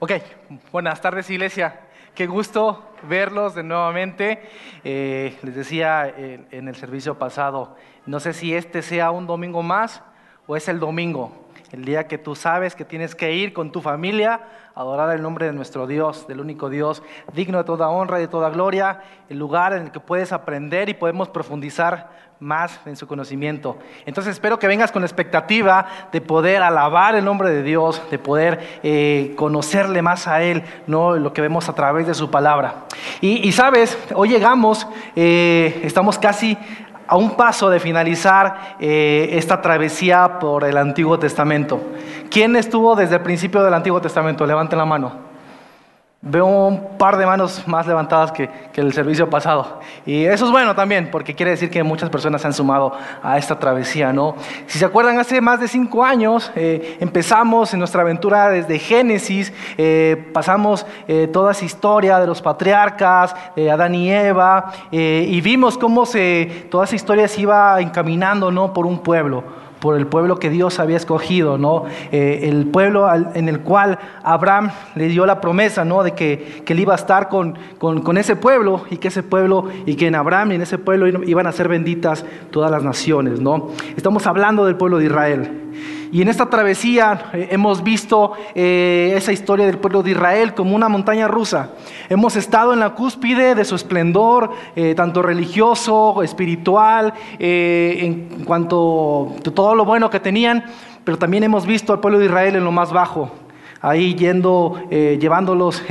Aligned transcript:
Ok, 0.00 0.12
buenas 0.70 1.00
tardes 1.00 1.28
iglesia. 1.28 1.80
Qué 2.14 2.28
gusto 2.28 2.88
verlos 3.02 3.56
de 3.56 3.64
nuevamente. 3.64 4.48
Eh, 4.84 5.36
les 5.42 5.56
decía 5.56 6.06
eh, 6.16 6.46
en 6.52 6.68
el 6.68 6.76
servicio 6.76 7.18
pasado, 7.18 7.76
no 8.06 8.20
sé 8.20 8.32
si 8.32 8.54
este 8.54 8.82
sea 8.82 9.10
un 9.10 9.26
domingo 9.26 9.60
más 9.64 10.04
o 10.46 10.54
es 10.54 10.68
el 10.68 10.78
domingo, 10.78 11.47
el 11.72 11.84
día 11.84 12.06
que 12.06 12.18
tú 12.18 12.34
sabes 12.34 12.74
que 12.74 12.84
tienes 12.84 13.14
que 13.14 13.32
ir 13.34 13.52
con 13.52 13.72
tu 13.72 13.80
familia 13.80 14.40
a 14.74 14.80
adorar 14.80 15.14
el 15.14 15.22
nombre 15.22 15.46
de 15.46 15.52
nuestro 15.52 15.86
Dios, 15.86 16.26
del 16.26 16.40
único 16.40 16.70
Dios, 16.70 17.02
digno 17.32 17.58
de 17.58 17.64
toda 17.64 17.88
honra 17.88 18.18
y 18.18 18.22
de 18.22 18.28
toda 18.28 18.50
gloria, 18.50 19.02
el 19.28 19.38
lugar 19.38 19.72
en 19.72 19.82
el 19.82 19.90
que 19.90 20.00
puedes 20.00 20.32
aprender 20.32 20.88
y 20.88 20.94
podemos 20.94 21.28
profundizar 21.28 22.28
más 22.40 22.78
en 22.86 22.96
su 22.96 23.06
conocimiento. 23.06 23.78
Entonces 24.06 24.34
espero 24.34 24.58
que 24.58 24.68
vengas 24.68 24.92
con 24.92 25.02
la 25.02 25.06
expectativa 25.06 25.86
de 26.12 26.20
poder 26.20 26.62
alabar 26.62 27.16
el 27.16 27.24
nombre 27.24 27.50
de 27.50 27.62
Dios, 27.62 28.00
de 28.10 28.18
poder 28.18 28.78
eh, 28.82 29.34
conocerle 29.36 30.02
más 30.02 30.28
a 30.28 30.42
Él, 30.42 30.62
no 30.86 31.16
lo 31.16 31.32
que 31.32 31.42
vemos 31.42 31.68
a 31.68 31.74
través 31.74 32.06
de 32.06 32.14
su 32.14 32.30
palabra. 32.30 32.86
Y, 33.20 33.50
sabes, 33.52 33.98
hoy 34.14 34.28
llegamos, 34.28 34.86
eh, 35.16 35.80
estamos 35.82 36.18
casi 36.18 36.56
a 37.08 37.16
un 37.16 37.36
paso 37.36 37.70
de 37.70 37.80
finalizar 37.80 38.76
eh, 38.78 39.30
esta 39.32 39.60
travesía 39.60 40.38
por 40.38 40.64
el 40.64 40.76
Antiguo 40.76 41.18
Testamento. 41.18 41.80
¿Quién 42.30 42.54
estuvo 42.54 42.94
desde 42.94 43.16
el 43.16 43.22
principio 43.22 43.62
del 43.64 43.74
Antiguo 43.74 44.00
Testamento? 44.00 44.46
Levanten 44.46 44.78
la 44.78 44.84
mano. 44.84 45.27
Veo 46.20 46.46
un 46.46 46.98
par 46.98 47.16
de 47.16 47.24
manos 47.24 47.62
más 47.68 47.86
levantadas 47.86 48.32
que, 48.32 48.50
el 48.74 48.92
servicio 48.92 49.30
pasado. 49.30 49.80
Y 50.04 50.24
eso 50.24 50.46
es 50.46 50.50
bueno 50.50 50.74
también, 50.74 51.10
porque 51.12 51.34
quiere 51.34 51.52
decir 51.52 51.70
que 51.70 51.82
muchas 51.84 52.10
personas 52.10 52.40
se 52.40 52.48
han 52.48 52.52
sumado 52.52 52.92
a 53.22 53.38
esta 53.38 53.58
travesía, 53.58 54.12
¿no? 54.12 54.34
Si 54.66 54.80
se 54.80 54.84
acuerdan, 54.84 55.18
hace 55.18 55.40
más 55.40 55.60
de 55.60 55.68
cinco 55.68 56.04
años 56.04 56.50
eh, 56.56 56.96
empezamos 57.00 57.72
en 57.72 57.78
nuestra 57.78 58.02
aventura 58.02 58.50
desde 58.50 58.80
Génesis, 58.80 59.52
eh, 59.76 60.30
pasamos 60.32 60.86
eh, 61.06 61.28
toda 61.32 61.52
esa 61.52 61.64
historia 61.64 62.18
de 62.18 62.26
los 62.26 62.42
patriarcas, 62.42 63.34
de 63.54 63.70
Adán 63.70 63.94
y 63.94 64.12
Eva, 64.12 64.72
y 64.90 65.40
vimos 65.40 65.78
cómo 65.78 66.04
se, 66.04 66.66
toda 66.68 66.84
esa 66.84 66.96
historia 66.96 67.28
se 67.28 67.42
iba 67.42 67.80
encaminando, 67.80 68.50
¿no? 68.50 68.72
Por 68.72 68.86
un 68.86 69.00
pueblo 69.00 69.67
por 69.80 69.96
el 69.96 70.06
pueblo 70.06 70.38
que 70.38 70.50
Dios 70.50 70.80
había 70.80 70.96
escogido, 70.96 71.58
¿no? 71.58 71.84
Eh, 72.12 72.40
el 72.44 72.66
pueblo 72.66 73.08
en 73.12 73.48
el 73.48 73.60
cual 73.60 73.98
Abraham 74.22 74.70
le 74.94 75.08
dio 75.08 75.26
la 75.26 75.40
promesa, 75.40 75.84
¿no? 75.84 76.02
De 76.02 76.12
que, 76.12 76.62
que 76.64 76.72
él 76.72 76.80
iba 76.80 76.92
a 76.92 76.96
estar 76.96 77.28
con, 77.28 77.58
con, 77.78 78.02
con, 78.02 78.18
ese 78.18 78.36
pueblo 78.36 78.82
y 78.90 78.96
que 78.96 79.08
ese 79.08 79.22
pueblo 79.22 79.68
y 79.86 79.94
que 79.94 80.06
en 80.06 80.14
Abraham 80.14 80.52
y 80.52 80.54
en 80.56 80.62
ese 80.62 80.78
pueblo 80.78 81.22
iban 81.24 81.46
a 81.46 81.52
ser 81.52 81.68
benditas 81.68 82.24
todas 82.50 82.70
las 82.70 82.82
naciones, 82.82 83.40
¿no? 83.40 83.68
Estamos 83.96 84.26
hablando 84.26 84.64
del 84.64 84.76
pueblo 84.76 84.98
de 84.98 85.06
Israel. 85.06 85.68
Y 86.10 86.22
en 86.22 86.28
esta 86.28 86.46
travesía 86.46 87.30
eh, 87.32 87.48
hemos 87.50 87.82
visto 87.82 88.32
eh, 88.54 89.12
esa 89.16 89.32
historia 89.32 89.66
del 89.66 89.78
pueblo 89.78 90.02
de 90.02 90.12
Israel 90.12 90.54
como 90.54 90.74
una 90.74 90.88
montaña 90.88 91.28
rusa. 91.28 91.70
Hemos 92.08 92.36
estado 92.36 92.72
en 92.72 92.80
la 92.80 92.90
cúspide 92.90 93.54
de 93.54 93.64
su 93.64 93.74
esplendor, 93.74 94.50
eh, 94.74 94.94
tanto 94.94 95.20
religioso, 95.20 96.22
espiritual, 96.22 97.12
en 97.38 98.44
cuanto 98.44 99.34
a 99.46 99.50
todo 99.50 99.74
lo 99.74 99.84
bueno 99.84 100.08
que 100.08 100.20
tenían, 100.20 100.64
pero 101.04 101.18
también 101.18 101.44
hemos 101.44 101.66
visto 101.66 101.92
al 101.92 102.00
pueblo 102.00 102.18
de 102.18 102.26
Israel 102.26 102.56
en 102.56 102.64
lo 102.64 102.72
más 102.72 102.92
bajo, 102.92 103.30
ahí 103.80 104.14
yendo, 104.14 104.80
llevándolos 104.90 105.82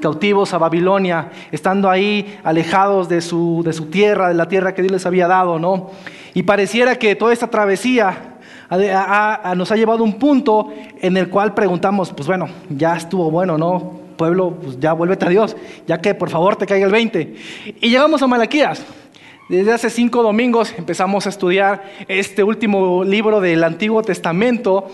cautivos 0.00 0.54
a 0.54 0.58
Babilonia, 0.58 1.30
estando 1.52 1.90
ahí 1.90 2.38
alejados 2.44 3.08
de 3.08 3.20
su, 3.20 3.62
de 3.64 3.72
su 3.72 3.86
tierra, 3.86 4.28
de 4.28 4.34
la 4.34 4.48
tierra 4.48 4.74
que 4.74 4.82
Dios 4.82 4.92
les 4.92 5.06
había 5.06 5.28
dado, 5.28 5.58
¿no? 5.58 5.90
Y 6.34 6.42
pareciera 6.44 6.96
que 6.96 7.14
toda 7.14 7.32
esta 7.32 7.48
travesía 7.48 8.27
nos 8.70 9.72
ha 9.72 9.76
llevado 9.76 10.00
a 10.00 10.02
un 10.02 10.14
punto 10.14 10.68
en 11.00 11.16
el 11.16 11.28
cual 11.28 11.54
preguntamos, 11.54 12.12
pues 12.12 12.26
bueno, 12.26 12.48
ya 12.68 12.96
estuvo 12.96 13.30
bueno, 13.30 13.56
¿no? 13.56 13.98
Pueblo, 14.16 14.56
pues 14.60 14.80
ya 14.80 14.92
vuélvete 14.92 15.26
a 15.26 15.28
Dios, 15.28 15.56
ya 15.86 16.00
que 16.00 16.14
por 16.14 16.28
favor 16.28 16.56
te 16.56 16.66
caiga 16.66 16.86
el 16.86 16.92
20. 16.92 17.36
Y 17.80 17.88
llegamos 17.88 18.20
a 18.22 18.26
Malaquías. 18.26 18.84
Desde 19.48 19.72
hace 19.72 19.88
cinco 19.88 20.22
domingos 20.22 20.74
empezamos 20.76 21.24
a 21.24 21.30
estudiar 21.30 21.82
este 22.06 22.42
último 22.42 23.02
libro 23.02 23.40
del 23.40 23.64
Antiguo 23.64 24.02
Testamento 24.02 24.88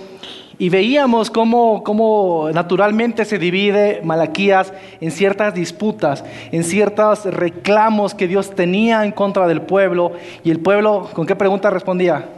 y 0.59 0.69
veíamos 0.69 1.31
cómo, 1.31 1.83
cómo, 1.83 2.49
naturalmente 2.55 3.25
se 3.25 3.39
divide 3.41 4.01
Malaquías 4.05 4.73
en 5.01 5.11
ciertas 5.11 5.55
disputas, 5.55 6.25
en 6.53 6.63
ciertos 6.63 7.25
reclamos 7.25 8.15
que 8.15 8.29
Dios 8.29 8.55
tenía 8.55 9.05
en 9.05 9.11
contra 9.11 9.49
del 9.49 9.63
pueblo. 9.63 10.13
Y 10.45 10.53
el 10.53 10.61
pueblo, 10.61 11.11
¿con 11.13 11.27
qué 11.27 11.35
pregunta 11.35 11.71
respondía? 11.71 12.29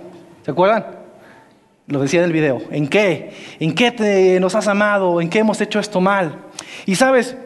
¿Se 0.43 0.51
acuerdan? 0.51 1.06
Lo 1.89 2.01
decía 2.01 2.19
en 2.19 2.27
el 2.27 2.33
video. 2.33 2.63
¿En 2.73 2.89
qué? 2.89 3.31
¿En 3.61 3.73
qué 3.73 3.93
te, 3.93 4.41
nos 4.41 4.57
has 4.57 4.67
amado? 4.67 5.21
¿En 5.21 5.29
qué 5.29 5.39
hemos 5.39 5.61
hecho 5.61 5.79
esto 5.79 6.01
mal? 6.01 6.41
Y 6.85 6.97
sabes, 6.97 7.37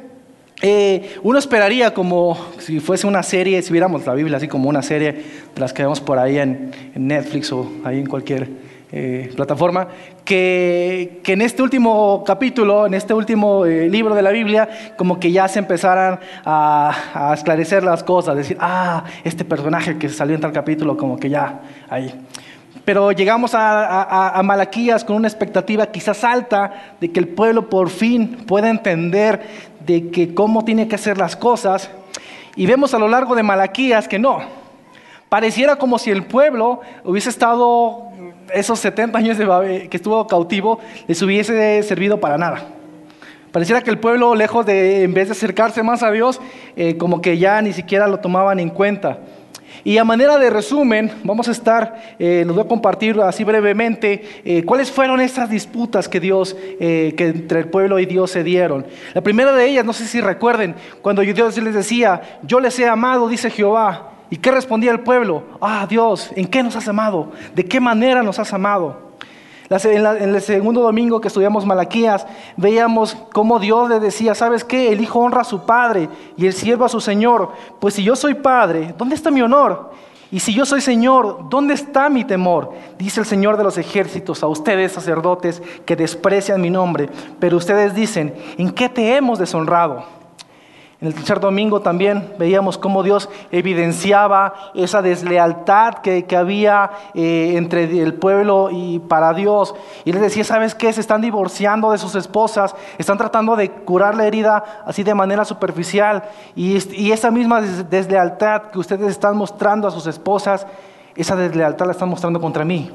eh, 0.63 1.17
uno 1.23 1.39
esperaría 1.39 1.93
como 1.93 2.39
si 2.59 2.81
fuese 2.81 3.07
una 3.07 3.23
serie, 3.23 3.61
si 3.61 3.71
viéramos 3.71 4.07
la 4.07 4.15
Biblia 4.15 4.39
así 4.39 4.49
como 4.49 4.71
una 4.71 4.81
serie 4.81 5.13
de 5.55 5.61
las 5.61 5.75
que 5.75 5.83
vemos 5.83 6.01
por 6.01 6.19
ahí 6.19 6.39
en, 6.39 6.71
Netflix 6.95 7.53
o 7.53 7.71
ahí 7.85 7.99
en 7.99 8.07
cualquier 8.07 8.49
eh, 8.93 9.31
plataforma, 9.37 9.89
que, 10.25 11.21
que, 11.23 11.35
en 11.35 11.43
este 11.43 11.63
último 11.63 12.25
capítulo, 12.27 12.87
en 12.87 12.95
este 12.95 13.13
último 13.13 13.67
eh, 13.67 13.91
libro 13.91 14.15
de 14.15 14.23
la 14.23 14.31
Biblia, 14.31 14.95
como 14.97 15.21
que 15.21 15.31
ya 15.33 15.49
se 15.49 15.59
empezaran 15.59 16.19
a, 16.47 16.95
a, 17.13 17.35
esclarecer 17.35 17.85
las 17.85 18.03
cosas, 18.03 18.37
decir, 18.37 18.57
ah, 18.59 19.05
este 19.23 19.45
personaje 19.45 19.99
que 19.99 20.09
salió 20.09 20.35
en 20.35 20.41
tal 20.41 20.53
capítulo, 20.53 20.97
como 20.97 21.19
que 21.19 21.29
ya 21.29 21.61
ahí. 21.91 22.11
Pero 22.85 23.13
llegamos 23.13 23.53
a, 23.55 24.41
Malaquías 24.43 25.05
con 25.05 25.17
una 25.17 25.29
expectativa 25.29 25.87
quizás 25.87 26.25
alta 26.25 26.95
de 27.01 27.11
que 27.13 27.21
el 27.21 27.29
pueblo 27.29 27.69
por 27.69 27.91
fin 27.91 28.39
pueda 28.47 28.71
entender 28.71 29.43
de 29.87 30.11
que 30.11 30.35
cómo 30.35 30.65
tiene 30.65 30.89
que 30.89 30.95
hacer 30.95 31.19
las 31.19 31.37
cosas. 31.37 31.91
Y 32.57 32.67
vemos 32.67 32.95
a 32.95 32.99
lo 32.99 33.09
largo 33.09 33.35
de 33.35 33.43
Malaquías 33.43 34.09
que 34.09 34.19
no. 34.19 34.41
Pareciera 35.29 35.77
como 35.77 35.99
si 35.99 36.11
el 36.11 36.25
pueblo 36.25 36.81
hubiese 37.05 37.31
estado 37.31 38.11
esos 38.53 38.81
70 38.81 39.17
años 39.17 39.39
de, 39.39 39.89
que 39.89 39.97
estuvo 39.97 40.27
cautivo, 40.27 40.81
les 41.07 41.23
hubiese 41.23 41.83
servido 41.83 42.19
para 42.19 42.37
nada. 42.37 42.63
Pareciera 43.53 43.81
que 43.81 43.91
el 43.91 43.99
pueblo, 43.99 44.35
lejos 44.35 44.65
de, 44.65 45.03
en 45.03 45.13
vez 45.13 45.29
de 45.29 45.33
acercarse 45.33 45.83
más 45.83 46.03
a 46.03 46.11
Dios, 46.11 46.41
eh, 46.77 46.97
como 46.97 47.21
que 47.21 47.39
ya 47.39 47.61
ni 47.63 47.73
siquiera 47.73 48.07
lo 48.07 48.19
tomaban 48.21 48.61
en 48.61 48.71
cuenta. 48.71 49.19
Y 49.85 49.99
a 49.99 50.05
manera 50.05 50.39
de 50.39 50.51
resumen, 50.51 51.11
vamos 51.25 51.49
a 51.49 51.53
estar, 51.53 52.15
eh, 52.19 52.45
les 52.47 52.55
voy 52.55 52.65
a 52.65 52.69
compartir 52.69 53.19
así 53.21 53.45
brevemente 53.45 54.43
eh, 54.45 54.63
cuáles 54.65 54.91
fueron 54.91 55.21
estas 55.21 55.49
disputas 55.51 56.09
que 56.09 56.21
Dios, 56.21 56.57
eh, 56.81 57.15
que 57.17 57.29
entre 57.29 57.61
el 57.61 57.69
pueblo 57.69 57.99
y 57.99 58.07
Dios 58.07 58.31
se 58.31 58.45
dieron. 58.45 58.87
La 59.15 59.21
primera 59.21 59.53
de 59.53 59.67
ellas, 59.67 59.85
no 59.85 59.93
sé 59.93 60.07
si 60.07 60.21
recuerden, 60.21 60.75
cuando 61.03 61.23
Dios 61.23 61.57
les 61.59 61.75
decía, 61.75 62.39
yo 62.43 62.61
les 62.61 62.79
he 62.79 62.87
amado, 62.87 63.29
dice 63.29 63.51
Jehová. 63.51 64.07
¿Y 64.33 64.37
qué 64.37 64.53
respondía 64.53 64.93
el 64.93 65.01
pueblo? 65.01 65.43
Ah, 65.61 65.87
Dios, 65.89 66.31
¿en 66.37 66.47
qué 66.47 66.63
nos 66.63 66.77
has 66.77 66.87
amado? 66.87 67.33
¿De 67.55 67.65
qué 67.65 67.81
manera 67.81 68.23
nos 68.23 68.39
has 68.39 68.53
amado? 68.53 69.10
En, 69.71 70.35
el 70.35 70.43
segundo 70.43 70.83
domingo 70.83 71.21
que 71.21 71.29
estudiamos 71.29 71.65
Malaquías, 71.65 72.27
veíamos 72.57 73.17
cómo 73.33 73.61
Dios 73.61 73.89
le 73.89 74.01
decía, 74.01 74.35
¿sabes 74.35 74.65
qué? 74.65 74.91
El 74.91 75.01
hijo 75.01 75.21
honra 75.21 75.43
a 75.43 75.45
su 75.45 75.61
padre 75.61 76.09
y 76.37 76.47
el 76.47 76.55
siervo 76.55 76.85
a 76.85 76.89
su 76.89 77.01
señor. 77.01 77.53
Pues 77.79 77.95
si 77.95 78.03
yo 78.03 78.17
soy 78.17 78.35
padre, 78.35 78.93
¿dónde 78.99 79.15
está 79.15 79.31
mi 79.31 79.43
honor? 79.43 79.93
Y 80.33 80.41
si 80.41 80.53
yo 80.55 80.67
soy 80.67 80.81
Señor, 80.81 81.49
¿dónde 81.49 81.75
está 81.75 82.09
mi 82.09 82.25
temor? 82.25 82.73
Dice 82.99 83.21
el 83.21 83.27
Señor 83.27 83.57
de 83.57 83.65
los 83.65 83.79
ejércitos 83.79 84.43
a 84.43 84.49
ustedes, 84.49 84.91
sacerdotes, 84.91 85.63
que 85.87 85.95
desprecian 85.95 86.61
mi 86.61 86.71
nombre. 86.71 87.09
Pero 87.39 87.57
ustedes 87.57 87.95
dicen, 87.95 88.35
¿en 88.59 88.71
qué 88.71 88.89
te 88.89 89.15
hemos 89.17 89.39
deshonrado? 89.39 90.05
En 91.01 91.09
el 91.09 91.15
tercer 91.15 91.41
domingo 91.41 91.81
también 91.81 92.35
veíamos 92.39 92.77
cómo 92.77 93.03
Dios 93.03 93.31
evidenciaba 93.51 94.53
esa 94.75 95.01
deslealtad 95.01 95.95
que, 95.95 96.27
había 96.37 96.91
eh, 97.15 97.55
entre 97.57 98.03
el 98.03 98.13
pueblo 98.13 98.69
y 98.71 98.99
para 98.99 99.33
Dios. 99.33 99.75
Y 100.05 100.13
les 100.13 100.21
decía, 100.21 100.45
¿sabes 100.45 100.75
qué? 100.75 100.93
Se 100.93 101.01
están 101.01 101.23
divorciando 101.23 101.91
de 101.91 101.97
sus 101.97 102.15
esposas, 102.17 102.77
están 102.99 103.17
tratando 103.17 103.57
de 103.57 103.71
curar 103.71 104.15
la 104.15 104.27
herida 104.27 104.83
así 104.85 105.03
de 105.03 105.15
manera 105.15 105.47
superficial. 105.47 106.23
Y, 106.55 106.77
esa 107.11 107.31
misma 107.31 107.63
deslealtad 107.63 108.65
que 108.65 108.79
ustedes 108.79 109.11
están 109.11 109.39
mostrando 109.39 109.89
a 109.89 109.91
sus 109.91 110.07
esposas, 110.07 110.67
esa 111.17 111.35
deslealtad 111.35 111.87
la 111.87 111.93
están 111.93 112.11
mostrando 112.11 112.43
contra 112.43 112.63
mí. 112.63 112.91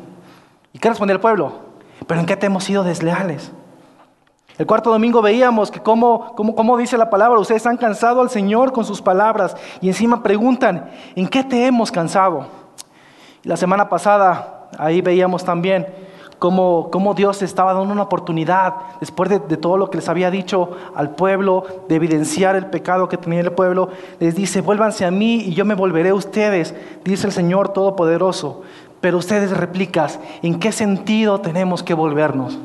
¿Y 0.74 0.78
qué 0.78 0.90
responde 0.90 1.16
el 1.16 1.20
pueblo? 1.20 1.54
¿Pero 2.06 2.20
en 2.20 2.28
qué 2.28 2.38
te 2.38 2.46
hemos 2.46 2.66
sido 2.66 2.84
desleales? 2.84 3.52
El 4.58 4.66
cuarto 4.66 4.90
domingo 4.90 5.22
veíamos 5.22 5.70
que 5.70 5.82
como, 5.82 6.34
como, 6.34 6.78
dice 6.78 6.98
la 6.98 7.10
palabra, 7.10 7.40
ustedes 7.40 7.66
han 7.66 7.78
cansado 7.78 8.22
al 8.22 8.30
Señor 8.30 8.72
con 8.72 8.86
sus 8.86 9.02
palabras 9.02 9.56
y 9.82 9.90
encima 9.90 10.24
preguntan, 10.24 10.90
¿en 11.16 11.28
qué 11.28 11.44
te 11.44 11.66
hemos 11.66 11.92
cansado? 11.92 12.48
la 13.46 13.56
semana 13.58 13.88
pasada 13.90 14.70
ahí 14.80 15.02
veíamos 15.02 15.46
también 15.46 15.86
cómo, 16.40 16.90
cómo 16.92 17.14
Dios 17.14 17.42
estaba 17.42 17.74
dando 17.74 17.94
una 17.94 18.04
oportunidad, 18.04 18.74
después 19.00 19.30
de, 19.30 19.40
de, 19.40 19.56
todo 19.56 19.78
lo 19.78 19.90
que 19.90 19.98
les 19.98 20.10
había 20.10 20.32
dicho 20.32 20.72
al 20.96 21.12
pueblo, 21.12 21.64
de 21.88 21.96
evidenciar 21.96 22.56
el 22.56 22.66
pecado 22.66 23.08
que 23.08 23.18
tenía 23.18 23.42
el 23.42 23.52
pueblo, 23.52 23.90
les 24.20 24.36
dice, 24.36 24.62
vuélvanse 24.62 25.06
a 25.06 25.12
mí 25.12 25.36
y 25.46 25.54
yo 25.54 25.64
me 25.64 25.76
volveré 25.76 26.10
a 26.10 26.16
ustedes, 26.16 26.74
dice 27.04 27.28
el 27.28 27.34
Señor 27.34 27.70
Todopoderoso. 27.70 28.64
Pero 29.00 29.20
ustedes 29.20 29.56
replicas, 29.56 30.20
¿en 30.42 30.60
qué 30.60 30.72
sentido 30.72 31.40
tenemos 31.40 31.84
que 31.84 31.94
volvernos? 31.94 32.58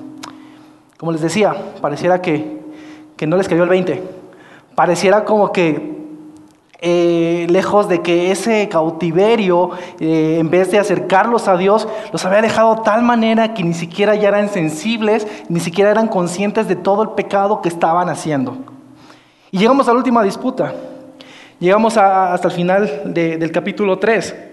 Como 1.00 1.12
les 1.12 1.22
decía, 1.22 1.56
pareciera 1.80 2.20
que, 2.20 2.60
que 3.16 3.26
no 3.26 3.38
les 3.38 3.48
cayó 3.48 3.62
el 3.62 3.70
20. 3.70 4.02
Pareciera 4.74 5.24
como 5.24 5.50
que 5.50 5.96
eh, 6.78 7.46
lejos 7.48 7.88
de 7.88 8.02
que 8.02 8.30
ese 8.30 8.68
cautiverio, 8.68 9.70
eh, 9.98 10.36
en 10.38 10.50
vez 10.50 10.70
de 10.70 10.78
acercarlos 10.78 11.48
a 11.48 11.56
Dios, 11.56 11.88
los 12.12 12.22
había 12.26 12.42
dejado 12.42 12.74
de 12.74 12.82
tal 12.82 13.02
manera 13.02 13.54
que 13.54 13.62
ni 13.62 13.72
siquiera 13.72 14.14
ya 14.14 14.28
eran 14.28 14.50
sensibles, 14.50 15.26
ni 15.48 15.60
siquiera 15.60 15.90
eran 15.90 16.06
conscientes 16.06 16.68
de 16.68 16.76
todo 16.76 17.02
el 17.02 17.08
pecado 17.12 17.62
que 17.62 17.70
estaban 17.70 18.10
haciendo. 18.10 18.58
Y 19.50 19.56
llegamos 19.56 19.88
a 19.88 19.92
la 19.92 19.96
última 19.96 20.22
disputa. 20.22 20.74
Llegamos 21.58 21.96
hasta 21.96 22.46
el 22.46 22.52
final 22.52 23.14
del 23.14 23.50
capítulo 23.50 23.98
3 23.98 24.49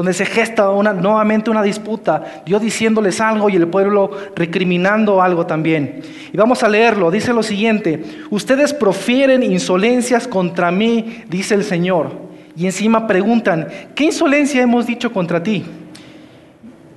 donde 0.00 0.14
se 0.14 0.24
gesta 0.24 0.62
nuevamente 0.62 1.50
una 1.50 1.62
disputa, 1.62 2.42
Dios 2.46 2.62
diciéndoles 2.62 3.20
algo 3.20 3.50
y 3.50 3.56
el 3.56 3.68
pueblo 3.68 4.10
recriminando 4.34 5.20
algo 5.20 5.44
también. 5.44 6.00
Y 6.32 6.38
vamos 6.38 6.62
a 6.62 6.70
leerlo, 6.70 7.10
dice 7.10 7.34
lo 7.34 7.42
siguiente, 7.42 8.02
ustedes 8.30 8.72
profieren 8.72 9.42
insolencias 9.42 10.26
contra 10.26 10.70
mí, 10.70 11.24
dice 11.28 11.54
el 11.54 11.64
Señor, 11.64 12.12
y 12.56 12.64
encima 12.64 13.06
preguntan, 13.06 13.68
¿qué 13.94 14.04
insolencia 14.04 14.62
hemos 14.62 14.86
dicho 14.86 15.12
contra 15.12 15.42
ti? 15.42 15.66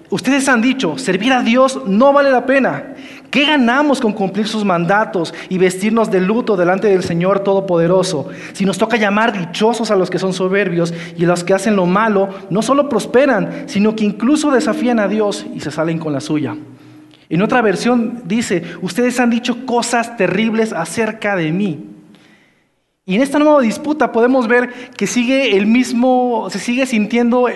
Ustedes 0.10 0.48
han 0.48 0.62
dicho, 0.62 0.98
servir 0.98 1.34
a 1.34 1.42
Dios 1.42 1.82
no 1.86 2.14
vale 2.14 2.32
la 2.32 2.46
pena. 2.46 2.94
¿Qué 3.34 3.46
ganamos 3.46 4.00
con 4.00 4.14
cumplir 4.14 4.48
sus 4.48 4.64
mandatos 4.64 5.34
y 5.50 5.58
vestirnos 5.58 6.12
de 6.12 6.22
luto 6.22 6.56
delante 6.56 6.88
del 6.90 7.02
Señor 7.02 7.40
Todopoderoso? 7.40 8.28
Si 8.54 8.64
nos 8.64 8.78
toca 8.78 8.96
llamar 8.96 9.34
dichosos 9.34 9.90
a 9.90 9.96
los 9.96 10.12
que 10.12 10.20
son 10.20 10.34
soberbios 10.34 10.94
y 11.18 11.24
a 11.24 11.28
los 11.30 11.44
que 11.44 11.56
hacen 11.56 11.76
lo 11.76 11.88
malo, 11.88 12.30
no 12.52 12.62
solo 12.62 12.88
prosperan, 12.88 13.64
sino 13.66 13.96
que 13.96 14.06
incluso 14.06 14.52
desafían 14.52 15.00
a 15.00 15.08
Dios 15.08 15.48
y 15.52 15.62
se 15.62 15.72
salen 15.72 15.98
con 15.98 16.14
la 16.14 16.22
suya. 16.22 16.56
En 17.28 17.42
otra 17.42 17.64
versión 17.64 18.22
dice, 18.26 18.66
ustedes 18.84 19.20
han 19.20 19.32
dicho 19.32 19.66
cosas 19.66 20.16
terribles 20.16 20.72
acerca 20.72 21.36
de 21.36 21.52
mí. 21.52 21.88
Y 23.04 23.16
en 23.16 23.24
esta 23.24 23.40
nueva 23.40 23.62
disputa 23.62 24.12
podemos 24.12 24.48
ver 24.48 24.72
que 24.96 25.08
sigue 25.08 25.58
el 25.58 25.66
mismo, 25.66 26.50
se 26.52 26.60
sigue 26.60 26.86
sintiendo 26.86 27.50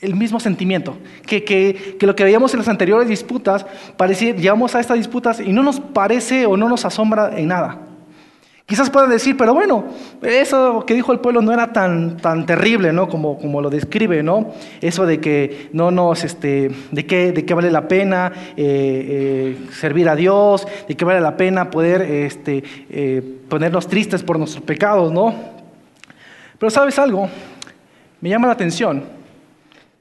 el 0.00 0.14
mismo 0.14 0.38
sentimiento, 0.38 0.96
que, 1.26 1.42
que, 1.44 1.96
que, 1.98 2.06
lo 2.06 2.14
que 2.14 2.24
veíamos 2.24 2.52
en 2.54 2.58
las 2.58 2.68
anteriores 2.68 3.08
disputas, 3.08 3.66
parecía, 3.96 4.34
llegamos 4.34 4.74
a 4.74 4.80
estas 4.80 4.96
disputas 4.96 5.40
y 5.40 5.52
no 5.52 5.62
nos 5.62 5.80
parece 5.80 6.46
o 6.46 6.56
no 6.56 6.68
nos 6.68 6.84
asombra 6.84 7.36
en 7.36 7.48
nada. 7.48 7.80
Quizás 8.64 8.90
puedan 8.90 9.08
decir, 9.08 9.34
pero 9.34 9.54
bueno, 9.54 9.86
eso 10.20 10.84
que 10.84 10.92
dijo 10.92 11.10
el 11.10 11.20
pueblo 11.20 11.40
no 11.40 11.54
era 11.54 11.72
tan, 11.72 12.18
tan 12.18 12.44
terrible, 12.44 12.92
¿no? 12.92 13.08
Como, 13.08 13.38
como 13.38 13.62
lo 13.62 13.70
describe, 13.70 14.22
¿no? 14.22 14.52
Eso 14.82 15.06
de 15.06 15.20
que 15.20 15.70
no 15.72 15.90
nos, 15.90 16.22
este, 16.22 16.70
de 16.92 17.06
qué, 17.06 17.32
de 17.32 17.54
vale 17.54 17.70
la 17.70 17.88
pena 17.88 18.30
eh, 18.58 19.56
eh, 19.56 19.58
servir 19.72 20.06
a 20.10 20.14
Dios, 20.14 20.68
de 20.86 20.94
qué 20.94 21.04
vale 21.06 21.22
la 21.22 21.38
pena 21.38 21.70
poder 21.70 22.02
este, 22.02 22.62
eh, 22.90 23.22
ponernos 23.48 23.88
tristes 23.88 24.22
por 24.22 24.38
nuestros 24.38 24.62
pecados, 24.62 25.10
¿no? 25.12 25.34
Pero 26.58 26.68
sabes 26.68 26.98
algo, 26.98 27.26
me 28.20 28.28
llama 28.28 28.48
la 28.48 28.52
atención 28.52 29.17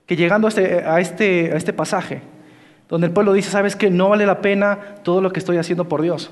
que 0.08 0.16
llegando 0.16 0.48
a 0.48 0.50
este, 0.50 0.84
este, 1.00 1.52
a 1.54 1.58
este 1.58 1.74
pasaje, 1.74 2.22
donde 2.90 3.08
el 3.08 3.14
pueblo 3.14 3.34
dice, 3.34 3.52
sabes 3.52 3.76
que 3.76 3.90
no 3.90 4.10
vale 4.10 4.26
la 4.26 4.42
pena 4.42 4.80
todo 5.04 5.22
lo 5.22 5.32
que 5.32 5.40
estoy 5.40 5.58
haciendo 5.58 5.88
por 5.88 6.02
Dios. 6.02 6.32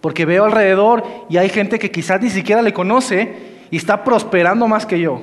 Porque 0.00 0.24
veo 0.24 0.44
alrededor 0.44 1.04
y 1.28 1.36
hay 1.36 1.50
gente 1.50 1.78
que 1.78 1.90
quizás 1.90 2.20
ni 2.20 2.30
siquiera 2.30 2.62
le 2.62 2.72
conoce 2.72 3.34
y 3.70 3.76
está 3.76 4.02
prosperando 4.02 4.66
más 4.66 4.86
que 4.86 4.98
yo. 4.98 5.20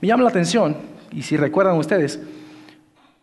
Me 0.00 0.08
llama 0.08 0.22
la 0.22 0.30
atención, 0.30 0.76
y 1.12 1.22
si 1.22 1.36
recuerdan 1.36 1.76
ustedes, 1.76 2.20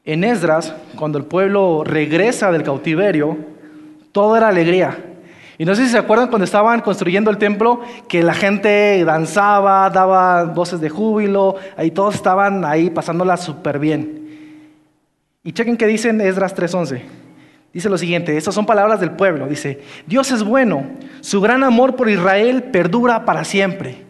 en 0.06 0.24
Esdras, 0.24 0.74
cuando 0.96 1.18
el 1.18 1.26
pueblo 1.26 1.84
regresa 1.84 2.52
del 2.52 2.64
cautiverio, 2.64 3.38
todo 4.12 4.38
era 4.38 4.48
alegría. 4.48 5.07
Y 5.58 5.66
no 5.66 5.74
sé 5.74 5.86
si 5.86 5.92
se 5.92 5.98
acuerdan 5.98 6.28
cuando 6.28 6.46
estaban 6.46 6.82
construyendo 6.82 7.32
el 7.32 7.38
templo, 7.38 7.82
que 8.08 8.22
la 8.22 8.34
gente 8.34 9.04
danzaba, 9.04 9.90
daba 9.90 10.44
voces 10.44 10.80
de 10.80 10.90
júbilo, 10.90 11.56
ahí 11.76 11.90
todos 11.90 12.16
estaban 12.16 12.64
ahí 12.64 12.90
pasándola 12.92 13.38
súper 13.38 13.80
bien. 13.80 14.28
Y 15.44 15.54
chequen 15.54 15.78
qué 15.78 15.88
dicen 15.88 16.22
Esdras 16.22 16.56
3:11. 16.56 17.02
Dice 17.74 17.90
lo 17.90 17.98
siguiente, 17.98 18.36
estas 18.38 18.56
son 18.56 18.66
palabras 18.66 19.00
del 19.00 19.12
pueblo. 19.12 19.48
Dice, 19.48 19.82
Dios 20.08 20.32
es 20.32 20.44
bueno, 20.44 20.88
su 21.22 21.42
gran 21.42 21.64
amor 21.64 21.96
por 21.96 22.10
Israel 22.10 22.64
perdura 22.64 23.26
para 23.26 23.44
siempre. 23.44 24.07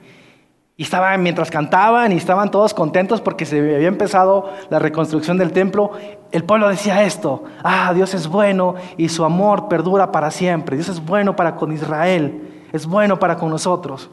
Y 0.80 0.84
estaban, 0.84 1.24
mientras 1.24 1.50
cantaban 1.50 2.12
y 2.12 2.18
estaban 2.18 2.52
todos 2.52 2.76
contentos 2.76 3.20
porque 3.20 3.48
se 3.48 3.58
había 3.58 3.88
empezado 3.88 4.52
la 4.70 4.78
reconstrucción 4.78 5.40
del 5.40 5.52
templo, 5.52 5.92
el 6.32 6.44
pueblo 6.44 6.70
decía 6.70 7.04
esto, 7.04 7.44
ah, 7.64 7.92
Dios 7.96 8.14
es 8.14 8.28
bueno 8.28 8.76
y 8.96 9.10
su 9.10 9.26
amor 9.26 9.70
perdura 9.70 10.12
para 10.12 10.30
siempre. 10.30 10.78
Dios 10.78 10.90
es 10.90 11.04
bueno 11.04 11.36
para 11.36 11.56
con 11.56 11.72
Israel, 11.72 12.64
es 12.72 12.86
bueno 12.86 13.18
para 13.18 13.38
con 13.38 13.50
nosotros. 13.50 14.08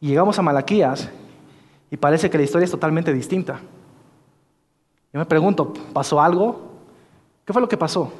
Y 0.00 0.08
llegamos 0.08 0.36
a 0.36 0.42
Malaquías 0.42 1.08
y 1.92 1.96
parece 1.96 2.28
que 2.28 2.38
la 2.38 2.44
historia 2.44 2.64
es 2.64 2.70
totalmente 2.72 3.12
distinta. 3.12 3.60
Yo 5.12 5.20
me 5.20 5.26
pregunto, 5.26 5.72
¿pasó 5.92 6.20
algo? 6.20 6.72
¿Qué 7.44 7.52
fue 7.52 7.62
lo 7.62 7.68
que 7.68 7.76
pasó? 7.76 8.12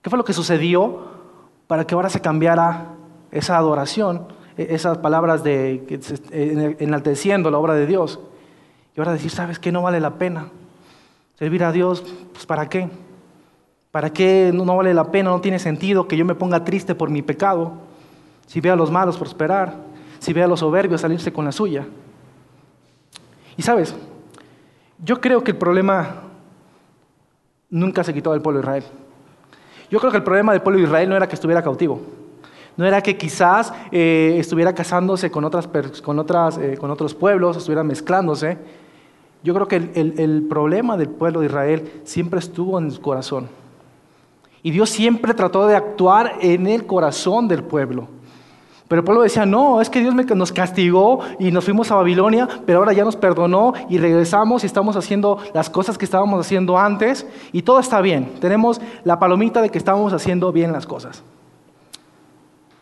¿Qué 0.00 0.08
fue 0.08 0.16
lo 0.16 0.24
que 0.24 0.32
sucedió 0.32 1.06
para 1.66 1.86
que 1.86 1.94
ahora 1.94 2.08
se 2.08 2.20
cambiara 2.20 2.86
esa 3.30 3.58
adoración? 3.58 4.26
E-, 4.56 4.74
esas 4.74 4.98
palabras 4.98 5.42
de 5.42 6.76
enalteciendo 6.78 7.50
la 7.50 7.58
obra 7.58 7.74
de 7.74 7.86
Dios. 7.86 8.20
Y 8.96 9.00
ahora 9.00 9.12
decir, 9.12 9.30
¿sabes 9.30 9.58
qué? 9.58 9.72
No 9.72 9.82
vale 9.82 10.00
la 10.00 10.14
pena. 10.14 10.48
Servir 11.38 11.64
a 11.64 11.72
Dios, 11.72 12.04
pues 12.32 12.46
¿para 12.46 12.68
qué? 12.68 12.88
¿Para 13.90 14.10
qué 14.10 14.50
no, 14.52 14.64
vale 14.76 14.94
la 14.94 15.10
pena? 15.10 15.30
No 15.30 15.40
tiene 15.40 15.58
sentido 15.58 16.06
que 16.06 16.16
yo 16.16 16.24
me 16.24 16.34
ponga 16.34 16.64
triste 16.64 16.94
por 16.94 17.10
mi 17.10 17.22
pecado. 17.22 17.72
Si 18.46 18.60
veo 18.60 18.72
a 18.72 18.76
los 18.76 18.90
malos 18.90 19.16
prosperar, 19.16 19.76
si 20.18 20.32
veo 20.32 20.44
a 20.44 20.48
los 20.48 20.60
soberbios 20.60 21.00
salirse 21.00 21.32
con 21.32 21.44
la 21.44 21.52
suya. 21.52 21.86
Y 23.56 23.62
sabes, 23.62 23.94
yo 24.98 25.20
creo 25.20 25.42
que 25.42 25.52
el 25.52 25.56
problema 25.56 26.22
nunca 27.70 28.04
se 28.04 28.14
quitó 28.14 28.32
del 28.32 28.42
pueblo 28.42 28.60
de 28.60 28.64
Israel. 28.64 28.84
Yo 29.90 29.98
creo 29.98 30.10
que 30.10 30.18
el 30.18 30.24
problema 30.24 30.52
del 30.52 30.62
pueblo 30.62 30.78
de 30.80 30.86
Israel 30.86 31.08
no 31.08 31.16
era 31.16 31.28
que 31.28 31.34
estuviera 31.34 31.62
cautivo. 31.62 32.00
No 32.76 32.86
era 32.86 33.00
que 33.02 33.16
quizás 33.16 33.72
eh, 33.92 34.36
estuviera 34.38 34.74
casándose 34.74 35.30
con, 35.30 35.44
otras, 35.44 35.68
con, 36.02 36.18
otras, 36.18 36.58
eh, 36.58 36.76
con 36.78 36.90
otros 36.90 37.14
pueblos, 37.14 37.56
estuviera 37.56 37.84
mezclándose. 37.84 38.58
Yo 39.42 39.54
creo 39.54 39.68
que 39.68 39.76
el, 39.76 40.14
el, 40.18 40.42
problema 40.48 40.96
del 40.96 41.08
pueblo 41.08 41.40
de 41.40 41.46
Israel 41.46 41.92
siempre 42.04 42.40
estuvo 42.40 42.78
en 42.78 42.90
su 42.90 43.00
corazón. 43.00 43.48
Y 44.62 44.70
Dios 44.70 44.90
siempre 44.90 45.34
trató 45.34 45.66
de 45.66 45.76
actuar 45.76 46.38
en 46.40 46.66
el 46.66 46.86
corazón 46.86 47.46
del 47.46 47.62
pueblo. 47.62 48.08
Pero 48.88 49.00
el 49.00 49.04
pueblo 49.04 49.22
decía, 49.22 49.46
no, 49.46 49.80
es 49.80 49.88
que 49.88 50.00
Dios 50.00 50.14
nos 50.14 50.52
castigó 50.52 51.20
y 51.38 51.50
nos 51.50 51.64
fuimos 51.64 51.90
a 51.90 51.96
Babilonia, 51.96 52.48
pero 52.66 52.80
ahora 52.80 52.92
ya 52.92 53.04
nos 53.04 53.16
perdonó 53.16 53.72
y 53.88 53.98
regresamos 53.98 54.62
y 54.62 54.66
estamos 54.66 54.96
haciendo 54.96 55.38
las 55.54 55.70
cosas 55.70 55.96
que 55.96 56.04
estábamos 56.04 56.40
haciendo 56.40 56.78
antes 56.78 57.26
y 57.52 57.62
todo 57.62 57.78
está 57.78 58.00
bien. 58.00 58.32
Tenemos 58.40 58.80
la 59.04 59.18
palomita 59.18 59.62
de 59.62 59.70
que 59.70 59.78
estábamos 59.78 60.12
haciendo 60.12 60.52
bien 60.52 60.72
las 60.72 60.86
cosas. 60.86 61.22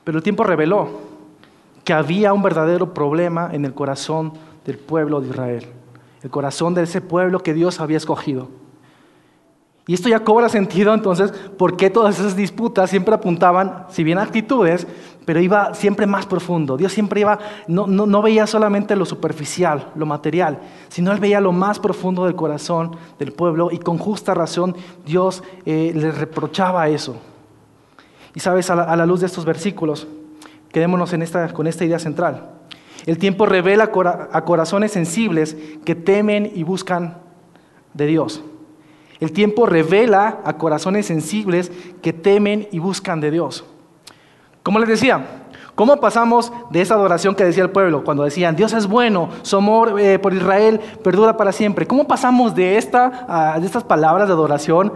Pero 0.05 0.19
el 0.19 0.25
tiempo 0.25 0.45
reveló 0.45 0.89
que 1.85 1.93
había 1.93 2.33
un 2.33 2.43
verdadero 2.43 2.95
problema 2.95 3.51
en 3.53 3.65
el 3.65 3.75
corazón 3.75 4.33
del 4.65 4.79
pueblo 4.79 5.21
de 5.21 5.29
Israel, 5.29 5.67
el 6.23 6.31
corazón 6.31 6.75
de 6.75 6.83
ese 6.83 7.01
pueblo 7.01 7.41
que 7.41 7.55
Dios 7.55 7.81
había 7.81 7.97
escogido. 7.97 8.49
Y 9.85 9.95
esto 9.95 10.09
ya 10.09 10.21
cobra 10.21 10.49
sentido 10.49 10.95
entonces 10.95 11.33
por 11.59 11.77
qué 11.77 11.91
todas 11.91 12.21
esas 12.21 12.37
disputas 12.37 12.89
siempre 12.89 13.15
apuntaban, 13.15 13.87
si 13.91 14.05
bien 14.05 14.19
actitudes, 14.19 14.87
pero 15.25 15.41
iba 15.41 15.75
siempre 15.75 16.07
más 16.07 16.25
profundo. 16.25 16.77
Dios 16.77 16.93
siempre 16.93 17.23
iba, 17.23 17.41
no, 17.67 17.89
no, 17.89 18.23
veía 18.23 18.47
solamente 18.47 18.95
lo 18.95 19.05
superficial, 19.05 19.91
lo 19.97 20.07
material, 20.07 20.61
sino 20.89 21.11
él 21.11 21.19
veía 21.19 21.41
lo 21.41 21.51
más 21.51 21.81
profundo 21.81 22.27
del 22.27 22.37
corazón 22.37 22.97
del 23.19 23.33
pueblo 23.33 23.71
y 23.73 23.79
con 23.79 23.99
justa 23.99 24.35
razón 24.35 24.77
Dios 25.05 25.43
eh, 25.67 25.93
le 25.97 26.13
reprochaba 26.13 26.89
eso. 26.89 27.17
Y 28.35 28.41
sabes, 28.41 28.71
a 28.71 28.97
la, 28.97 29.07
luz 29.07 29.21
de 29.21 29.27
estos 29.27 29.45
versículos, 29.45 30.07
quedémonos 30.71 31.13
en 31.13 31.23
esta, 31.23 31.53
con 31.53 31.67
esta 31.67 31.85
idea 31.85 31.99
central. 31.99 32.51
El 33.07 33.19
tiempo 33.19 33.47
revela 33.47 33.91
a 34.33 34.45
corazones 34.45 34.93
sensibles 34.93 35.57
que 35.85 35.95
temen 35.95 36.51
y 36.55 36.63
buscan 36.63 37.19
de 37.95 38.07
Dios. 38.07 38.43
El 39.21 39.33
tiempo 39.33 39.67
revela 39.67 40.41
a 40.45 40.55
corazones 40.55 41.07
sensibles 41.07 41.71
que 42.01 42.13
temen 42.13 42.69
y 42.73 42.79
buscan 42.79 43.21
de 43.21 43.31
Dios. 43.31 43.65
Como 44.63 44.79
les 44.79 44.89
decía, 44.89 45.45
¿cómo 45.75 45.99
pasamos 45.99 46.53
de 46.71 46.81
esa 46.81 46.95
adoración 46.95 47.35
que 47.35 47.45
decía 47.45 47.63
el 47.63 47.71
pueblo 47.71 48.05
cuando 48.05 48.25
decían 48.25 48.57
Dios 48.57 48.73
es 48.73 48.87
bueno, 48.87 49.29
su 49.43 49.57
amor 49.57 50.01
eh, 50.01 50.19
por 50.19 50.35
Israel 50.35 50.81
perdura 51.03 51.37
para 51.37 51.53
siempre? 51.53 51.87
¿Cómo 51.87 52.07
pasamos 52.07 52.55
de, 52.55 52.79
esta, 52.79 53.57
de 53.61 53.67
estas 53.67 53.85
palabras 53.85 54.29
de 54.29 54.35
adoración 54.35 54.93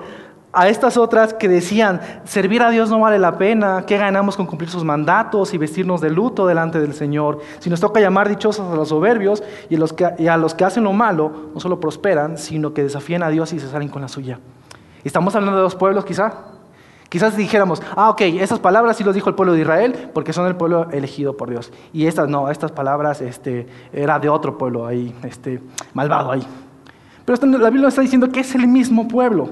a 0.56 0.68
estas 0.68 0.96
otras 0.96 1.34
que 1.34 1.48
decían, 1.48 2.00
servir 2.25 2.62
a 2.62 2.70
Dios 2.70 2.88
no 2.88 2.98
vale 2.98 3.18
la 3.18 3.36
pena, 3.36 3.84
¿qué 3.86 3.98
ganamos 3.98 4.36
con 4.36 4.46
cumplir 4.46 4.70
sus 4.70 4.84
mandatos 4.84 5.52
y 5.52 5.58
vestirnos 5.58 6.00
de 6.00 6.08
luto 6.08 6.46
delante 6.46 6.80
del 6.80 6.94
Señor? 6.94 7.40
Si 7.58 7.68
nos 7.68 7.78
toca 7.78 8.00
llamar 8.00 8.28
dichosos 8.28 8.72
a 8.72 8.75
los 8.75 8.88
soberbios 8.88 9.42
y 9.68 9.76
a 9.76 9.78
los 9.78 9.92
que, 9.92 10.06
a 10.06 10.36
los 10.38 10.54
que 10.54 10.64
hacen 10.64 10.84
lo 10.84 10.94
malo, 10.94 11.50
no 11.52 11.60
solo 11.60 11.78
prosperan, 11.78 12.38
sino 12.38 12.72
que 12.72 12.82
desafían 12.82 13.22
a 13.22 13.28
Dios 13.28 13.52
y 13.52 13.60
se 13.60 13.68
salen 13.68 13.88
con 13.88 14.00
la 14.00 14.08
suya. 14.08 14.40
Estamos 15.04 15.34
hablando 15.34 15.58
de 15.58 15.62
dos 15.62 15.76
pueblos 15.76 16.06
quizá, 16.06 16.32
Quizás 17.08 17.36
dijéramos, 17.36 17.82
ah, 17.94 18.10
ok, 18.10 18.20
esas 18.22 18.58
palabras 18.58 18.96
sí 18.96 19.04
los 19.04 19.14
dijo 19.14 19.28
el 19.28 19.36
pueblo 19.36 19.52
de 19.52 19.60
Israel 19.60 20.10
porque 20.12 20.32
son 20.32 20.46
el 20.46 20.56
pueblo 20.56 20.88
elegido 20.90 21.36
por 21.36 21.50
Dios. 21.50 21.72
Y 21.92 22.06
estas 22.06 22.28
no, 22.28 22.50
estas 22.50 22.72
palabras 22.72 23.20
este, 23.20 23.68
era 23.92 24.18
de 24.18 24.28
otro 24.28 24.58
pueblo 24.58 24.86
ahí, 24.86 25.14
este, 25.22 25.62
malvado 25.94 26.32
ahí. 26.32 26.44
Pero 27.25 27.46
la 27.58 27.70
Biblia 27.70 27.82
nos 27.82 27.94
está 27.94 28.02
diciendo 28.02 28.30
que 28.30 28.40
es 28.40 28.54
el 28.56 28.66
mismo 28.66 29.06
pueblo. 29.06 29.50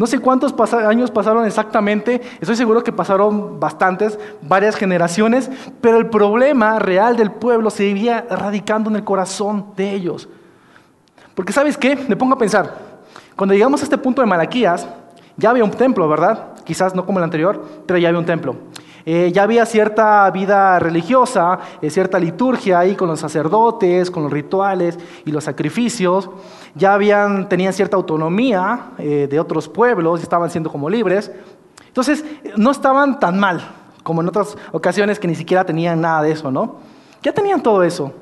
No 0.00 0.06
sé 0.06 0.18
cuántos 0.18 0.54
años 0.72 1.10
pasaron 1.10 1.44
exactamente, 1.44 2.22
estoy 2.40 2.56
seguro 2.56 2.82
que 2.82 2.90
pasaron 2.90 3.60
bastantes, 3.60 4.18
varias 4.40 4.74
generaciones, 4.74 5.50
pero 5.82 5.98
el 5.98 6.08
problema 6.08 6.78
real 6.78 7.18
del 7.18 7.30
pueblo 7.30 7.68
se 7.68 7.90
seguía 7.90 8.24
radicando 8.30 8.88
en 8.88 8.96
el 8.96 9.04
corazón 9.04 9.74
de 9.76 9.92
ellos. 9.92 10.26
Porque 11.34 11.52
sabes 11.52 11.76
qué, 11.76 11.96
me 12.08 12.16
pongo 12.16 12.32
a 12.32 12.38
pensar, 12.38 12.78
cuando 13.36 13.52
llegamos 13.52 13.82
a 13.82 13.84
este 13.84 13.98
punto 13.98 14.22
de 14.22 14.26
Malaquías, 14.26 14.88
ya 15.36 15.50
había 15.50 15.64
un 15.64 15.70
templo, 15.70 16.08
¿verdad? 16.08 16.54
Quizás 16.64 16.94
no 16.94 17.04
como 17.04 17.18
el 17.18 17.24
anterior, 17.24 17.62
pero 17.86 17.98
ya 17.98 18.08
había 18.08 18.20
un 18.20 18.24
templo. 18.24 18.56
Eh, 19.04 19.30
ya 19.34 19.42
había 19.42 19.66
cierta 19.66 20.30
vida 20.30 20.78
religiosa, 20.78 21.58
eh, 21.82 21.90
cierta 21.90 22.18
liturgia 22.18 22.78
ahí 22.78 22.94
con 22.94 23.08
los 23.08 23.20
sacerdotes, 23.20 24.10
con 24.10 24.22
los 24.22 24.32
rituales 24.32 24.98
y 25.26 25.30
los 25.30 25.44
sacrificios. 25.44 26.30
Ya 26.74 26.94
habían, 26.94 27.48
tenían 27.48 27.72
cierta 27.72 27.96
autonomía 27.96 28.92
eh, 28.98 29.26
de 29.30 29.40
otros 29.40 29.68
pueblos, 29.68 30.22
estaban 30.22 30.50
siendo 30.50 30.70
como 30.70 30.88
libres. 30.88 31.30
Entonces, 31.86 32.24
no 32.56 32.70
estaban 32.70 33.18
tan 33.18 33.38
mal 33.38 33.60
como 34.02 34.22
en 34.22 34.28
otras 34.28 34.56
ocasiones 34.72 35.18
que 35.18 35.28
ni 35.28 35.34
siquiera 35.34 35.64
tenían 35.64 36.00
nada 36.00 36.22
de 36.22 36.32
eso, 36.32 36.50
¿no? 36.50 36.76
Ya 37.22 37.32
tenían 37.32 37.62
todo 37.62 37.82
eso. 37.82 38.12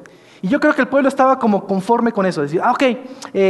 Y 0.40 0.48
yo 0.48 0.60
creo 0.60 0.74
que 0.74 0.82
el 0.82 0.88
pueblo 0.88 1.08
estaba 1.08 1.38
como 1.38 1.66
conforme 1.66 2.12
con 2.12 2.24
eso, 2.26 2.42
decir, 2.42 2.60
ah, 2.62 2.72
ok, 2.72 2.82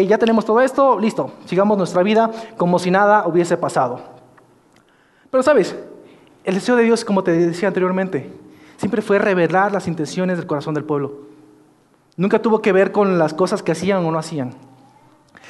ya 0.07 0.19
tenemos 0.19 0.45
todo 0.45 0.61
esto, 0.61 0.99
listo, 0.99 1.33
sigamos 1.45 1.77
nuestra 1.77 2.03
vida 2.03 2.31
como 2.57 2.79
si 2.79 2.91
nada 2.91 3.27
hubiese 3.27 3.57
pasado. 3.57 4.01
Pero 5.31 5.43
sabes, 5.43 5.77
el 6.45 6.55
deseo 6.55 6.77
de 6.77 6.85
Dios, 6.85 7.05
como 7.05 7.23
te 7.23 7.33
decía 7.33 7.69
anteriormente, 7.69 8.33
siempre 8.79 9.03
fue 9.03 9.19
revelar 9.19 9.73
las 9.73 9.87
intenciones 9.87 10.39
del 10.39 10.47
corazón 10.47 10.73
del 10.73 10.85
pueblo. 10.85 11.13
Nunca 12.17 12.41
tuvo 12.41 12.63
que 12.63 12.73
ver 12.73 12.91
con 12.91 13.19
las 13.19 13.35
cosas 13.35 13.63
que 13.63 13.73
hacían 13.73 14.05
o 14.05 14.11
no 14.11 14.19
hacían. 14.19 14.55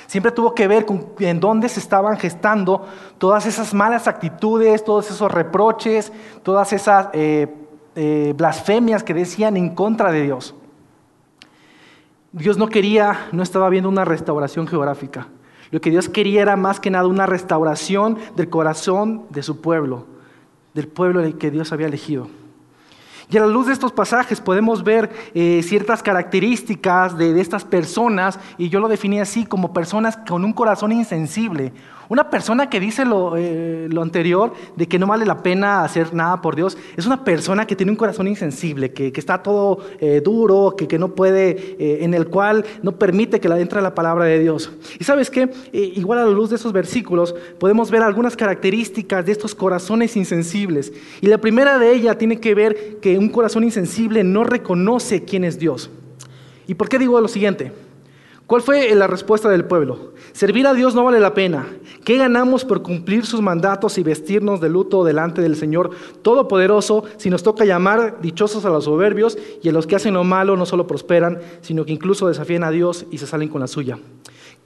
Siempre 0.09 0.33
tuvo 0.33 0.55
que 0.55 0.67
ver 0.67 0.85
con 0.85 1.13
en 1.21 1.39
dónde 1.39 1.69
se 1.69 1.79
estaban 1.79 2.17
gestando 2.17 2.85
todas 3.19 3.47
esas 3.47 3.73
malas 3.73 4.09
actitudes, 4.09 4.83
todos 4.83 5.09
esos 5.09 5.31
reproches, 5.31 6.13
todas 6.43 6.73
esas 6.73 7.11
eh, 7.13 7.47
eh, 7.95 8.35
blasfemias 8.37 9.05
que 9.05 9.15
decían 9.15 9.57
en 9.57 9.77
contra 9.77 10.11
de 10.11 10.23
Dios. 10.23 10.57
Dios 12.33 12.59
no 12.59 12.69
quería, 12.69 13.29
no 13.31 13.45
estaba 13.45 13.69
viendo 13.69 13.89
una 13.89 14.05
restauración 14.05 14.67
geográfica. 14.67 15.29
Lo 15.71 15.81
que 15.81 15.91
Dios 15.91 16.09
quería 16.09 16.43
era 16.43 16.57
más 16.57 16.81
que 16.81 16.91
nada 16.91 17.07
una 17.07 17.27
restauración 17.27 18.19
del 18.35 18.51
corazón 18.51 19.27
de 19.31 19.45
su 19.45 19.61
pueblo 19.61 20.19
del 20.79 20.87
pueblo 20.87 21.39
que 21.39 21.51
Dios 21.51 21.73
había 21.73 21.89
elegido. 21.89 22.29
Y 23.31 23.37
a 23.37 23.41
la 23.41 23.47
luz 23.47 23.67
de 23.67 23.75
estos 23.75 23.93
pasajes 23.93 24.41
podemos 24.41 24.83
ver 24.83 25.11
eh, 25.35 25.63
ciertas 25.63 26.03
características 26.03 27.19
de, 27.19 27.35
de, 27.35 27.41
estas 27.41 27.65
personas, 27.65 28.39
y 28.57 28.71
yo 28.71 28.81
lo 28.81 28.89
definí 28.89 29.21
así 29.21 29.45
como 29.45 29.75
personas 29.75 30.17
con 30.17 30.45
un 30.45 30.55
corazón 30.55 30.93
insensible, 30.93 31.73
una 32.09 32.31
persona 32.31 32.71
que 32.71 32.81
dice 32.81 33.05
lo, 33.05 33.37
eh, 33.37 33.89
lo, 33.91 34.03
anterior, 34.03 34.53
de 34.77 34.87
que 34.89 34.99
no 34.99 35.07
vale 35.07 35.27
la 35.27 35.43
pena 35.43 35.85
hacer 35.85 36.15
nada 36.15 36.41
por 36.41 36.57
Dios, 36.57 36.79
es 36.97 37.07
una 37.07 37.25
persona 37.25 37.67
que 37.67 37.77
tiene 37.77 37.93
un 37.93 37.97
corazón 37.97 38.29
insensible, 38.29 38.93
que, 38.93 39.13
está 39.15 39.43
todo 39.43 39.81
eh, 40.01 40.23
duro, 40.25 40.75
que, 40.77 40.89
que, 40.89 40.99
no 40.99 41.15
puede, 41.15 41.77
eh, 41.79 42.05
en 42.05 42.15
el 42.15 42.29
cual 42.29 42.65
no 42.83 42.93
permite 42.93 43.41
que 43.41 43.49
la 43.49 43.59
entre 43.59 43.83
la 43.83 43.95
palabra 43.95 44.25
de 44.25 44.39
Dios. 44.39 44.73
Y 44.99 45.05
sabes 45.05 45.31
qué, 45.31 45.51
igual 45.73 46.21
a 46.21 46.25
la 46.25 46.31
luz 46.31 46.51
de 46.51 46.57
esos 46.57 46.73
versículos, 46.73 47.35
podemos 47.59 47.91
ver 47.91 48.03
algunas 48.03 48.37
características 48.37 49.27
de 49.27 49.33
estos 49.33 49.55
corazones 49.55 50.17
insensibles. 50.17 50.93
Y 51.21 51.27
la 51.27 51.39
primera 51.39 51.79
de 51.79 51.93
ellas 51.93 52.17
tiene 52.17 52.41
que 52.41 52.55
ver 52.55 52.99
que 53.01 53.19
un 53.19 53.29
corazón 53.29 53.65
insensible 53.65 54.25
no 54.25 54.45
reconoce 54.45 55.25
quién 55.25 55.45
es 55.45 55.59
Dios. 55.59 55.91
¿Y 56.67 56.75
por 56.75 56.89
qué 56.89 56.99
digo 56.99 57.21
lo 57.21 57.29
siguiente? 57.29 57.73
¿Cuál 58.49 58.63
fue 58.63 58.95
la 58.95 59.07
respuesta 59.07 59.51
del 59.51 59.67
pueblo? 59.67 60.15
Servir 60.33 60.67
a 60.67 60.73
Dios 60.73 60.95
no 60.95 61.05
vale 61.05 61.21
la 61.21 61.35
pena. 61.35 61.67
¿Qué 62.03 62.17
ganamos 62.17 62.65
por 62.65 62.81
cumplir 62.81 63.27
sus 63.27 63.43
mandatos 63.43 63.99
y 63.99 64.03
vestirnos 64.03 64.59
de 64.63 64.71
luto 64.71 65.05
delante 65.05 65.43
del 65.43 65.55
Señor 65.55 65.91
Todopoderoso 66.23 67.05
si 67.19 67.29
nos 67.29 67.43
toca 67.43 67.67
llamar 67.67 68.23
dichosos 68.23 68.65
a 68.65 68.71
los 68.71 68.85
soberbios 68.85 69.37
y 69.63 69.69
a 69.69 69.73
los 69.73 69.87
que 69.87 69.97
hacen 69.97 70.15
lo 70.15 70.25
malo 70.25 70.57
no 70.57 70.65
solo 70.65 70.87
prosperan, 70.87 71.41
sino 71.61 71.85
que 71.85 71.93
incluso 71.93 72.27
desafían 72.27 72.65
a 72.65 72.71
Dios 72.71 73.05
y 73.11 73.19
se 73.19 73.27
salen 73.27 73.51
con 73.51 73.61
la 73.61 73.67
suya? 73.67 73.99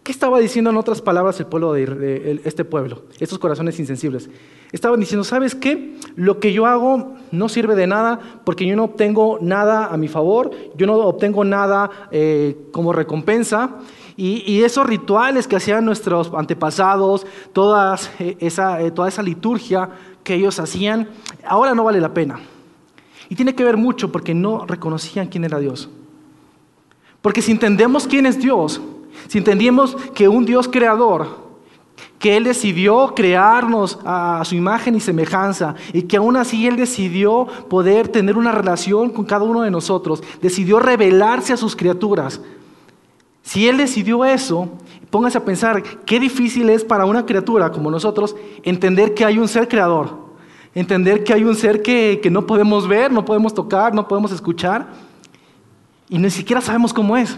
¿Qué 0.03 0.11
estaba 0.11 0.41
diciendo 0.41 0.71
en 0.71 0.77
otras 0.77 1.01
palabras 1.01 1.39
el 1.39 1.47
pueblo 1.47 1.75
de, 1.75 2.41
este 2.45 2.65
pueblo, 2.65 3.03
estos 3.21 3.39
corazones 3.39 3.79
insensibles? 3.79 4.29
Estaban 4.73 4.99
diciendo, 4.99 5.23
¿sabes 5.23 5.55
qué? 5.55 5.97
Lo 6.17 6.41
que 6.41 6.53
yo 6.53 6.67
hago 6.67 7.15
no 7.31 7.49
sirve 7.49 7.77
de 7.77 7.87
nada 7.87 8.19
porque 8.45 8.67
yo 8.67 8.75
no 8.75 8.85
obtengo 8.85 9.39
nada 9.41 9.87
a 9.87 9.97
mi 9.97 10.09
favor, 10.09 10.51
yo 10.77 10.89
no 10.89 10.95
obtengo 10.95 11.45
nada 11.45 12.09
eh, 12.11 12.57
como 12.73 12.93
recompensa. 12.93 13.77
Y, 14.17 14.63
esos 14.63 14.87
rituales 14.87 15.47
que 15.47 15.57
hacían 15.57 15.85
nuestros 15.85 16.33
antepasados, 16.35 17.25
eh, 18.19 18.37
eh, 18.41 18.91
toda 18.93 19.09
esa 19.09 19.23
liturgia 19.23 19.89
que 20.25 20.35
ellos 20.35 20.59
hacían, 20.59 21.09
ahora 21.47 21.75
no 21.75 21.85
vale 21.85 22.01
la 22.01 22.13
pena. 22.13 22.41
Y 23.29 23.37
tiene 23.37 23.55
que 23.55 23.65
ver 23.65 23.77
mucho 23.77 24.11
porque 24.11 24.35
no 24.35 24.67
reconocían 24.67 25.29
quién 25.29 25.45
era 25.45 25.61
Dios. 25.61 25.89
Porque 27.21 27.41
si 27.41 27.53
entendemos 27.53 28.07
quién 28.07 28.27
es 28.27 28.39
Dios, 28.39 28.81
si 29.29 29.39
entendíamos 29.39 29.97
que 30.15 30.29
un 30.29 30.45
Dios 30.45 30.69
creador, 30.69 31.43
que 32.19 32.37
Él 32.37 32.45
decidió 32.45 33.15
crearnos 33.17 33.99
a 34.05 34.43
su 34.45 34.55
imagen 34.55 34.95
y 34.95 35.01
semejanza 35.01 35.75
y 35.93 36.03
que 36.03 36.17
aún 36.17 36.37
así 36.37 36.67
Él 36.67 36.77
decidió 36.77 37.49
poder 37.69 38.09
tener 38.09 38.39
una 38.39 38.53
relación 38.53 39.11
con 39.11 39.25
cada 39.25 39.45
uno 39.45 39.63
de 39.63 39.73
nosotros, 39.73 40.23
decidió 40.41 40.79
revelarse 40.79 41.53
a 41.53 41.57
sus 41.57 41.75
criaturas. 41.75 42.41
Si 43.43 43.69
Él 43.69 43.77
decidió 43.77 44.25
eso, 44.25 44.69
póngase 45.11 45.39
a 45.39 45.45
pensar 45.45 45.83
qué 46.07 46.21
difícil 46.21 46.71
es 46.71 46.85
para 46.85 47.07
una 47.07 47.27
criatura 47.27 47.73
como 47.73 47.91
nosotros 47.91 48.37
entender 48.63 49.15
que 49.15 49.25
hay 49.25 49.39
un 49.39 49.49
ser 49.49 49.67
creador, 49.67 50.17
entender 50.77 51.25
que 51.25 51.33
hay 51.33 51.43
un 51.43 51.57
ser 51.57 51.83
que, 51.83 52.21
que 52.23 52.31
no 52.31 52.47
podemos 52.47 52.87
ver, 52.87 53.11
no 53.11 53.25
podemos 53.25 53.53
tocar, 53.53 53.93
no 53.93 54.07
podemos 54.07 54.31
escuchar 54.31 54.91
y 56.09 56.19
ni 56.19 56.31
siquiera 56.31 56.61
sabemos 56.61 56.95
cómo 56.95 57.17
es. 57.17 57.37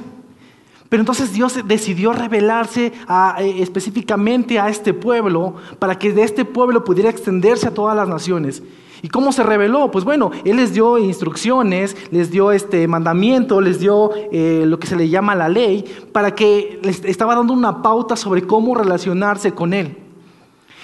Pero 0.89 1.01
entonces 1.01 1.33
Dios 1.33 1.59
decidió 1.67 2.13
revelarse 2.13 2.93
eh, 3.39 3.57
específicamente 3.59 4.59
a 4.59 4.69
este 4.69 4.95
pueblo 4.95 5.55
para 5.79 5.99
que 5.99 6.13
de 6.13 6.23
este 6.23 6.45
pueblo 6.45 6.85
pudiera 6.85 7.11
extenderse 7.11 7.69
a 7.69 7.75
todas 7.75 7.97
las 7.97 8.09
naciones. 8.09 8.63
¿Y 9.05 9.09
cómo 9.09 9.33
se 9.33 9.43
reveló? 9.43 9.91
Pues 9.91 10.03
bueno, 10.05 10.31
Él 10.47 10.57
les 10.57 10.73
dio 10.73 10.97
instrucciones, 10.97 11.95
les 12.11 12.31
dio 12.31 12.53
este 12.53 12.89
mandamiento, 12.89 13.61
les 13.61 13.79
dio 13.79 14.13
eh, 14.33 14.65
lo 14.67 14.79
que 14.79 14.87
se 14.87 14.97
le 14.97 15.11
llama 15.11 15.35
la 15.35 15.51
ley, 15.51 15.85
para 16.11 16.35
que 16.35 16.81
les 16.83 17.05
estaba 17.05 17.35
dando 17.35 17.53
una 17.53 17.83
pauta 17.83 18.17
sobre 18.17 18.47
cómo 18.47 18.75
relacionarse 18.75 19.53
con 19.53 19.75
Él. 19.75 19.99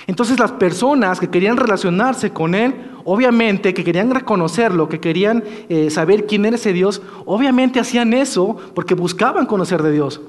Entonces 0.06 0.38
las 0.38 0.52
personas 0.52 1.18
que 1.18 1.30
querían 1.30 1.56
relacionarse 1.56 2.30
con 2.30 2.54
Él, 2.54 2.74
obviamente 3.12 3.74
que 3.74 3.82
querían 3.82 4.12
reconocerlo, 4.12 4.88
que 4.88 5.00
querían 5.00 5.42
eh, 5.68 5.90
saber 5.90 6.26
quién 6.26 6.46
era 6.46 6.54
ese 6.54 6.72
Dios, 6.72 7.02
obviamente 7.26 7.80
hacían 7.80 8.14
eso 8.14 8.56
porque 8.72 8.94
buscaban 8.94 9.46
conocer 9.46 9.82
de 9.82 9.90
Dios. 9.90 10.20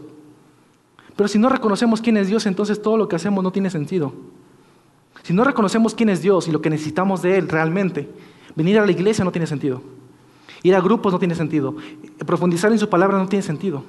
Pero 1.15 1.27
si 1.27 1.38
no 1.38 1.47
reconocemos 1.47 2.01
quién 2.01 2.17
es 2.17 2.27
Dios, 2.27 2.47
entonces 2.47 2.81
todo 2.81 2.97
lo 2.97 3.07
que 3.07 3.15
hacemos 3.15 3.43
no 3.43 3.51
tiene 3.51 3.69
sentido. 3.69 4.13
Si 5.21 5.31
no 5.31 5.43
reconocemos 5.43 5.93
quién 5.93 6.09
es 6.09 6.23
Dios 6.23 6.47
y 6.47 6.51
lo 6.51 6.59
que 6.59 6.71
necesitamos 6.71 7.21
de 7.21 7.38
Él 7.38 7.50
realmente, 7.50 8.09
venir 8.55 8.79
a 8.79 8.85
la 8.88 8.91
iglesia 8.91 9.23
no 9.23 9.31
tiene 9.31 9.45
sentido. 9.45 9.83
Ir 10.63 10.73
a 10.73 10.81
grupos 10.81 11.13
no 11.13 11.19
tiene 11.19 11.35
sentido. 11.35 11.75
Profundizar 12.25 12.71
en 12.71 12.79
su 12.79 12.89
palabra 12.89 13.19
no 13.19 13.27
tiene 13.27 13.43
sentido. 13.43 13.83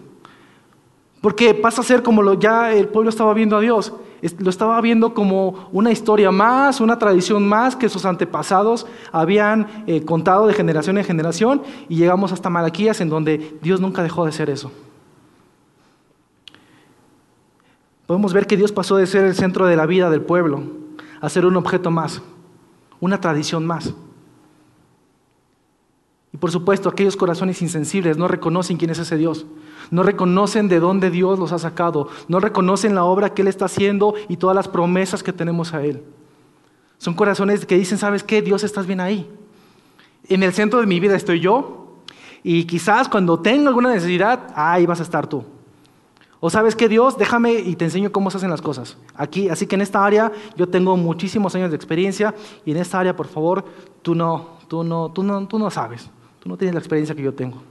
Porque 1.23 1.55
pasa 1.55 1.81
a 1.81 1.85
ser 1.85 2.03
como 2.03 2.21
lo, 2.21 2.39
ya 2.39 2.75
el 2.75 2.89
pueblo 2.89 3.09
estaba 3.09 3.33
viendo 3.33 3.57
a 3.57 3.61
Dios. 3.61 3.95
Lo 4.39 4.51
estaba 4.51 4.81
viendo 4.81 5.15
como 5.15 5.69
una 5.73 5.91
historia 5.91 6.31
más, 6.31 6.81
una 6.81 6.97
tradición 6.97 7.49
más 7.49 7.75
que 7.75 7.89
sus 7.89 8.05
antepasados 8.05 8.87
habían 9.11 9.85
eh, 9.89 10.05
contado 10.05 10.47
de 10.47 10.55
generación 10.55 10.97
en 10.97 11.05
generación 11.05 11.63
y 11.89 11.97
llegamos 11.97 12.31
hasta 12.31 12.49
Malaquías 12.49 13.01
en 13.01 13.09
donde 13.09 13.59
Dios 13.63 13.81
nunca 13.81 14.03
dejó 14.03 14.25
de 14.25 14.31
ser 14.31 14.49
eso. 14.49 14.71
Podemos 18.07 18.33
ver 18.33 18.47
que 18.47 18.57
Dios 18.57 18.71
pasó 18.71 18.97
de 18.97 19.07
ser 19.07 19.25
el 19.25 19.35
centro 19.35 19.67
de 19.67 19.75
la 19.75 19.87
vida 19.87 20.09
del 20.09 20.21
pueblo 20.21 20.63
a 21.21 21.29
ser 21.29 21.45
un 21.45 21.57
objeto 21.57 21.91
más, 21.91 22.23
una 23.01 23.21
tradición 23.21 23.67
más. 23.67 23.93
Y 26.33 26.39
por 26.39 26.51
supuesto, 26.51 26.89
aquellos 26.89 27.17
corazones 27.17 27.61
insensibles 27.61 28.17
no 28.17 28.27
reconocen 28.27 28.79
quién 28.79 28.91
es 28.91 28.99
ese 28.99 29.17
Dios, 29.19 29.45
no 29.91 30.03
reconocen 30.03 30.69
de 30.69 30.81
dónde 30.81 31.11
Dios 31.11 31.39
los 31.39 31.53
ha 31.53 31.59
sacado, 31.59 32.09
no 32.29 32.41
reconocen 32.41 32.95
la 32.95 33.05
obra 33.05 33.35
que 33.35 33.43
Él 33.43 33.49
está 33.49 33.67
haciendo 33.67 34.15
y 34.29 34.39
todas 34.39 34.57
las 34.57 34.69
promesas 34.69 35.23
que 35.23 35.33
tenemos 35.33 35.75
a 35.75 35.85
Él. 35.85 36.03
Son 36.97 37.15
corazones 37.15 37.67
que 37.67 37.77
dicen, 37.77 37.99
¿sabes 37.99 38.23
qué? 38.23 38.41
Dios 38.41 38.65
estás 38.65 38.87
bien 38.87 39.01
ahí. 39.01 39.29
En 40.29 40.43
el 40.43 40.53
centro 40.53 40.81
de 40.81 40.87
mi 40.87 41.01
vida 41.01 41.17
estoy 41.17 41.41
yo 41.41 41.99
y 42.43 42.65
quizás 42.65 43.09
cuando 43.09 43.41
tenga 43.41 43.69
alguna 43.69 43.91
necesidad, 43.91 44.53
ahí 44.55 44.87
vas 44.87 45.01
a 45.01 45.03
estar 45.03 45.27
tú. 45.27 45.45
O 46.41 46.49
sabes 46.49 46.75
que 46.75 46.89
Dios, 46.89 47.19
déjame 47.19 47.55
y 47.55 47.77
te 47.77 47.85
enseño 47.85 48.11
cómo 48.11 48.31
se 48.31 48.39
hacen 48.39 48.51
las 48.51 48.63
cosas. 48.63 48.97
Aquí, 49.15 49.49
así 49.49 49.67
que 49.67 49.75
en 49.75 49.83
esta 49.83 50.05
área 50.05 50.33
yo 50.57 50.69
tengo 50.69 50.97
muchísimos 50.97 51.55
años 51.55 51.71
de 51.71 51.77
experiencia 51.77 52.35
y 52.65 52.71
en 52.71 52.79
esta 52.79 52.99
área, 52.99 53.15
por 53.15 53.29
favor, 53.29 53.65
tú 54.01 54.15
no, 54.15 54.57
tú 54.67 54.83
no, 54.83 55.11
tú 55.13 55.23
no, 55.23 55.47
tú 55.47 55.59
no 55.59 55.71
sabes. 55.71 56.11
Tú 56.43 56.49
no 56.49 56.57
tienes 56.57 56.75
la 56.75 56.81
experiencia 56.81 57.15
que 57.15 57.23
yo 57.23 57.35
tengo. 57.35 57.63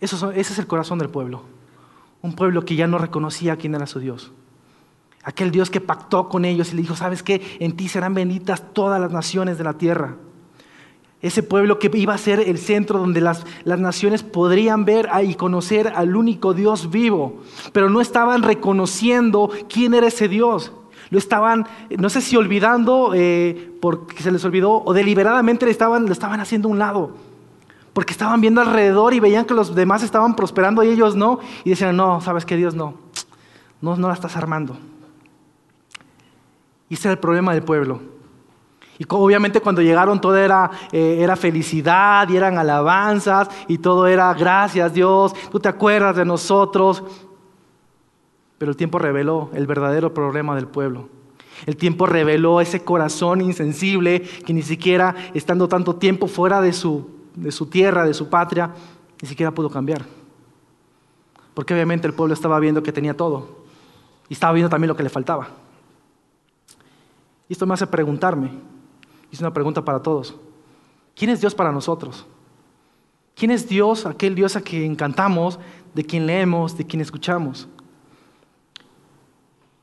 Eso, 0.00 0.30
ese 0.30 0.54
es 0.54 0.58
el 0.58 0.66
corazón 0.66 0.98
del 0.98 1.10
pueblo. 1.10 1.42
Un 2.22 2.34
pueblo 2.34 2.64
que 2.64 2.76
ya 2.76 2.86
no 2.86 2.96
reconocía 2.96 3.56
quién 3.56 3.74
era 3.74 3.86
su 3.86 4.00
Dios. 4.00 4.32
Aquel 5.22 5.50
Dios 5.50 5.68
que 5.68 5.82
pactó 5.82 6.30
con 6.30 6.46
ellos 6.46 6.72
y 6.72 6.76
le 6.76 6.82
dijo, 6.82 6.96
¿sabes 6.96 7.22
qué? 7.22 7.58
En 7.60 7.76
ti 7.76 7.88
serán 7.88 8.14
benditas 8.14 8.72
todas 8.72 8.98
las 8.98 9.12
naciones 9.12 9.58
de 9.58 9.64
la 9.64 9.74
tierra. 9.74 10.16
Ese 11.20 11.42
pueblo 11.42 11.78
que 11.78 11.90
iba 11.92 12.14
a 12.14 12.18
ser 12.18 12.40
el 12.40 12.56
centro 12.56 12.98
donde 12.98 13.20
las, 13.20 13.44
las 13.64 13.78
naciones 13.78 14.22
podrían 14.22 14.86
ver 14.86 15.10
y 15.22 15.34
conocer 15.34 15.88
al 15.88 16.16
único 16.16 16.54
Dios 16.54 16.88
vivo, 16.88 17.42
pero 17.74 17.90
no 17.90 18.00
estaban 18.00 18.42
reconociendo 18.42 19.50
quién 19.68 19.92
era 19.92 20.06
ese 20.06 20.28
Dios. 20.28 20.72
Lo 21.10 21.18
estaban, 21.18 21.66
no 21.98 22.08
sé 22.08 22.20
si 22.20 22.36
olvidando 22.36 23.12
eh, 23.14 23.72
porque 23.80 24.22
se 24.22 24.30
les 24.30 24.44
olvidó 24.44 24.82
o 24.84 24.92
deliberadamente 24.92 25.66
le 25.66 25.72
estaban, 25.72 26.06
lo 26.06 26.12
estaban 26.12 26.40
haciendo 26.40 26.68
a 26.68 26.72
un 26.72 26.78
lado. 26.78 27.10
Porque 27.92 28.12
estaban 28.12 28.40
viendo 28.40 28.60
alrededor 28.60 29.12
y 29.12 29.20
veían 29.20 29.44
que 29.44 29.54
los 29.54 29.74
demás 29.74 30.04
estaban 30.04 30.36
prosperando 30.36 30.84
y 30.84 30.88
ellos 30.88 31.16
no. 31.16 31.40
Y 31.64 31.70
decían, 31.70 31.96
no, 31.96 32.20
sabes 32.20 32.44
que 32.44 32.56
Dios 32.56 32.74
no, 32.74 32.94
no, 33.80 33.96
no 33.96 34.08
la 34.08 34.14
estás 34.14 34.36
armando. 34.36 34.76
Y 36.88 36.94
ese 36.94 37.08
era 37.08 37.12
el 37.12 37.18
problema 37.18 37.52
del 37.52 37.64
pueblo. 37.64 38.00
Y 39.00 39.06
obviamente 39.08 39.62
cuando 39.62 39.80
llegaron 39.80 40.20
todo 40.20 40.36
era, 40.36 40.70
eh, 40.92 41.18
era 41.20 41.34
felicidad 41.34 42.28
y 42.28 42.36
eran 42.36 42.58
alabanzas 42.58 43.48
y 43.66 43.78
todo 43.78 44.06
era 44.06 44.34
gracias 44.34 44.92
Dios, 44.92 45.32
tú 45.50 45.58
te 45.58 45.70
acuerdas 45.70 46.16
de 46.16 46.26
nosotros. 46.26 47.02
Pero 48.60 48.72
el 48.72 48.76
tiempo 48.76 48.98
reveló 48.98 49.48
el 49.54 49.66
verdadero 49.66 50.12
problema 50.12 50.54
del 50.54 50.68
pueblo. 50.68 51.08
El 51.64 51.78
tiempo 51.78 52.04
reveló 52.04 52.60
ese 52.60 52.84
corazón 52.84 53.40
insensible 53.40 54.20
que 54.20 54.52
ni 54.52 54.60
siquiera 54.60 55.14
estando 55.32 55.66
tanto 55.66 55.96
tiempo 55.96 56.26
fuera 56.26 56.60
de 56.60 56.74
su, 56.74 57.08
de 57.36 57.52
su 57.52 57.64
tierra, 57.64 58.04
de 58.04 58.12
su 58.12 58.28
patria, 58.28 58.74
ni 59.22 59.26
siquiera 59.26 59.50
pudo 59.50 59.70
cambiar. 59.70 60.04
Porque 61.54 61.72
obviamente 61.72 62.06
el 62.06 62.12
pueblo 62.12 62.34
estaba 62.34 62.60
viendo 62.60 62.82
que 62.82 62.92
tenía 62.92 63.16
todo 63.16 63.64
y 64.28 64.34
estaba 64.34 64.52
viendo 64.52 64.68
también 64.68 64.88
lo 64.88 64.96
que 64.96 65.04
le 65.04 65.08
faltaba. 65.08 65.48
Y 67.48 67.54
esto 67.54 67.64
me 67.64 67.72
hace 67.72 67.86
preguntarme, 67.86 68.50
es 69.32 69.40
una 69.40 69.54
pregunta 69.54 69.82
para 69.82 70.02
todos. 70.02 70.36
¿Quién 71.16 71.30
es 71.30 71.40
Dios 71.40 71.54
para 71.54 71.72
nosotros? 71.72 72.26
¿Quién 73.34 73.52
es 73.52 73.66
Dios, 73.66 74.04
aquel 74.04 74.34
Dios 74.34 74.54
a 74.54 74.60
quien 74.60 74.96
cantamos, 74.96 75.58
de 75.94 76.04
quien 76.04 76.26
leemos, 76.26 76.76
de 76.76 76.84
quien 76.84 77.00
escuchamos? 77.00 77.66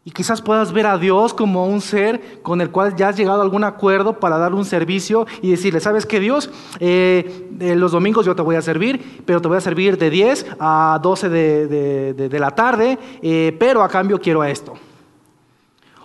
Y 0.08 0.12
quizás 0.12 0.42
puedas 0.42 0.72
ver 0.72 0.86
a 0.86 0.98
Dios 0.98 1.34
como 1.34 1.66
un 1.66 1.82
ser 1.82 2.40
con 2.42 2.62
el 2.62 2.72
cual 2.72 2.96
ya 2.96 3.10
has 3.10 3.18
llegado 3.18 3.42
a 3.42 3.44
algún 3.44 3.66
acuerdo 3.66 4.22
para 4.22 4.38
dar 4.38 4.54
un 4.54 4.64
servicio 4.64 5.28
y 5.42 5.52
decirle, 5.52 5.82
¿sabes 5.82 6.06
qué 6.06 6.22
Dios? 6.22 6.50
Eh, 6.80 7.50
los 7.76 7.92
domingos 7.92 8.26
yo 8.26 8.34
te 8.34 8.42
voy 8.42 8.56
a 8.56 8.62
servir, 8.62 9.22
pero 9.26 9.42
te 9.42 9.50
voy 9.50 9.58
a 9.58 9.60
servir 9.60 9.98
de 9.98 10.10
10 10.10 10.46
a 10.62 10.98
12 11.04 11.28
de, 11.28 12.40
la 12.40 12.52
tarde, 12.52 12.98
eh, 13.22 13.54
pero 13.60 13.84
a 13.84 13.90
cambio 13.90 14.22
quiero 14.22 14.46
esto. 14.46 14.76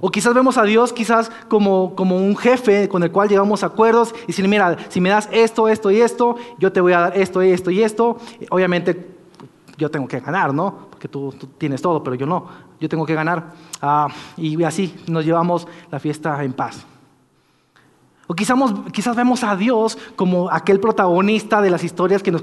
O 0.01 0.11
quizás 0.11 0.35
vemos 0.35 0.59
a 0.59 0.65
Dios 0.65 0.93
quizás 0.93 1.31
como, 1.47 1.95
como 1.95 2.17
un 2.17 2.37
jefe 2.37 2.89
con 2.89 3.05
el 3.05 3.13
cual 3.13 3.29
llegamos 3.29 3.63
a 3.63 3.67
acuerdos 3.67 4.17
y 4.25 4.27
decirle, 4.27 4.49
mira, 4.49 4.79
si 4.89 5.01
me 5.01 5.11
das 5.11 5.29
esto, 5.31 5.69
esto 5.69 5.93
y 5.93 6.01
esto, 6.01 6.35
yo 6.59 6.73
te 6.73 6.81
voy 6.81 6.93
a 6.93 6.99
dar 7.03 7.17
esto, 7.17 7.41
esto 7.41 7.71
y 7.71 7.85
esto. 7.85 8.17
Obviamente 8.51 9.13
yo 9.83 9.91
tengo 9.91 10.07
que 10.09 10.21
ganar, 10.21 10.53
¿no? 10.53 10.89
Porque 10.91 11.09
tú, 11.09 11.35
tienes 11.59 11.83
todo, 11.83 12.03
pero 12.03 12.15
yo 12.17 12.27
no. 12.27 12.72
Yo 12.83 12.89
tengo 12.89 13.07
que 13.07 13.15
ganar. 13.15 13.53
Ah, 13.81 14.09
y 14.37 14.61
así 14.65 14.93
nos 15.07 15.25
llevamos 15.25 15.69
la 15.89 16.01
fiesta 16.01 16.43
en 16.43 16.53
paz. 16.53 16.85
O 18.27 18.35
quizás, 18.35 19.15
vemos 19.15 19.45
a 19.45 19.55
Dios 19.55 19.97
como 20.17 20.51
aquel 20.51 20.81
protagonista 20.81 21.63
de 21.63 21.71
las 21.71 21.85
historias 21.85 22.25
que 22.25 22.33
nos, 22.33 22.43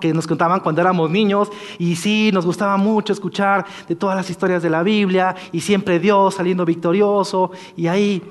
que 0.00 0.14
nos 0.14 0.26
contaban 0.28 0.60
cuando 0.60 0.80
éramos 0.80 1.10
niños. 1.10 1.50
Y 1.80 1.96
sí, 1.96 2.30
nos 2.32 2.46
gustaba 2.46 2.76
mucho 2.76 3.12
escuchar 3.12 3.66
de 3.88 3.96
todas 3.96 4.14
las 4.14 4.30
historias 4.30 4.62
de 4.62 4.70
la 4.70 4.84
Biblia 4.84 5.34
y 5.50 5.62
siempre 5.62 5.98
Dios 5.98 6.34
saliendo 6.34 6.64
victorioso. 6.64 7.50
Y 7.76 7.88
ahí 7.88 8.22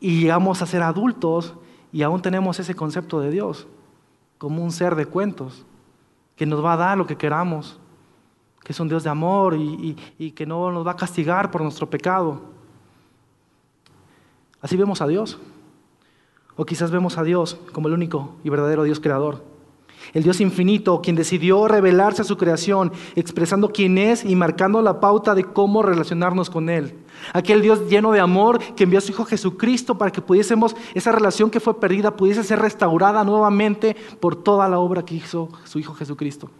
y 0.00 0.22
llegamos 0.22 0.62
a 0.62 0.66
ser 0.66 0.82
adultos 0.82 1.54
y 1.92 2.02
aún 2.02 2.22
tenemos 2.22 2.58
ese 2.58 2.74
concepto 2.74 3.20
de 3.20 3.30
Dios 3.30 3.68
como 4.36 4.64
un 4.64 4.72
ser 4.72 4.96
de 4.96 5.06
cuentos 5.06 5.64
que 6.34 6.44
nos 6.44 6.64
va 6.64 6.72
a 6.72 6.76
dar 6.76 6.98
lo 6.98 7.06
que 7.06 7.16
queramos, 7.16 7.78
que 8.68 8.72
es 8.72 8.80
un 8.80 8.88
Dios 8.90 9.02
de 9.02 9.08
amor 9.08 9.54
y, 9.54 9.96
y 10.18 10.32
que 10.32 10.44
no 10.44 10.70
nos 10.70 10.86
va 10.86 10.90
a 10.90 10.96
castigar 10.96 11.50
por 11.50 11.62
nuestro 11.62 11.88
pecado. 11.88 12.42
Así 14.60 14.76
vemos 14.76 15.00
a 15.00 15.06
Dios. 15.06 15.38
O 16.54 16.66
quizás 16.66 16.90
vemos 16.90 17.16
a 17.16 17.22
Dios 17.22 17.58
como 17.72 17.88
el 17.88 17.94
único 17.94 18.34
y 18.44 18.50
verdadero 18.50 18.82
Dios 18.82 19.00
creador. 19.00 19.42
El 20.12 20.22
Dios 20.22 20.42
infinito, 20.42 21.00
quien 21.00 21.16
decidió 21.16 21.66
revelarse 21.66 22.20
a 22.20 22.26
su 22.26 22.36
creación, 22.36 22.92
expresando 23.16 23.70
quién 23.70 23.96
es 23.96 24.22
y 24.22 24.36
marcando 24.36 24.82
la 24.82 25.00
pauta 25.00 25.34
de 25.34 25.44
cómo 25.44 25.82
relacionarnos 25.82 26.50
con 26.50 26.68
Él. 26.68 26.94
Aquel 27.32 27.62
Dios 27.62 27.88
lleno 27.88 28.12
de 28.12 28.20
amor 28.20 28.58
que 28.74 28.84
envió 28.84 28.98
a 28.98 29.00
su 29.00 29.12
Hijo 29.12 29.24
Jesucristo 29.24 29.96
para 29.96 30.12
que 30.12 30.20
pudiésemos, 30.20 30.76
esa 30.92 31.10
relación 31.10 31.48
que 31.48 31.58
fue 31.58 31.80
perdida, 31.80 32.14
pudiese 32.14 32.44
ser 32.44 32.58
restaurada 32.58 33.24
nuevamente 33.24 33.96
por 34.20 34.36
toda 34.36 34.68
la 34.68 34.78
obra 34.78 35.06
que 35.06 35.14
hizo 35.14 35.48
su 35.64 35.78
Hijo 35.78 35.94
Jesucristo. 35.94 36.50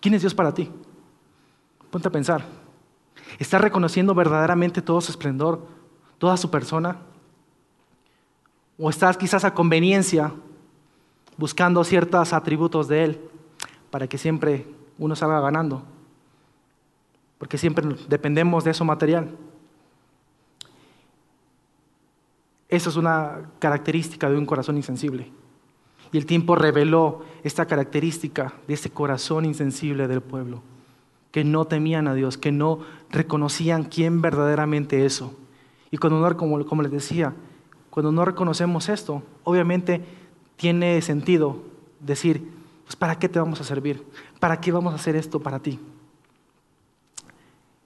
¿Quién 0.00 0.14
es 0.14 0.22
Dios 0.22 0.34
para 0.34 0.52
ti? 0.52 0.70
Ponte 1.90 2.08
a 2.08 2.12
pensar. 2.12 2.44
¿Estás 3.38 3.60
reconociendo 3.60 4.14
verdaderamente 4.14 4.82
todo 4.82 5.00
su 5.00 5.10
esplendor, 5.10 5.66
toda 6.18 6.36
su 6.36 6.50
persona? 6.50 6.98
O 8.78 8.90
estás 8.90 9.16
quizás 9.16 9.44
a 9.44 9.54
conveniencia 9.54 10.32
buscando 11.36 11.82
ciertos 11.84 12.32
atributos 12.32 12.88
de 12.88 13.04
Él 13.04 13.20
para 13.90 14.06
que 14.06 14.18
siempre 14.18 14.66
uno 14.98 15.16
salga 15.16 15.40
ganando. 15.40 15.82
Porque 17.38 17.58
siempre 17.58 17.86
dependemos 18.08 18.64
de 18.64 18.72
eso 18.72 18.84
material. 18.84 19.36
Eso 22.68 22.90
es 22.90 22.96
una 22.96 23.50
característica 23.58 24.28
de 24.28 24.36
un 24.36 24.44
corazón 24.44 24.76
insensible. 24.76 25.30
Y 26.12 26.18
el 26.18 26.26
tiempo 26.26 26.54
reveló 26.54 27.22
esta 27.44 27.66
característica 27.66 28.54
de 28.66 28.74
ese 28.74 28.90
corazón 28.90 29.44
insensible 29.44 30.08
del 30.08 30.20
pueblo, 30.20 30.62
que 31.30 31.44
no 31.44 31.66
temían 31.66 32.08
a 32.08 32.14
Dios, 32.14 32.38
que 32.38 32.52
no 32.52 32.80
reconocían 33.10 33.84
quién 33.84 34.22
verdaderamente 34.22 35.04
eso. 35.04 35.34
Y 35.90 35.98
cuando, 35.98 36.36
como, 36.36 36.64
como 36.66 36.82
les 36.82 36.92
decía, 36.92 37.34
cuando 37.90 38.12
no 38.12 38.24
reconocemos 38.24 38.88
esto, 38.88 39.22
obviamente 39.44 40.02
tiene 40.56 41.00
sentido 41.02 41.62
decir, 42.00 42.48
pues 42.84 42.96
¿para 42.96 43.18
qué 43.18 43.28
te 43.28 43.38
vamos 43.38 43.60
a 43.60 43.64
servir? 43.64 44.02
¿Para 44.40 44.60
qué 44.60 44.72
vamos 44.72 44.92
a 44.92 44.96
hacer 44.96 45.16
esto 45.16 45.40
para 45.40 45.58
ti? 45.58 45.78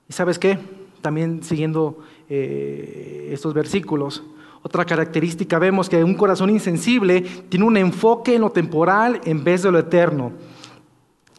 ¿Y 0.09 0.13
sabes 0.13 0.39
qué? 0.39 0.59
También 1.01 1.43
siguiendo 1.43 1.99
eh, 2.29 3.31
estos 3.33 3.55
versículos, 3.55 4.23
otra 4.63 4.85
característica 4.85 5.59
vemos 5.59 5.89
que 5.89 6.05
un 6.05 6.15
corazón 6.15 6.49
insensible 6.51 7.23
tiene 7.49 7.65
un 7.65 7.77
enfoque 7.77 8.37
en 8.37 8.43
lo 8.43 8.51
temporal 8.51 9.21
en 9.25 9.43
vez 9.43 9.63
de 9.63 9.73
lo 9.73 9.79
eterno. 9.79 10.33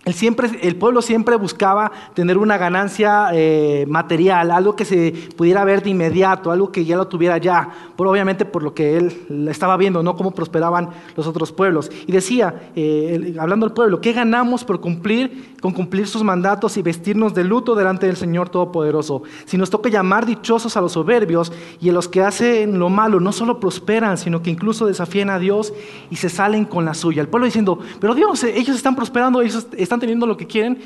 El, 0.05 0.13
siempre, 0.13 0.49
el, 0.61 0.75
pueblo 0.75 1.01
siempre 1.01 1.37
buscaba 1.37 1.89
tener 2.13 2.37
una 2.37 2.57
ganancia 2.57 3.29
eh, 3.31 3.85
material, 3.87 4.51
algo 4.51 4.75
que 4.75 4.83
se 4.83 5.13
pudiera 5.37 5.63
ver 5.63 5.81
de 5.81 5.91
inmediato, 5.91 6.51
algo 6.51 6.73
que 6.73 6.83
ya 6.83 6.97
lo 6.97 7.07
tuviera 7.07 7.37
ya, 7.37 7.69
por, 7.95 8.07
obviamente 8.07 8.43
por 8.43 8.63
lo 8.63 8.73
que 8.73 8.97
él 8.97 9.47
estaba 9.49 9.77
viendo, 9.77 10.03
no 10.03 10.17
cómo 10.17 10.31
prosperaban 10.31 10.89
los 11.15 11.25
otros 11.25 11.53
pueblos. 11.53 11.89
Y 12.05 12.11
decía, 12.11 12.69
eh, 12.75 13.33
hablando 13.39 13.65
del 13.65 13.73
pueblo, 13.73 14.01
¿qué 14.01 14.11
ganamos 14.11 14.65
por 14.65 14.81
cumplir 14.81 15.53
con 15.61 15.71
cumplir 15.71 16.05
sus 16.05 16.21
mandatos 16.21 16.75
y 16.75 16.81
vestirnos 16.81 17.33
de 17.33 17.45
luto 17.45 17.73
delante 17.73 18.05
del 18.05 18.17
Señor 18.17 18.49
Todopoderoso? 18.49 19.23
Si 19.45 19.57
nos 19.57 19.69
toca 19.69 19.87
llamar 19.87 20.25
dichosos 20.25 20.75
a 20.75 20.81
los 20.81 20.91
soberbios 20.91 21.53
y 21.79 21.89
a 21.89 21.93
los 21.93 22.09
que 22.09 22.21
hacen 22.21 22.77
lo 22.77 22.89
malo, 22.89 23.21
no 23.21 23.31
solo 23.31 23.57
prosperan, 23.61 24.17
sino 24.17 24.41
que 24.41 24.49
incluso 24.49 24.85
desafían 24.85 25.29
a 25.29 25.39
Dios 25.39 25.73
y 26.09 26.17
se 26.17 26.27
salen 26.27 26.65
con 26.65 26.83
la 26.83 26.93
suya. 26.93 27.21
El 27.21 27.29
pueblo 27.29 27.45
diciendo, 27.45 27.79
pero 28.01 28.15
Dios, 28.15 28.43
ellos 28.43 28.75
están 28.75 28.97
prosperando, 28.97 29.41
ellos 29.41 29.65
están 29.77 29.92
están 29.93 29.99
teniendo 29.99 30.25
lo 30.25 30.35
que 30.35 30.47
quieren 30.47 30.79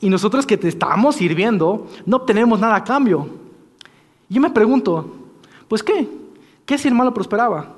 y 0.00 0.10
nosotros 0.10 0.44
que 0.44 0.58
te 0.58 0.68
estamos 0.68 1.16
sirviendo 1.16 1.86
no 2.04 2.18
obtenemos 2.18 2.60
nada 2.60 2.76
a 2.76 2.84
cambio. 2.84 3.26
Yo 4.28 4.40
me 4.40 4.50
pregunto, 4.50 5.14
pues 5.66 5.82
qué? 5.82 6.06
¿Qué 6.66 6.76
si 6.76 6.88
el 6.88 6.94
malo 6.94 7.14
prosperaba? 7.14 7.74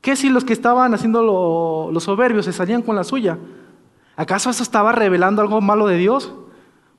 ¿Qué 0.00 0.16
si 0.16 0.30
los 0.30 0.44
que 0.44 0.54
estaban 0.54 0.94
haciendo 0.94 1.90
los 1.92 2.02
soberbios 2.02 2.46
se 2.46 2.52
salían 2.52 2.80
con 2.80 2.96
la 2.96 3.04
suya? 3.04 3.38
¿Acaso 4.16 4.48
eso 4.48 4.62
estaba 4.62 4.92
revelando 4.92 5.42
algo 5.42 5.60
malo 5.60 5.86
de 5.86 5.98
Dios? 5.98 6.32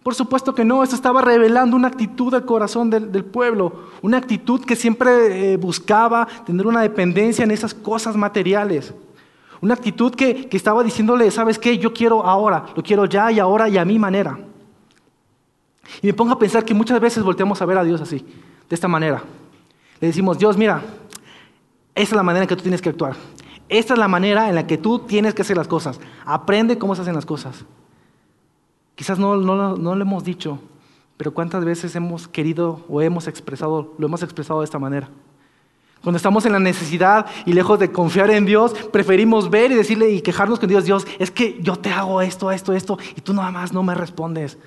Por 0.04 0.14
supuesto 0.14 0.54
que 0.54 0.64
no, 0.64 0.84
eso 0.84 0.96
estaba 0.96 1.22
revelando 1.22 1.76
una 1.76 1.88
actitud 1.88 2.32
del 2.32 2.46
corazón 2.46 2.90
del, 2.92 3.26
pueblo, 3.26 3.74
una 4.04 4.18
actitud 4.18 4.64
que 4.64 4.76
siempre 4.76 5.54
eh, 5.54 5.58
buscaba 5.58 6.28
tener 6.46 6.68
una 6.68 6.82
dependencia 6.82 7.44
en 7.44 7.52
esas 7.52 7.74
cosas 7.74 8.16
materiales. 8.16 8.94
Una 9.62 9.74
actitud 9.74 10.13
que, 10.13 10.48
estaba 10.52 10.84
diciéndole, 10.84 11.30
¿sabes 11.32 11.58
qué? 11.58 11.78
Yo 11.78 11.93
quiero 11.93 12.26
ahora, 12.26 12.65
lo 12.76 12.84
quiero 12.84 13.06
ya 13.06 13.32
y 13.32 13.39
ahora 13.39 13.67
y 13.70 13.78
a 13.78 13.86
mi 13.86 13.98
manera. 13.98 14.39
Y 16.02 16.08
me 16.08 16.13
pongo 16.13 16.34
a 16.34 16.39
pensar 16.39 16.63
que 16.63 16.74
muchas 16.74 17.00
veces 17.00 17.24
volteamos 17.24 17.62
a 17.62 17.65
ver 17.65 17.78
a 17.78 17.84
Dios 17.84 18.02
así, 18.02 18.17
de 18.17 18.76
esta 18.76 18.88
manera. 18.88 19.24
Le 20.00 20.08
decimos, 20.08 20.38
Dios, 20.38 20.58
mira, 20.58 20.82
esta 21.96 22.13
es 22.13 22.17
la 22.17 22.24
manera 22.24 22.43
en 22.43 22.50
que 22.50 22.56
tú 22.56 22.62
tienes 22.62 22.82
que 22.82 22.89
actuar. 22.89 23.15
Esta 23.70 23.93
es 23.93 24.00
la 24.00 24.08
manera 24.08 24.50
en 24.50 24.56
la 24.56 24.67
que 24.67 24.78
tú 24.78 25.00
tienes 25.00 25.34
que 25.34 25.41
hacer 25.41 25.58
las 25.58 25.67
cosas. 25.67 26.00
Aprende 26.26 26.78
cómo 26.78 26.96
se 26.96 27.02
hacen 27.02 27.15
las 27.15 27.26
cosas. 27.26 27.65
Quizás 28.96 29.20
no, 29.20 29.38
no, 29.38 29.76
no 29.76 29.96
lo 29.96 30.02
hemos 30.02 30.24
dicho, 30.24 30.60
pero 31.17 31.34
¿cuántas 31.34 31.65
veces 31.65 31.96
hemos 31.96 32.28
querido 32.28 32.86
o 32.88 33.02
hemos 33.02 33.28
expresado, 33.28 33.93
lo 33.98 34.08
hemos 34.08 34.24
expresado 34.24 34.62
de 34.62 34.65
esta 34.65 34.80
manera? 34.80 35.10
Cuando 36.04 36.18
estamos 36.18 36.46
en 36.46 36.54
la 36.54 36.60
necesidad 36.60 37.26
y 37.46 37.54
lejos 37.54 37.80
de 37.80 37.92
confiar 37.92 38.30
en 38.32 38.46
Dios, 38.46 38.74
preferimos 38.92 39.50
ver 39.50 39.72
y 39.72 39.76
decirle 39.76 40.12
y 40.12 40.22
quejarnos 40.22 40.60
con 40.60 40.70
Dios, 40.70 40.86
Dios, 40.86 41.08
es 41.20 41.32
que 41.32 41.60
yo 41.62 41.76
te 41.76 41.90
hago 41.90 42.22
esto, 42.22 42.52
esto, 42.52 42.74
esto, 42.74 42.98
y 43.16 43.22
tú 43.22 43.34
nada 43.34 43.52
más 43.52 43.74
no 43.74 43.84
me 43.84 43.96
respondes. 43.96 44.58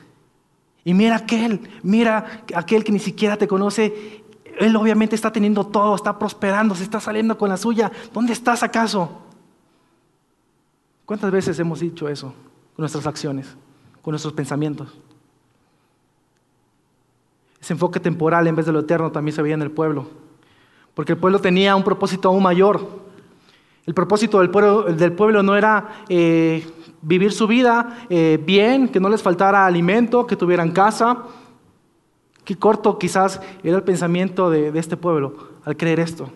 Y 0.85 0.95
mira 0.95 1.17
aquel, 1.17 1.71
mira 1.83 2.45
aquel 2.55 2.85
que 2.85 2.93
ni 2.93 2.99
siquiera 2.99 3.37
te 3.37 3.47
conoce, 3.47 4.25
él 4.59 4.77
obviamente 4.77 5.15
está 5.15 5.33
teniendo 5.33 5.67
todo, 5.67 5.95
está 5.95 6.19
prosperando, 6.19 6.75
se 6.75 6.83
está 6.83 7.01
saliendo 7.01 7.39
con 7.39 7.49
la 7.49 7.57
suya. 7.57 7.91
¿Dónde 8.13 8.33
estás 8.33 8.63
acaso? 8.63 9.23
¿Cuántas 11.07 11.31
veces 11.31 11.59
hemos 11.59 11.81
dicho 11.81 12.09
eso 12.09 12.35
con 12.75 12.83
nuestras 12.83 13.07
acciones, 13.07 13.57
con 14.03 14.13
nuestros 14.13 14.35
pensamientos? 14.35 14.99
Ese 17.61 17.73
enfoque 17.73 18.01
temporal 18.01 18.47
en 18.47 18.57
vez 18.57 18.67
de 18.67 18.73
lo 18.73 18.81
eterno 18.81 19.11
también 19.11 19.35
se 19.35 19.43
veía 19.43 19.55
en 19.55 19.63
el 19.63 19.71
pueblo, 19.71 20.09
porque 20.95 21.13
el 21.13 21.19
pueblo 21.19 21.39
tenía 21.39 21.77
un 21.77 21.85
propósito 21.85 22.29
aún 22.29 22.43
mayor. 22.43 23.01
El 23.87 23.95
propósito 23.95 24.39
del 24.39 24.51
pueblo, 25.13 25.43
no 25.43 25.57
era 25.57 26.05
eh, 26.09 26.67
vivir 27.03 27.33
su 27.33 27.47
vida 27.47 28.07
eh, 28.09 28.39
bien, 28.45 28.89
que 28.89 29.01
no 29.01 29.09
les 29.09 29.23
faltara 29.23 29.67
alimento, 29.67 30.27
que 30.27 30.37
tuvieran 30.37 30.71
casa. 30.71 31.25
Qué 32.45 32.57
corto 32.57 32.99
quizás 32.99 33.41
era 33.63 33.77
el 33.77 33.83
pensamiento 33.83 34.51
de, 34.51 34.71
de 34.71 34.79
este 34.79 34.97
pueblo 34.97 35.35
al 35.65 35.77
creer 35.77 36.01
esto. 36.01 36.31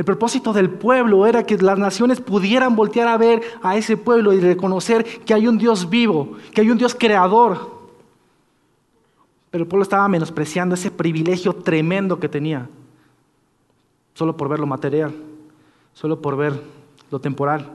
El 0.00 0.04
propósito 0.04 0.54
del 0.54 0.70
pueblo 0.70 1.26
era 1.26 1.42
que 1.42 1.58
las 1.58 1.78
naciones 1.78 2.22
pudieran 2.22 2.74
voltear 2.74 3.06
a 3.06 3.18
ver 3.18 3.42
a 3.62 3.76
ese 3.76 3.98
pueblo 3.98 4.32
y 4.32 4.40
reconocer 4.40 5.04
que 5.04 5.34
hay 5.34 5.46
un 5.46 5.58
Dios 5.58 5.90
vivo, 5.90 6.38
que 6.54 6.62
hay 6.62 6.70
un 6.70 6.78
Dios 6.78 6.96
creador. 6.98 7.80
Pero 9.50 9.64
el 9.64 9.68
pueblo 9.68 9.82
estaba 9.82 10.08
menospreciando 10.08 10.74
ese 10.74 10.90
privilegio 10.90 11.52
tremendo 11.52 12.18
que 12.18 12.30
tenía, 12.30 12.66
solo 14.20 14.36
por 14.36 14.50
ver 14.50 14.60
lo 14.60 14.66
material, 14.66 15.14
solo 15.94 16.20
por 16.20 16.36
ver 16.36 16.52
lo 17.10 17.22
temporal. 17.22 17.70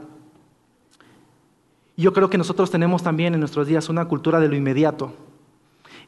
Yo 1.96 2.12
creo 2.12 2.30
que 2.30 2.38
nosotros 2.38 2.70
tenemos 2.70 3.02
también 3.02 3.34
en 3.34 3.40
nuestros 3.40 3.66
días 3.66 3.88
una 3.88 4.04
cultura 4.04 4.38
de 4.38 4.46
lo 4.46 4.54
inmediato. 4.54 5.12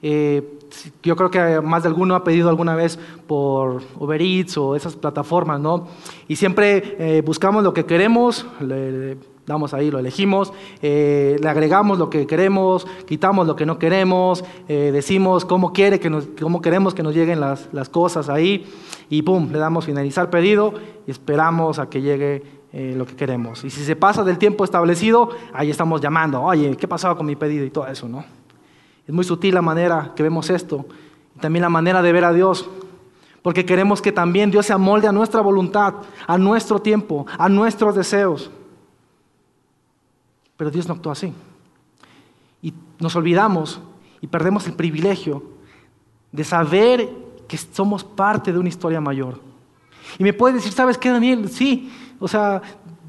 Eh, 0.00 0.60
yo 1.02 1.16
creo 1.16 1.28
que 1.32 1.60
más 1.60 1.82
de 1.82 1.88
alguno 1.88 2.14
ha 2.14 2.22
pedido 2.22 2.48
alguna 2.48 2.76
vez 2.76 3.00
por 3.26 3.82
Uber 3.98 4.22
Eats 4.22 4.56
o 4.58 4.76
esas 4.76 4.94
plataformas, 4.94 5.58
¿no? 5.58 5.88
Y 6.28 6.36
siempre 6.36 6.94
eh, 7.00 7.20
buscamos 7.22 7.64
lo 7.64 7.74
que 7.74 7.84
queremos, 7.84 8.46
damos 9.48 9.74
ahí, 9.74 9.90
lo 9.90 9.98
elegimos, 9.98 10.52
eh, 10.82 11.36
le 11.42 11.48
agregamos 11.48 11.98
lo 11.98 12.08
que 12.08 12.28
queremos, 12.28 12.86
quitamos 13.06 13.48
lo 13.48 13.56
que 13.56 13.66
no 13.66 13.80
queremos, 13.80 14.44
decimos 14.68 15.44
cómo, 15.44 15.72
quiere 15.72 15.98
que 15.98 16.10
nos, 16.10 16.28
cómo 16.40 16.62
queremos 16.62 16.94
que 16.94 17.02
nos 17.02 17.14
lleguen 17.14 17.40
las, 17.40 17.68
las 17.72 17.88
cosas 17.88 18.28
ahí 18.28 18.66
y 19.10 19.22
pum, 19.22 19.50
le 19.50 19.58
damos 19.58 19.86
finalizar 19.86 20.30
pedido 20.30 20.74
y 21.06 21.10
esperamos 21.10 21.78
a 21.78 21.88
que 21.88 22.00
llegue 22.02 22.58
eh, 22.70 22.94
lo 22.96 23.06
que 23.06 23.16
queremos. 23.16 23.64
Y 23.64 23.70
si 23.70 23.82
se 23.82 23.96
pasa 23.96 24.22
del 24.24 24.36
tiempo 24.36 24.62
establecido, 24.62 25.30
ahí 25.54 25.70
estamos 25.70 26.02
llamando, 26.02 26.42
oye, 26.42 26.76
¿qué 26.76 26.86
pasaba 26.86 27.16
con 27.16 27.24
mi 27.24 27.34
pedido? 27.34 27.64
Y 27.64 27.70
todo 27.70 27.86
eso, 27.86 28.08
¿no? 28.08 28.24
Es 29.06 29.14
muy 29.14 29.24
sutil 29.24 29.54
la 29.54 29.62
manera 29.62 30.12
que 30.14 30.22
vemos 30.22 30.50
esto. 30.50 30.84
Y 31.34 31.40
también 31.40 31.62
la 31.62 31.70
manera 31.70 32.02
de 32.02 32.12
ver 32.12 32.24
a 32.24 32.32
Dios. 32.34 32.68
Porque 33.40 33.64
queremos 33.64 34.02
que 34.02 34.12
también 34.12 34.50
Dios 34.50 34.66
se 34.66 34.74
amolde 34.74 35.08
a 35.08 35.12
nuestra 35.12 35.40
voluntad, 35.40 35.94
a 36.26 36.36
nuestro 36.36 36.78
tiempo, 36.80 37.24
a 37.38 37.48
nuestros 37.48 37.94
deseos. 37.94 38.50
Pero 40.58 40.70
Dios 40.70 40.86
no 40.86 40.94
actúa 40.94 41.12
así. 41.12 41.32
Y 42.60 42.74
nos 42.98 43.16
olvidamos 43.16 43.80
y 44.20 44.26
perdemos 44.26 44.66
el 44.66 44.74
privilegio 44.74 45.42
de 46.30 46.44
saber 46.44 47.08
que 47.46 47.56
somos 47.56 48.04
parte 48.04 48.52
de 48.52 48.58
una 48.58 48.68
historia 48.68 49.00
mayor. 49.00 49.40
Y 50.18 50.24
me 50.24 50.34
puedes 50.34 50.56
decir, 50.56 50.72
¿sabes 50.72 50.98
qué, 50.98 51.10
Daniel? 51.10 51.48
Sí, 51.48 51.90
o 52.18 52.28
sea, 52.28 52.60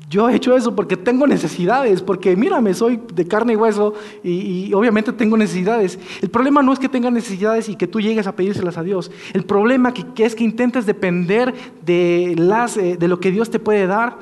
yo 0.10 0.30
he 0.30 0.36
hecho 0.36 0.56
eso 0.56 0.76
porque 0.76 0.96
tengo 0.96 1.26
necesidades, 1.26 2.02
porque 2.02 2.36
mírame, 2.36 2.74
soy 2.74 3.00
de 3.14 3.28
carne 3.28 3.54
y 3.54 3.56
hueso 3.56 3.96
y, 4.24 4.72
obviamente 4.74 5.12
tengo 5.12 5.36
necesidades. 5.36 6.00
El 6.22 6.30
problema 6.30 6.62
no 6.62 6.72
es 6.72 6.80
que 6.80 6.90
tengas 6.90 7.12
necesidades 7.12 7.68
y 7.68 7.76
que 7.76 7.88
tú 7.88 8.00
llegues 8.00 8.28
a 8.28 8.36
pedírselas 8.36 8.78
a 8.78 8.84
Dios. 8.84 9.12
El 9.34 9.44
problema 9.44 9.94
que, 9.94 10.24
es 10.24 10.36
que 10.36 10.44
intentes 10.44 10.86
depender 10.86 11.54
de, 11.84 12.36
las, 12.38 12.78
eh, 12.78 12.98
de 12.98 13.08
lo 13.08 13.20
que 13.20 13.32
Dios 13.32 13.50
te 13.50 13.60
puede 13.60 13.88
dar 13.88 14.18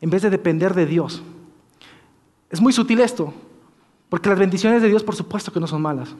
en 0.00 0.10
vez 0.10 0.22
de 0.22 0.30
depender 0.30 0.74
de 0.74 0.86
Dios. 0.86 1.22
Es 2.52 2.60
muy 2.60 2.72
sutil 2.72 3.00
esto, 3.00 3.32
porque 4.10 4.28
las 4.28 4.38
bendiciones 4.38 4.82
de 4.82 4.88
Dios 4.88 5.02
por 5.02 5.16
supuesto 5.16 5.50
que 5.50 5.58
no 5.58 5.66
son 5.66 5.80
malas. 5.80 6.14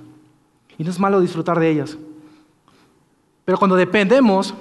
Y 0.78 0.82
no 0.82 0.90
es 0.90 0.98
malo 0.98 1.20
disfrutar 1.20 1.60
de 1.60 1.68
ellas. 1.70 1.98
Pero 3.44 3.58
cuando 3.58 3.76
dependemos 3.76 4.54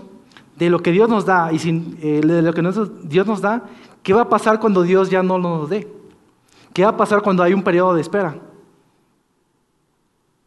de 0.58 0.70
lo 0.70 0.82
que 0.82 0.92
Dios 0.92 1.10
nos 1.10 1.26
da 1.26 1.52
y 1.54 1.60
sin, 1.60 1.98
eh, 2.02 2.20
de 2.22 2.42
lo 2.42 2.54
que 2.54 2.62
Dios 3.04 3.26
nos 3.26 3.40
da, 3.40 3.64
¿qué 4.04 4.14
va 4.14 4.24
a 4.24 4.30
pasar 4.30 4.60
cuando 4.60 4.84
Dios 4.84 5.10
ya 5.10 5.24
no 5.24 5.38
nos 5.38 5.70
dé? 5.70 5.88
¿Qué 6.74 6.84
va 6.84 6.90
a 6.90 6.98
pasar 6.98 7.22
cuando 7.22 7.42
hay 7.42 7.54
un 7.54 7.64
periodo 7.64 7.94
de 7.94 8.02
espera? 8.02 8.36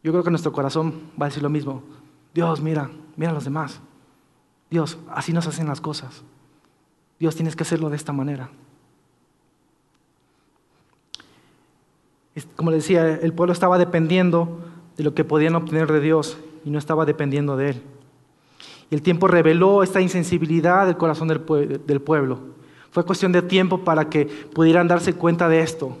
Yo 0.03 0.11
creo 0.11 0.23
que 0.23 0.29
nuestro 0.29 0.51
corazón 0.51 0.93
va 1.19 1.25
a 1.25 1.29
decir 1.29 1.41
lo 1.41 1.49
mismo. 1.49 1.81
Dios, 2.35 2.61
mira, 2.61 2.91
mira 3.15 3.31
a 3.31 3.33
los 3.33 3.45
demás. 3.45 3.81
Dios, 4.69 4.99
así 5.09 5.33
nos 5.33 5.47
hacen 5.47 5.67
las 5.67 5.81
cosas. 5.81 6.21
Dios, 7.19 7.35
tienes 7.35 7.55
que 7.55 7.63
hacerlo 7.63 7.89
de 7.89 7.95
esta 7.95 8.13
manera. 8.13 8.51
Como 12.55 12.69
le 12.69 12.77
decía, 12.77 13.13
el 13.21 13.33
pueblo 13.33 13.53
estaba 13.53 13.77
dependiendo 13.77 14.59
de 14.97 15.03
lo 15.03 15.13
que 15.13 15.23
podían 15.23 15.55
obtener 15.55 15.91
de 15.91 16.01
Dios 16.01 16.37
y 16.65 16.69
no 16.69 16.79
estaba 16.79 17.05
dependiendo 17.05 17.55
de 17.55 17.69
Él. 17.69 17.81
Y 18.89 18.95
el 18.95 19.01
tiempo 19.01 19.27
reveló 19.27 19.83
esta 19.83 20.01
insensibilidad 20.01 20.85
del 20.85 20.97
corazón 20.97 21.27
del, 21.27 21.39
pueblo. 21.39 22.39
Fue 22.91 23.05
cuestión 23.05 23.31
de 23.31 23.41
tiempo 23.41 23.79
para 23.79 24.09
que 24.09 24.25
pudieran 24.25 24.87
darse 24.87 25.13
cuenta 25.13 25.47
de 25.47 25.61
esto. 25.61 25.97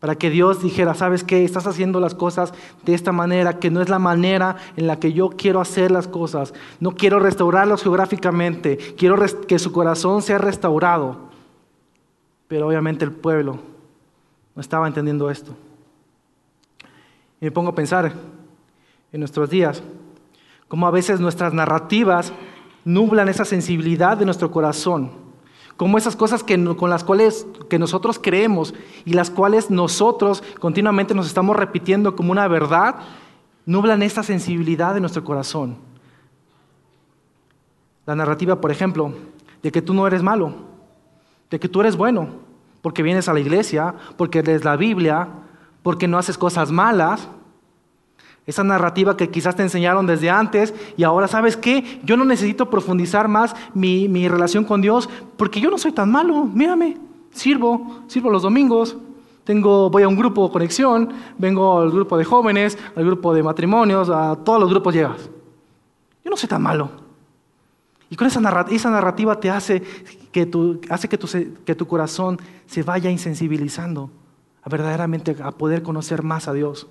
Para 0.00 0.16
que 0.16 0.30
Dios 0.30 0.62
dijera, 0.62 0.94
¿sabes 0.94 1.24
qué? 1.24 1.44
Estás 1.44 1.66
haciendo 1.66 2.00
las 2.00 2.14
cosas 2.14 2.52
de 2.84 2.94
esta 2.94 3.12
manera, 3.12 3.58
que 3.58 3.70
no 3.70 3.80
es 3.80 3.88
la 3.88 3.98
manera 3.98 4.56
en 4.76 4.86
la 4.86 4.98
que 4.98 5.12
yo 5.12 5.30
quiero 5.30 5.60
hacer 5.60 5.90
las 5.90 6.08
cosas. 6.08 6.52
No 6.80 6.92
quiero 6.92 7.20
restaurarlos 7.20 7.82
geográficamente, 7.82 8.76
quiero 8.96 9.16
que 9.46 9.58
su 9.58 9.72
corazón 9.72 10.22
sea 10.22 10.38
restaurado. 10.38 11.30
Pero 12.48 12.66
obviamente 12.66 13.04
el 13.04 13.12
pueblo 13.12 13.58
no 14.60 14.62
estaba 14.62 14.86
entendiendo 14.86 15.30
esto. 15.30 15.56
Y 17.40 17.46
me 17.46 17.50
pongo 17.50 17.70
a 17.70 17.74
pensar 17.74 18.12
en 19.10 19.18
nuestros 19.18 19.48
días, 19.48 19.82
como 20.68 20.86
a 20.86 20.90
veces 20.90 21.18
nuestras 21.18 21.54
narrativas 21.54 22.30
nublan 22.84 23.30
esa 23.30 23.46
sensibilidad 23.46 24.18
de 24.18 24.26
nuestro 24.26 24.50
corazón, 24.50 25.12
como 25.78 25.96
esas 25.96 26.14
cosas 26.14 26.44
que, 26.44 26.62
con 26.76 26.90
las 26.90 27.04
cuales 27.04 27.46
que 27.70 27.78
nosotros 27.78 28.20
creemos 28.22 28.74
y 29.06 29.14
las 29.14 29.30
cuales 29.30 29.70
nosotros 29.70 30.42
continuamente 30.58 31.14
nos 31.14 31.26
estamos 31.26 31.56
repitiendo 31.56 32.14
como 32.14 32.30
una 32.30 32.46
verdad, 32.46 32.96
nublan 33.64 34.02
esa 34.02 34.22
sensibilidad 34.22 34.92
de 34.92 35.00
nuestro 35.00 35.24
corazón. 35.24 35.78
La 38.04 38.14
narrativa, 38.14 38.60
por 38.60 38.70
ejemplo, 38.70 39.14
de 39.62 39.72
que 39.72 39.80
tú 39.80 39.94
no 39.94 40.06
eres 40.06 40.22
malo, 40.22 40.52
de 41.48 41.58
que 41.58 41.70
tú 41.70 41.80
eres 41.80 41.96
bueno, 41.96 42.49
porque 42.82 43.02
vienes 43.02 43.28
a 43.28 43.32
la 43.32 43.40
iglesia, 43.40 43.94
porque 44.16 44.42
lees 44.42 44.64
la 44.64 44.76
Biblia, 44.76 45.28
porque 45.82 46.08
no 46.08 46.18
haces 46.18 46.38
cosas 46.38 46.70
malas, 46.70 47.28
esa 48.46 48.64
narrativa 48.64 49.16
que 49.16 49.30
quizás 49.30 49.54
te 49.54 49.62
enseñaron 49.62 50.06
desde 50.06 50.30
antes 50.30 50.74
y 50.96 51.04
ahora 51.04 51.28
sabes 51.28 51.56
qué, 51.56 52.00
yo 52.02 52.16
no 52.16 52.24
necesito 52.24 52.68
profundizar 52.70 53.28
más 53.28 53.54
mi, 53.74 54.08
mi 54.08 54.28
relación 54.28 54.64
con 54.64 54.80
Dios 54.80 55.08
porque 55.36 55.60
yo 55.60 55.70
no 55.70 55.78
soy 55.78 55.92
tan 55.92 56.10
malo, 56.10 56.44
mírame, 56.44 56.96
sirvo, 57.30 58.02
sirvo 58.08 58.30
los 58.30 58.42
domingos, 58.42 58.96
tengo, 59.44 59.90
voy 59.90 60.02
a 60.02 60.08
un 60.08 60.16
grupo 60.16 60.46
de 60.46 60.52
conexión, 60.52 61.10
vengo 61.38 61.80
al 61.80 61.90
grupo 61.90 62.18
de 62.18 62.24
jóvenes, 62.24 62.78
al 62.96 63.04
grupo 63.04 63.32
de 63.34 63.42
matrimonios, 63.42 64.08
a 64.10 64.36
todos 64.36 64.60
los 64.60 64.70
grupos 64.70 64.94
llegas. 64.94 65.30
Yo 66.24 66.30
no 66.30 66.36
soy 66.36 66.48
tan 66.48 66.62
malo. 66.62 66.90
Y 68.10 68.16
con 68.16 68.26
esa 68.26 68.40
narrativa, 68.40 68.76
esa 68.76 68.90
narrativa 68.90 69.38
te 69.38 69.50
hace 69.50 69.82
que, 70.32 70.46
tu, 70.46 70.80
hace 70.88 71.08
que, 71.08 71.18
tu, 71.18 71.28
que 71.64 71.74
tu 71.74 71.86
corazón 71.86 72.38
se 72.66 72.82
vaya 72.82 73.10
insensibilizando 73.10 74.10
a 74.62 74.68
verdaderamente 74.68 75.36
a 75.42 75.52
poder 75.52 75.82
conocer 75.82 76.22
más 76.22 76.48
a 76.48 76.52
Dios. 76.52 76.86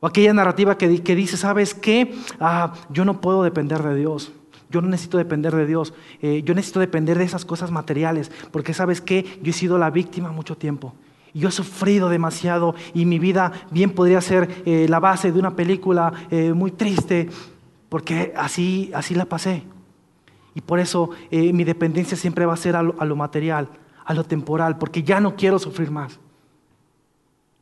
O 0.00 0.06
aquella 0.06 0.32
narrativa 0.32 0.76
que, 0.76 0.88
dice, 0.88 1.36
¿sabes 1.36 1.74
qué? 1.74 2.14
Ah, 2.38 2.74
yo 2.90 3.04
no 3.04 3.20
puedo 3.20 3.42
depender 3.42 3.82
de 3.82 3.96
Dios. 3.96 4.32
Yo 4.68 4.82
no 4.82 4.88
necesito 4.88 5.16
depender 5.16 5.54
de 5.54 5.66
Dios. 5.66 5.94
Eh, 6.20 6.42
yo 6.44 6.54
necesito 6.54 6.80
depender 6.80 7.18
de 7.18 7.24
esas 7.24 7.44
cosas 7.44 7.70
materiales. 7.70 8.30
Porque 8.50 8.74
¿sabes 8.74 9.00
qué? 9.00 9.40
Yo 9.42 9.50
he 9.50 9.54
sido 9.54 9.78
la 9.78 9.90
víctima 9.90 10.32
mucho 10.32 10.56
tiempo. 10.56 10.94
Yo 11.32 11.48
he 11.48 11.52
sufrido 11.52 12.08
demasiado 12.08 12.74
y 12.94 13.04
mi 13.04 13.18
vida 13.18 13.52
bien 13.70 13.90
podría 13.90 14.20
ser 14.20 14.62
eh, 14.64 14.86
la 14.88 15.00
base 15.00 15.32
de 15.32 15.38
una 15.38 15.54
película 15.54 16.12
eh, 16.30 16.54
muy 16.54 16.70
triste, 16.70 17.28
porque 17.90 18.32
así, 18.36 18.90
así 18.94 19.14
la 19.14 19.26
pasé. 19.26 19.62
Y 20.56 20.62
por 20.62 20.80
eso 20.80 21.10
eh, 21.30 21.52
mi 21.52 21.62
dependencia 21.62 22.16
siempre 22.16 22.46
va 22.46 22.54
a 22.54 22.56
ser 22.56 22.74
a 22.74 22.82
lo, 22.82 23.14
material, 23.14 23.68
a 24.04 24.12
lo 24.12 24.24
temporal, 24.24 24.76
porque 24.76 25.04
ya 25.04 25.20
no 25.20 25.36
quiero 25.36 25.60
sufrir 25.60 25.92
más. 25.92 26.18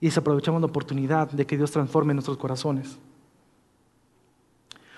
Y 0.01 0.07
desaprovechamos 0.07 0.63
la 0.63 0.69
oportunidad 0.69 1.31
de 1.31 1.47
que 1.47 1.59
Dios 1.59 1.71
transforme 1.71 2.15
nuestros 2.15 2.39
corazones. 2.39 2.99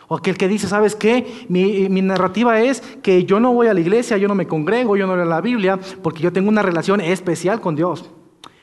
O 0.07 0.15
aquel 0.15 0.39
que 0.39 0.47
dice, 0.47 0.69
¿sabes 0.69 0.95
qué? 0.95 1.47
Mi, 1.49 1.89
mi, 1.89 2.01
narrativa 2.01 2.61
es 2.61 2.81
que 3.03 3.25
yo 3.25 3.41
no 3.41 3.53
voy 3.53 3.67
a 3.67 3.75
la 3.75 3.81
iglesia, 3.81 4.17
yo 4.17 4.29
no 4.29 4.37
me 4.37 4.47
congrego, 4.47 4.97
yo 4.97 5.09
no 5.09 5.17
leo 5.17 5.25
la 5.25 5.41
Biblia, 5.41 5.81
porque 6.03 6.23
yo 6.23 6.33
tengo 6.33 6.49
una 6.49 6.63
relación 6.63 7.01
especial 7.01 7.61
con 7.61 7.75
Dios 7.75 8.09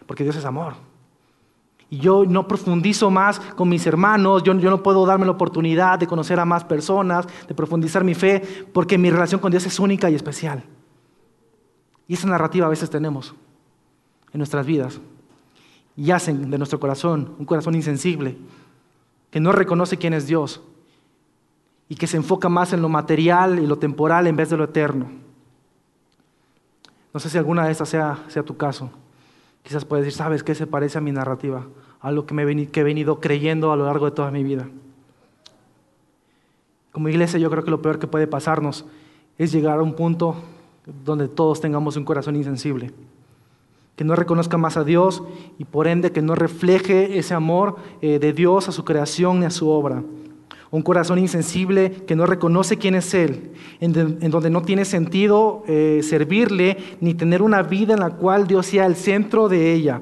porque 0.06 0.24
Dios 0.24 0.36
es 0.36 0.46
amor. 0.46 0.74
Y 1.94 2.00
yo 2.00 2.26
no 2.26 2.48
profundizo 2.48 3.12
más 3.12 3.40
con 3.40 3.70
mis 3.70 3.86
hermanos, 3.86 4.42
yo, 4.42 4.56
no 4.56 4.82
puedo 4.82 5.06
darme 5.06 5.28
la 5.28 5.34
oportunidad 5.34 6.00
de 6.00 6.08
conocer 6.08 6.40
a 6.40 6.44
más 6.44 6.64
personas, 6.64 7.28
de 7.48 7.54
profundizar 7.54 8.04
mi 8.04 8.16
fe, 8.16 8.42
porque 8.74 8.98
mi 8.98 9.12
relación 9.12 9.40
con 9.40 9.52
Dios 9.52 9.64
es 9.68 9.80
única 9.80 10.10
y 10.10 10.16
especial. 10.16 10.64
Y 12.08 12.16
esa 12.16 12.28
narrativa 12.28 12.66
a 12.66 12.70
veces 12.70 12.90
tenemos 12.90 13.36
en 14.32 14.40
nuestras 14.40 14.66
vidas. 14.66 15.00
Y 15.96 16.10
hacen 16.10 16.50
de 16.50 16.58
nuestro 16.58 16.80
corazón 16.80 17.36
un 17.38 17.46
corazón 17.46 17.76
insensible, 17.76 18.40
que 19.30 19.40
no 19.40 19.52
reconoce 19.52 19.98
quién 19.98 20.16
es 20.16 20.26
Dios 20.26 20.64
y 21.90 21.96
que 21.96 22.08
se 22.08 22.18
enfoca 22.18 22.50
más 22.50 22.74
en 22.74 22.82
lo 22.82 22.90
material 22.90 23.60
y 23.60 23.68
lo 23.68 23.78
temporal 23.78 24.26
en 24.26 24.36
vez 24.36 24.50
de 24.50 24.58
lo 24.58 24.64
eterno. 24.64 25.12
No 27.14 27.20
sé 27.20 27.30
si 27.30 27.38
alguna 27.38 27.68
de 27.68 27.72
estas 27.72 27.90
sea, 27.90 28.24
sea 28.30 28.42
tu 28.42 28.58
caso. 28.58 28.90
Quizás 29.62 29.86
puedes 29.86 30.06
decir, 30.06 30.18
¿sabes 30.18 30.44
qué 30.44 30.56
se 30.56 30.66
parece 30.66 30.98
a 30.98 31.02
mi 31.02 31.12
narrativa? 31.12 31.68
A 32.04 32.12
lo 32.12 32.28
que, 32.28 32.36
me 32.36 32.44
he 32.44 32.84
venido 32.84 33.20
creyendo 33.20 33.72
a 33.72 33.76
lo 33.76 33.86
largo 33.86 34.06
de 34.06 34.12
toda 34.12 34.30
mi 34.30 34.44
vida. 34.44 34.68
Como 36.92 37.10
iglesia 37.10 37.40
yo 37.40 37.50
creo 37.50 37.64
que 37.64 37.72
lo 37.72 37.82
peor 37.82 37.98
que 37.98 38.06
puede 38.06 38.28
pasarnos 38.28 38.86
es 39.40 39.52
llegar 39.52 39.80
a 39.80 39.82
un 39.82 39.96
punto 39.96 40.36
donde 41.04 41.28
todos 41.28 41.60
tengamos 41.60 41.98
un 41.98 42.06
corazón 42.06 42.36
insensible, 42.36 42.92
que 43.96 44.04
no 44.04 44.16
reconozca 44.16 44.58
más 44.58 44.78
a 44.78 44.84
Dios 44.84 45.24
y 45.58 45.66
por 45.66 45.88
ende 45.88 46.12
que 46.12 46.22
no 46.22 46.36
refleje 46.36 47.18
ese 47.18 47.34
amor 47.34 47.78
eh, 48.02 48.20
de 48.20 48.32
Dios 48.32 48.70
a 48.70 48.72
su 48.72 48.86
creación 48.86 49.40
ni 49.40 49.48
a 49.48 49.50
su 49.50 49.68
obra 49.68 50.04
un 50.74 50.82
corazón 50.82 51.20
insensible 51.20 51.92
que 52.08 52.16
no 52.16 52.26
reconoce 52.26 52.80
quién 52.80 52.96
es 52.96 53.14
Él, 53.14 53.52
en, 53.80 53.94
donde 54.32 54.50
no 54.50 54.64
tiene 54.64 54.86
sentido 54.86 55.64
eh, 55.68 56.00
servirle 56.02 56.78
ni 57.00 57.14
tener 57.14 57.44
una 57.44 57.62
vida 57.62 57.94
en 57.94 58.00
la 58.00 58.10
cual 58.10 58.48
Dios 58.48 58.66
sea 58.66 58.88
el 58.88 58.96
centro 58.96 59.50
de 59.50 59.72
ella. 59.72 60.02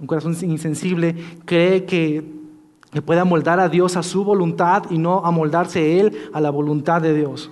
Un 0.00 0.06
corazón 0.06 0.36
insensible 0.42 1.14
cree 1.44 1.84
que, 1.84 2.24
que 2.90 3.02
puede 3.02 3.20
amoldar 3.20 3.60
a 3.60 3.68
Dios 3.68 3.96
a 3.96 4.02
su 4.02 4.24
voluntad 4.24 4.84
y 4.90 4.98
no 4.98 5.24
amoldarse 5.24 6.00
Él 6.00 6.16
a 6.32 6.40
la 6.40 6.50
voluntad 6.50 7.02
de 7.02 7.14
Dios. 7.14 7.50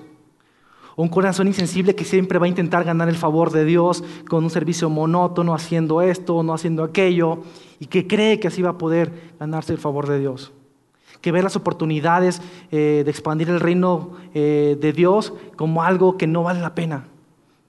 Un 0.96 1.08
corazón 1.08 1.46
insensible 1.46 1.94
que 1.94 2.04
siempre 2.04 2.38
va 2.38 2.46
a 2.46 2.48
intentar 2.48 2.82
ganar 2.82 3.08
el 3.08 3.14
favor 3.14 3.52
de 3.52 3.64
Dios 3.64 4.02
con 4.28 4.42
un 4.42 4.50
servicio 4.50 4.90
monótono, 4.90 5.54
haciendo 5.54 6.02
esto, 6.02 6.42
no 6.42 6.54
haciendo 6.54 6.82
aquello, 6.82 7.42
y 7.78 7.86
que 7.86 8.08
cree 8.08 8.40
que 8.40 8.48
así 8.48 8.62
va 8.62 8.70
a 8.70 8.78
poder 8.78 9.12
ganarse 9.38 9.72
el 9.72 9.78
favor 9.78 10.08
de 10.08 10.18
Dios 10.18 10.52
que 11.20 11.32
ve 11.32 11.42
las 11.42 11.56
oportunidades 11.56 12.40
eh, 12.70 13.02
de 13.04 13.10
expandir 13.10 13.48
el 13.50 13.60
reino 13.60 14.12
eh, 14.34 14.76
de 14.80 14.92
Dios 14.92 15.32
como 15.56 15.82
algo 15.82 16.16
que 16.16 16.26
no 16.26 16.44
vale 16.44 16.60
la 16.60 16.74
pena, 16.74 17.06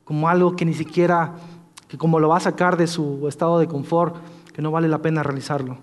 como 0.04 0.30
algo 0.30 0.56
que 0.56 0.66
ni 0.66 0.74
siquiera, 0.74 1.36
que 1.88 1.98
como 1.98 2.20
lo 2.20 2.30
va 2.30 2.38
a 2.38 2.42
sacar 2.42 2.78
de 2.78 2.88
su 2.88 3.28
estado 3.28 3.60
de 3.60 3.68
confort, 3.68 4.16
que 4.60 4.64
no 4.64 4.72
vale 4.72 4.90
la 4.90 5.02
pena 5.02 5.24
realizarlo. 5.24 5.78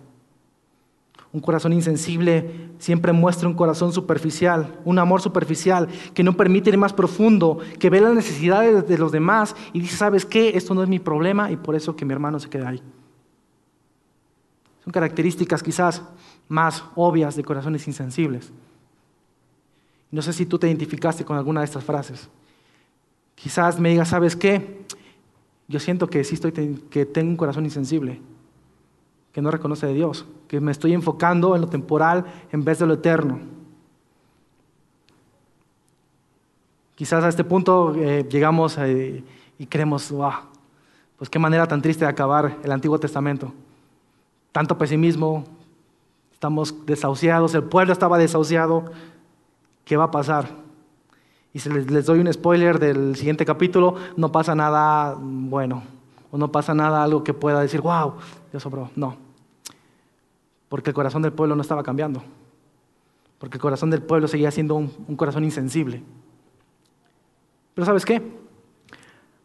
Un 1.32 1.40
corazón 1.40 1.72
insensible 1.72 2.68
siempre 2.78 3.10
muestra 3.10 3.48
un 3.48 3.54
corazón 3.54 3.90
superficial, 3.90 4.78
un 4.84 4.98
amor 4.98 5.22
superficial 5.22 5.88
que 6.12 6.22
no 6.22 6.36
permite 6.36 6.68
ir 6.68 6.76
más 6.76 6.92
profundo, 6.92 7.58
que 7.78 7.88
ve 7.88 8.02
las 8.02 8.12
necesidades 8.12 8.86
de 8.86 8.98
los 8.98 9.12
demás 9.12 9.56
y 9.72 9.80
dice, 9.80 9.96
¿sabes 9.96 10.26
qué? 10.26 10.58
Esto 10.58 10.74
no 10.74 10.82
es 10.82 10.90
mi 10.90 10.98
problema 10.98 11.50
y 11.50 11.56
por 11.56 11.74
eso 11.74 11.96
que 11.96 12.04
mi 12.04 12.12
hermano 12.12 12.38
se 12.38 12.50
queda 12.50 12.68
ahí. 12.68 12.82
Son 14.84 14.92
características 14.92 15.62
quizás 15.62 16.02
más 16.46 16.84
obvias 16.96 17.34
de 17.34 17.44
corazones 17.44 17.86
insensibles. 17.86 18.52
No 20.10 20.20
sé 20.20 20.34
si 20.34 20.44
tú 20.44 20.58
te 20.58 20.66
identificaste 20.66 21.24
con 21.24 21.38
alguna 21.38 21.62
de 21.62 21.64
estas 21.64 21.82
frases. 21.82 22.28
Quizás 23.36 23.80
me 23.80 23.88
digas, 23.88 24.08
¿sabes 24.08 24.36
qué? 24.36 24.84
Yo 25.66 25.80
siento 25.80 26.08
que 26.08 26.22
sí 26.24 26.34
estoy, 26.34 26.52
que 26.90 27.06
tengo 27.06 27.30
un 27.30 27.38
corazón 27.38 27.64
insensible, 27.64 28.20
que 29.36 29.42
no 29.42 29.50
reconoce 29.50 29.84
a 29.84 29.90
Dios, 29.90 30.24
que 30.48 30.62
me 30.62 30.72
estoy 30.72 30.94
enfocando 30.94 31.54
en 31.54 31.60
lo 31.60 31.68
temporal 31.68 32.24
en 32.52 32.64
vez 32.64 32.78
de 32.78 32.86
lo 32.86 32.94
eterno. 32.94 33.38
Quizás 36.94 37.22
a 37.22 37.28
este 37.28 37.44
punto 37.44 37.94
eh, 37.96 38.26
llegamos 38.30 38.78
eh, 38.78 39.22
y 39.58 39.66
creemos, 39.66 40.10
wow, 40.10 40.32
pues 41.18 41.28
qué 41.28 41.38
manera 41.38 41.66
tan 41.66 41.82
triste 41.82 42.06
de 42.06 42.10
acabar 42.10 42.56
el 42.64 42.72
Antiguo 42.72 42.98
Testamento. 42.98 43.52
Tanto 44.52 44.78
pesimismo, 44.78 45.44
Estamos 46.32 46.86
desahuciados, 46.86 47.54
el 47.54 47.64
pueblo 47.64 47.92
estaba 47.92 48.16
desahuciado. 48.16 48.84
¿Qué 49.84 49.98
va 49.98 50.04
a 50.04 50.10
pasar? 50.10 50.48
Y 51.52 51.58
si 51.58 51.68
les, 51.68 52.06
doy 52.06 52.20
un 52.20 52.32
spoiler 52.32 52.78
del 52.78 53.16
siguiente 53.16 53.44
capítulo, 53.44 53.96
no 54.16 54.32
pasa 54.32 54.54
nada 54.54 55.14
bueno, 55.18 55.82
o 56.30 56.38
no 56.38 56.50
pasa 56.50 56.72
nada 56.72 57.02
algo 57.02 57.22
que 57.22 57.34
pueda 57.34 57.60
decir, 57.60 57.82
wow, 57.82 58.14
Dios 58.50 58.62
sobró. 58.62 58.90
No, 58.96 59.25
porque 60.76 60.90
el 60.90 60.94
corazón 60.94 61.22
del 61.22 61.32
pueblo 61.32 61.56
no 61.56 61.62
estaba 61.62 61.82
cambiando, 61.82 62.22
porque 63.38 63.56
el 63.56 63.62
corazón 63.62 63.88
del 63.88 64.02
pueblo 64.02 64.28
seguía 64.28 64.50
siendo 64.50 64.74
un, 64.74 65.16
corazón 65.16 65.42
insensible. 65.42 66.02
Pero 67.72 67.86
¿sabes 67.86 68.04
qué? 68.04 68.20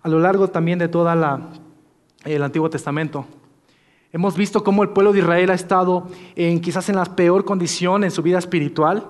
A 0.02 0.10
lo 0.10 0.20
largo 0.20 0.50
también 0.50 0.78
de 0.78 0.90
todo 0.90 1.10
el 2.26 2.44
Antiguo 2.44 2.70
Testamento, 2.70 3.26
Hemos 4.12 4.36
visto 4.36 4.62
cómo 4.62 4.84
el 4.84 4.90
pueblo 4.90 5.14
de 5.14 5.20
Israel 5.20 5.52
ha 5.52 5.54
estado 5.54 6.10
en, 6.36 6.60
quizás 6.60 6.90
en 6.90 6.98
la 6.98 7.06
peor 7.06 7.46
condición 7.46 8.04
en 8.04 8.12
su 8.12 8.22
vida 8.22 8.40
espiritual. 8.40 9.08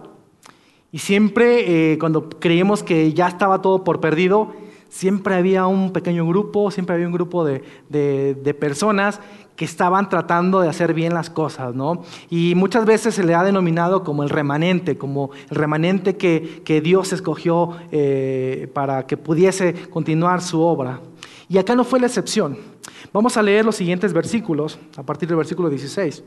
Y 0.91 0.99
siempre 0.99 1.93
eh, 1.93 1.97
cuando 1.97 2.29
creíamos 2.29 2.84
que 2.84 3.12
ya 3.13 3.27
estaba 3.27 3.63
todo 3.63 3.84
por 3.84 3.99
perdido, 3.99 4.53
siempre 4.91 5.36
había 5.36 5.65
un 5.67 5.93
pequeño 5.93 6.27
grupo, 6.27 6.69
siempre 6.69 6.93
había 6.93 7.07
un 7.07 7.13
grupo 7.13 7.45
de, 7.45 7.63
de, 7.89 8.53
personas 8.53 9.21
que 9.56 9.66
estaban 9.66 10.10
tratando 10.10 10.62
de 10.62 10.70
hacer 10.70 10.94
bien 10.94 11.14
las 11.14 11.30
cosas, 11.30 11.76
¿no? 11.76 12.04
Y 12.30 12.56
muchas 12.56 12.86
veces 12.86 13.16
se 13.16 13.24
le 13.24 13.36
ha 13.36 13.44
denominado 13.44 14.04
como 14.04 14.24
el 14.24 14.30
remanente, 14.30 14.98
como 14.98 15.32
el 15.50 15.56
remanente 15.56 16.18
que, 16.18 16.62
que 16.66 16.82
Dios 16.82 17.14
escogió 17.14 17.78
eh, 17.92 18.70
para 18.74 19.06
que 19.06 19.18
pudiese 19.18 19.74
continuar 19.90 20.42
su 20.42 20.62
obra. 20.62 21.00
Y 21.48 21.58
acá 21.58 21.76
no 21.76 21.84
fue 21.84 22.00
la 22.00 22.08
excepción. 22.08 22.58
Vamos 23.14 23.36
a 23.38 23.44
leer 23.44 23.66
los 23.66 23.76
siguientes 23.76 24.14
versículos, 24.14 24.80
a 24.96 25.04
partir 25.04 25.28
del 25.28 25.38
versículo 25.38 25.70
16. 25.70 26.24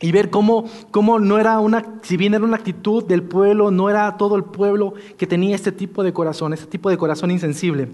Y 0.00 0.12
ver 0.12 0.30
cómo, 0.30 0.68
cómo 0.90 1.18
no 1.18 1.38
era 1.38 1.58
una, 1.60 2.00
si 2.02 2.16
bien 2.16 2.34
era 2.34 2.44
una 2.44 2.56
actitud 2.56 3.04
del 3.04 3.22
pueblo, 3.22 3.70
no 3.70 3.88
era 3.88 4.16
todo 4.16 4.36
el 4.36 4.44
pueblo 4.44 4.94
que 5.16 5.26
tenía 5.26 5.54
este 5.54 5.72
tipo 5.72 6.02
de 6.02 6.12
corazón, 6.12 6.52
este 6.52 6.66
tipo 6.66 6.90
de 6.90 6.98
corazón 6.98 7.30
insensible. 7.30 7.88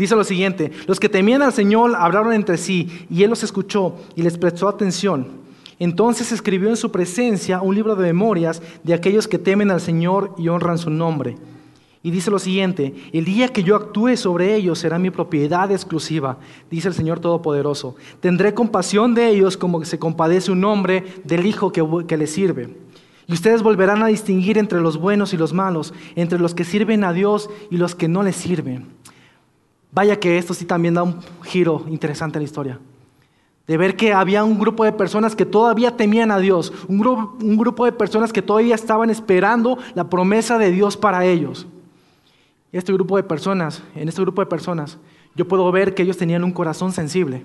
Dice 0.00 0.16
lo 0.16 0.24
siguiente, 0.24 0.72
los 0.86 0.98
que 0.98 1.10
temían 1.10 1.42
al 1.42 1.52
Señor 1.52 1.94
hablaron 1.94 2.32
entre 2.32 2.56
sí 2.56 3.06
y 3.10 3.22
Él 3.22 3.28
los 3.28 3.42
escuchó 3.42 3.96
y 4.16 4.22
les 4.22 4.38
prestó 4.38 4.66
atención. 4.66 5.26
Entonces 5.78 6.32
escribió 6.32 6.70
en 6.70 6.78
su 6.78 6.90
presencia 6.90 7.60
un 7.60 7.74
libro 7.74 7.94
de 7.94 8.04
memorias 8.04 8.62
de 8.82 8.94
aquellos 8.94 9.28
que 9.28 9.38
temen 9.38 9.70
al 9.70 9.82
Señor 9.82 10.34
y 10.38 10.48
honran 10.48 10.78
su 10.78 10.88
nombre. 10.88 11.36
Y 12.02 12.10
dice 12.12 12.30
lo 12.30 12.38
siguiente, 12.38 12.94
el 13.12 13.26
día 13.26 13.48
que 13.48 13.62
yo 13.62 13.76
actúe 13.76 14.16
sobre 14.16 14.54
ellos 14.54 14.78
será 14.78 14.98
mi 14.98 15.10
propiedad 15.10 15.70
exclusiva, 15.70 16.38
dice 16.70 16.88
el 16.88 16.94
Señor 16.94 17.20
Todopoderoso. 17.20 17.94
Tendré 18.20 18.54
compasión 18.54 19.14
de 19.14 19.28
ellos 19.28 19.58
como 19.58 19.84
se 19.84 19.98
compadece 19.98 20.50
un 20.50 20.64
hombre 20.64 21.04
del 21.24 21.44
hijo 21.44 21.72
que, 21.72 22.16
le 22.16 22.26
sirve. 22.26 22.74
Y 23.26 23.34
ustedes 23.34 23.62
volverán 23.62 24.02
a 24.02 24.06
distinguir 24.06 24.56
entre 24.56 24.80
los 24.80 24.96
buenos 24.96 25.34
y 25.34 25.36
los 25.36 25.52
malos, 25.52 25.92
entre 26.16 26.38
los 26.38 26.54
que 26.54 26.64
sirven 26.64 27.04
a 27.04 27.12
Dios 27.12 27.50
y 27.70 27.76
los 27.76 27.94
que 27.94 28.08
no 28.08 28.22
le 28.22 28.32
sirven. 28.32 28.98
Vaya 29.92 30.18
que 30.18 30.38
esto 30.38 30.54
sí 30.54 30.64
también 30.64 30.94
da 30.94 31.02
un 31.02 31.20
giro 31.42 31.84
interesante 31.88 32.38
a 32.38 32.40
la 32.40 32.44
historia. 32.44 32.78
De 33.66 33.76
ver 33.76 33.96
que 33.96 34.12
había 34.12 34.44
un 34.44 34.58
grupo 34.58 34.84
de 34.84 34.92
personas 34.92 35.36
que 35.36 35.46
todavía 35.46 35.96
temían 35.96 36.30
a 36.30 36.38
Dios, 36.38 36.72
un 36.88 36.98
grupo, 36.98 37.36
un 37.40 37.56
grupo 37.56 37.84
de 37.84 37.92
personas 37.92 38.32
que 38.32 38.42
todavía 38.42 38.74
estaban 38.74 39.10
esperando 39.10 39.78
la 39.94 40.08
promesa 40.08 40.58
de 40.58 40.70
Dios 40.70 40.96
para 40.96 41.24
ellos. 41.24 41.66
Este 42.72 42.92
grupo 42.92 43.16
de 43.16 43.22
personas, 43.24 43.82
en 43.94 44.08
este 44.08 44.22
grupo 44.22 44.42
de 44.42 44.46
personas, 44.46 44.98
yo 45.34 45.46
puedo 45.46 45.70
ver 45.72 45.94
que 45.94 46.02
ellos 46.02 46.16
tenían 46.16 46.44
un 46.44 46.52
corazón 46.52 46.92
sensible, 46.92 47.44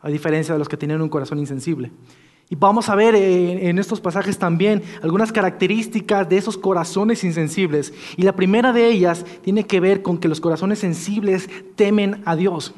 a 0.00 0.08
diferencia 0.08 0.54
de 0.54 0.58
los 0.58 0.68
que 0.68 0.76
tenían 0.76 1.02
un 1.02 1.08
corazón 1.08 1.38
insensible. 1.38 1.90
Y 2.52 2.54
vamos 2.54 2.90
a 2.90 2.94
ver 2.94 3.14
en 3.14 3.78
estos 3.78 4.02
pasajes 4.02 4.36
también 4.36 4.82
algunas 5.00 5.32
características 5.32 6.28
de 6.28 6.36
esos 6.36 6.58
corazones 6.58 7.24
insensibles. 7.24 7.94
Y 8.18 8.24
la 8.24 8.36
primera 8.36 8.74
de 8.74 8.88
ellas 8.88 9.24
tiene 9.40 9.64
que 9.64 9.80
ver 9.80 10.02
con 10.02 10.18
que 10.18 10.28
los 10.28 10.38
corazones 10.38 10.80
sensibles 10.80 11.48
temen 11.76 12.20
a 12.26 12.36
Dios. 12.36 12.74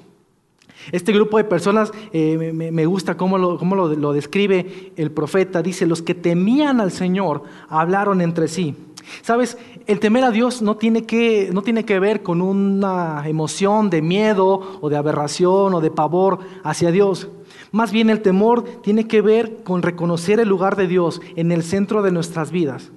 Este 0.92 1.10
grupo 1.10 1.38
de 1.38 1.44
personas 1.44 1.90
eh, 2.12 2.52
me, 2.52 2.86
gusta 2.86 3.16
cómo, 3.16 3.36
lo, 3.36 3.58
lo, 3.96 4.12
describe 4.12 4.92
el 4.94 5.10
profeta. 5.10 5.60
Dice, 5.60 5.86
los 5.86 6.02
que 6.02 6.14
temían 6.14 6.80
al 6.80 6.92
Señor 6.92 7.42
hablaron 7.68 8.20
entre 8.20 8.46
sí. 8.46 8.76
Sabes, 9.22 9.58
el 9.88 9.98
temer 9.98 10.22
a 10.22 10.30
Dios 10.30 10.62
no 10.62 10.76
tiene, 10.76 11.02
que, 11.02 11.50
no 11.52 11.62
tiene 11.62 11.84
que 11.84 11.98
ver 11.98 12.22
con 12.22 12.42
una 12.42 13.24
emoción 13.26 13.90
de 13.90 14.02
miedo 14.02 14.78
o 14.80 14.88
de 14.88 14.96
aberración 14.96 15.74
o 15.74 15.80
de 15.80 15.90
pavor 15.90 16.38
hacia 16.62 16.92
Dios. 16.92 17.28
Más 17.74 17.90
bien 17.90 18.08
el 18.08 18.22
temor 18.22 18.62
tiene 18.84 19.08
que 19.08 19.20
ver 19.20 19.64
con 19.64 19.82
reconocer 19.82 20.38
el 20.38 20.48
lugar 20.48 20.76
de 20.76 20.86
Dios 20.86 21.20
en 21.34 21.50
el 21.50 21.64
centro 21.64 22.02
de 22.02 22.12
nuestras 22.12 22.52
vidas. 22.52 22.92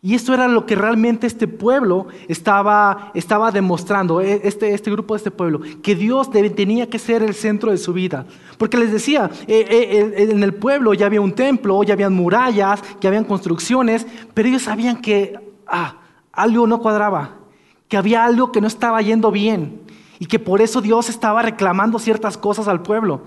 Y 0.00 0.14
esto 0.14 0.32
era 0.32 0.48
lo 0.48 0.64
que 0.64 0.76
realmente 0.76 1.26
este 1.26 1.46
pueblo 1.46 2.06
estaba, 2.26 3.10
estaba 3.12 3.50
demostrando, 3.50 4.22
e, 4.22 4.40
este, 4.44 4.72
este 4.72 4.90
grupo 4.90 5.12
de 5.12 5.18
este 5.18 5.30
pueblo, 5.30 5.60
que 5.82 5.94
Dios 5.94 6.30
tenía 6.30 6.88
que 6.88 6.98
ser 6.98 7.22
el 7.22 7.34
centro 7.34 7.70
de 7.70 7.76
su 7.76 7.92
vida. 7.92 8.24
Porque 8.56 8.78
les 8.78 8.92
decía, 8.92 9.30
eh, 9.46 9.66
eh, 9.68 10.26
en 10.30 10.42
el 10.42 10.54
pueblo 10.54 10.94
ya 10.94 11.04
había 11.04 11.20
un 11.20 11.32
templo, 11.32 11.82
ya 11.82 11.92
habían 11.92 12.14
murallas, 12.14 12.82
ya 13.02 13.10
habían 13.10 13.24
construcciones, 13.24 14.06
pero 14.32 14.48
ellos 14.48 14.62
sabían 14.62 15.02
que 15.02 15.34
ah, 15.66 16.00
algo 16.32 16.66
no 16.66 16.80
cuadraba, 16.80 17.40
que 17.88 17.98
había 17.98 18.24
algo 18.24 18.52
que 18.52 18.62
no 18.62 18.68
estaba 18.68 19.02
yendo 19.02 19.30
bien 19.30 19.82
y 20.18 20.24
que 20.24 20.38
por 20.38 20.62
eso 20.62 20.80
Dios 20.80 21.10
estaba 21.10 21.42
reclamando 21.42 21.98
ciertas 21.98 22.38
cosas 22.38 22.68
al 22.68 22.80
pueblo. 22.80 23.20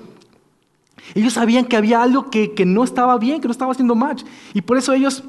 Ellos 1.15 1.33
sabían 1.33 1.65
que 1.65 1.77
había 1.77 2.01
algo 2.01 2.29
que, 2.29 2.53
que 2.53 2.65
no 2.65 2.83
estaba 2.83 3.17
bien, 3.17 3.41
que 3.41 3.47
no 3.47 3.51
estaba 3.51 3.71
haciendo 3.71 3.95
match. 3.95 4.23
Y 4.53 4.61
por 4.61 4.77
eso 4.77 4.93
ellos 4.93 5.23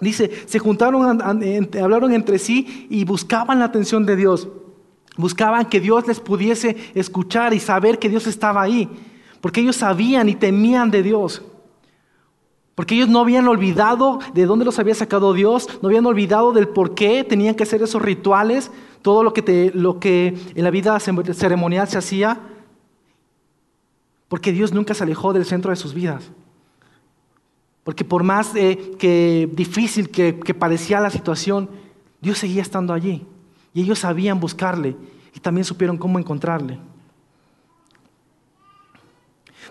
Dice, 0.00 0.30
se 0.46 0.58
juntaron, 0.58 1.20
hablaron 1.20 2.12
entre 2.14 2.38
sí 2.38 2.86
y 2.88 3.04
buscaban 3.04 3.58
la 3.58 3.66
atención 3.66 4.06
de 4.06 4.16
Dios. 4.16 4.48
Buscaban 5.16 5.66
que 5.66 5.78
Dios 5.78 6.06
les 6.06 6.20
pudiese 6.20 6.76
escuchar 6.94 7.52
y 7.52 7.60
saber 7.60 7.98
que 7.98 8.08
Dios 8.08 8.26
estaba 8.26 8.62
ahí. 8.62 8.88
Porque 9.42 9.60
ellos 9.60 9.76
sabían 9.76 10.30
y 10.30 10.34
temían 10.34 10.90
de 10.90 11.02
Dios. 11.02 11.42
Porque 12.74 12.94
ellos 12.94 13.10
no 13.10 13.20
habían 13.20 13.46
olvidado 13.46 14.20
de 14.32 14.46
dónde 14.46 14.64
los 14.64 14.78
había 14.78 14.94
sacado 14.94 15.34
Dios, 15.34 15.68
no 15.82 15.88
habían 15.88 16.06
olvidado 16.06 16.52
del 16.52 16.68
por 16.68 16.94
qué 16.94 17.22
tenían 17.22 17.54
que 17.54 17.64
hacer 17.64 17.82
esos 17.82 18.00
rituales, 18.00 18.70
todo 19.02 19.22
lo 19.22 19.34
que, 19.34 19.70
lo 19.74 20.00
que 20.00 20.34
en 20.54 20.64
la 20.64 20.70
vida 20.70 20.98
ceremonial 20.98 21.88
se 21.88 21.98
hacía. 21.98 22.40
Porque 24.30 24.52
Dios 24.52 24.72
nunca 24.72 24.94
se 24.94 25.02
alejó 25.02 25.32
del 25.32 25.44
centro 25.44 25.70
de 25.70 25.76
sus 25.76 25.92
vidas. 25.92 26.30
Porque 27.82 28.04
por 28.04 28.22
más 28.22 28.54
eh, 28.54 28.92
que 28.96 29.50
difícil 29.52 30.08
que, 30.08 30.32
parecía 30.54 31.00
la 31.00 31.10
situación, 31.10 31.68
Dios 32.20 32.38
seguía 32.38 32.62
estando 32.62 32.92
allí. 32.92 33.26
Y 33.74 33.82
ellos 33.82 33.98
sabían 33.98 34.38
buscarle 34.38 34.94
y 35.34 35.40
también 35.40 35.64
supieron 35.64 35.98
cómo 35.98 36.16
encontrarle. 36.16 36.78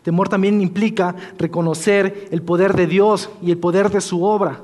Temor 0.04 0.28
también 0.28 0.60
implica 0.60 1.16
reconocer 1.38 2.28
el 2.30 2.42
poder 2.42 2.76
de 2.76 2.86
Dios 2.86 3.30
y 3.42 3.52
el 3.52 3.58
poder 3.58 3.90
de 3.90 4.02
su 4.02 4.26
obra. 4.26 4.62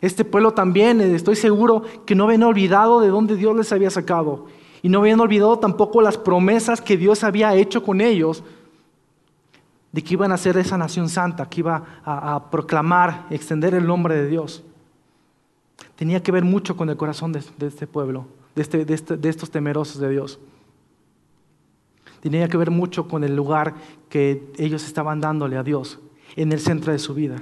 Este 0.00 0.24
pueblo 0.24 0.54
también, 0.54 1.02
eh, 1.02 1.14
estoy 1.14 1.36
seguro 1.36 1.82
que 2.06 2.14
no 2.14 2.24
habían 2.24 2.44
olvidado 2.44 3.02
de 3.02 3.08
dónde 3.08 3.36
Dios 3.36 3.54
les 3.54 3.70
había 3.70 3.90
sacado. 3.90 4.46
Y 4.80 4.88
no 4.88 5.00
habían 5.00 5.20
olvidado 5.20 5.58
tampoco 5.58 6.00
las 6.00 6.16
promesas 6.16 6.80
que 6.80 6.96
Dios 6.96 7.22
había 7.22 7.54
hecho 7.54 7.82
con 7.82 8.00
ellos 8.00 8.42
de 9.96 10.04
que 10.04 10.12
iban 10.12 10.30
a 10.30 10.36
ser 10.36 10.58
esa 10.58 10.76
nación 10.76 11.08
santa, 11.08 11.48
que 11.48 11.60
iba 11.60 11.82
a, 12.04 12.50
proclamar, 12.50 13.24
extender 13.30 13.72
el 13.74 13.86
nombre 13.86 14.14
de 14.14 14.26
Dios. 14.26 14.62
Tenía 15.94 16.22
que 16.22 16.30
ver 16.30 16.44
mucho 16.44 16.76
con 16.76 16.90
el 16.90 16.98
corazón 16.98 17.32
de, 17.32 17.42
este 17.66 17.86
pueblo, 17.86 18.26
este, 18.56 18.84
este, 18.92 19.16
de, 19.16 19.28
estos 19.30 19.50
temerosos 19.50 19.98
de 19.98 20.10
Dios. 20.10 20.38
Tenía 22.20 22.46
que 22.46 22.58
ver 22.58 22.70
mucho 22.70 23.08
con 23.08 23.24
el 23.24 23.34
lugar 23.34 23.72
que 24.10 24.52
ellos 24.58 24.84
estaban 24.84 25.18
dándole 25.18 25.56
a 25.56 25.62
Dios 25.62 25.98
en 26.36 26.52
el 26.52 26.60
centro 26.60 26.92
de 26.92 26.98
su 26.98 27.14
vida. 27.14 27.36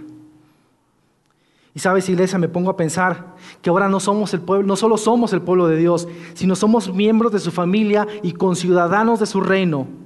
Y 1.75 1.81
sabes, 1.81 2.09
iglesia, 2.09 2.39
me 2.39 2.49
pongo 2.49 2.71
a 2.71 2.77
pensar 2.77 3.35
que 3.63 3.71
ahora 3.71 3.89
no 3.89 3.99
somos 3.99 4.33
el 4.33 4.43
pueblo, 4.43 4.65
no 4.65 4.77
solo 4.77 4.97
somos 4.97 5.33
el 5.33 5.43
pueblo 5.43 5.67
de 5.67 5.77
Dios, 5.77 6.07
sino 6.35 6.55
somos 6.55 6.95
miembros 6.95 7.33
de 7.33 7.41
su 7.41 7.51
familia 7.51 8.07
y 8.23 8.31
conciudadanos 8.31 9.19
de 9.19 9.27
su 9.27 9.41
reino. 9.41 10.04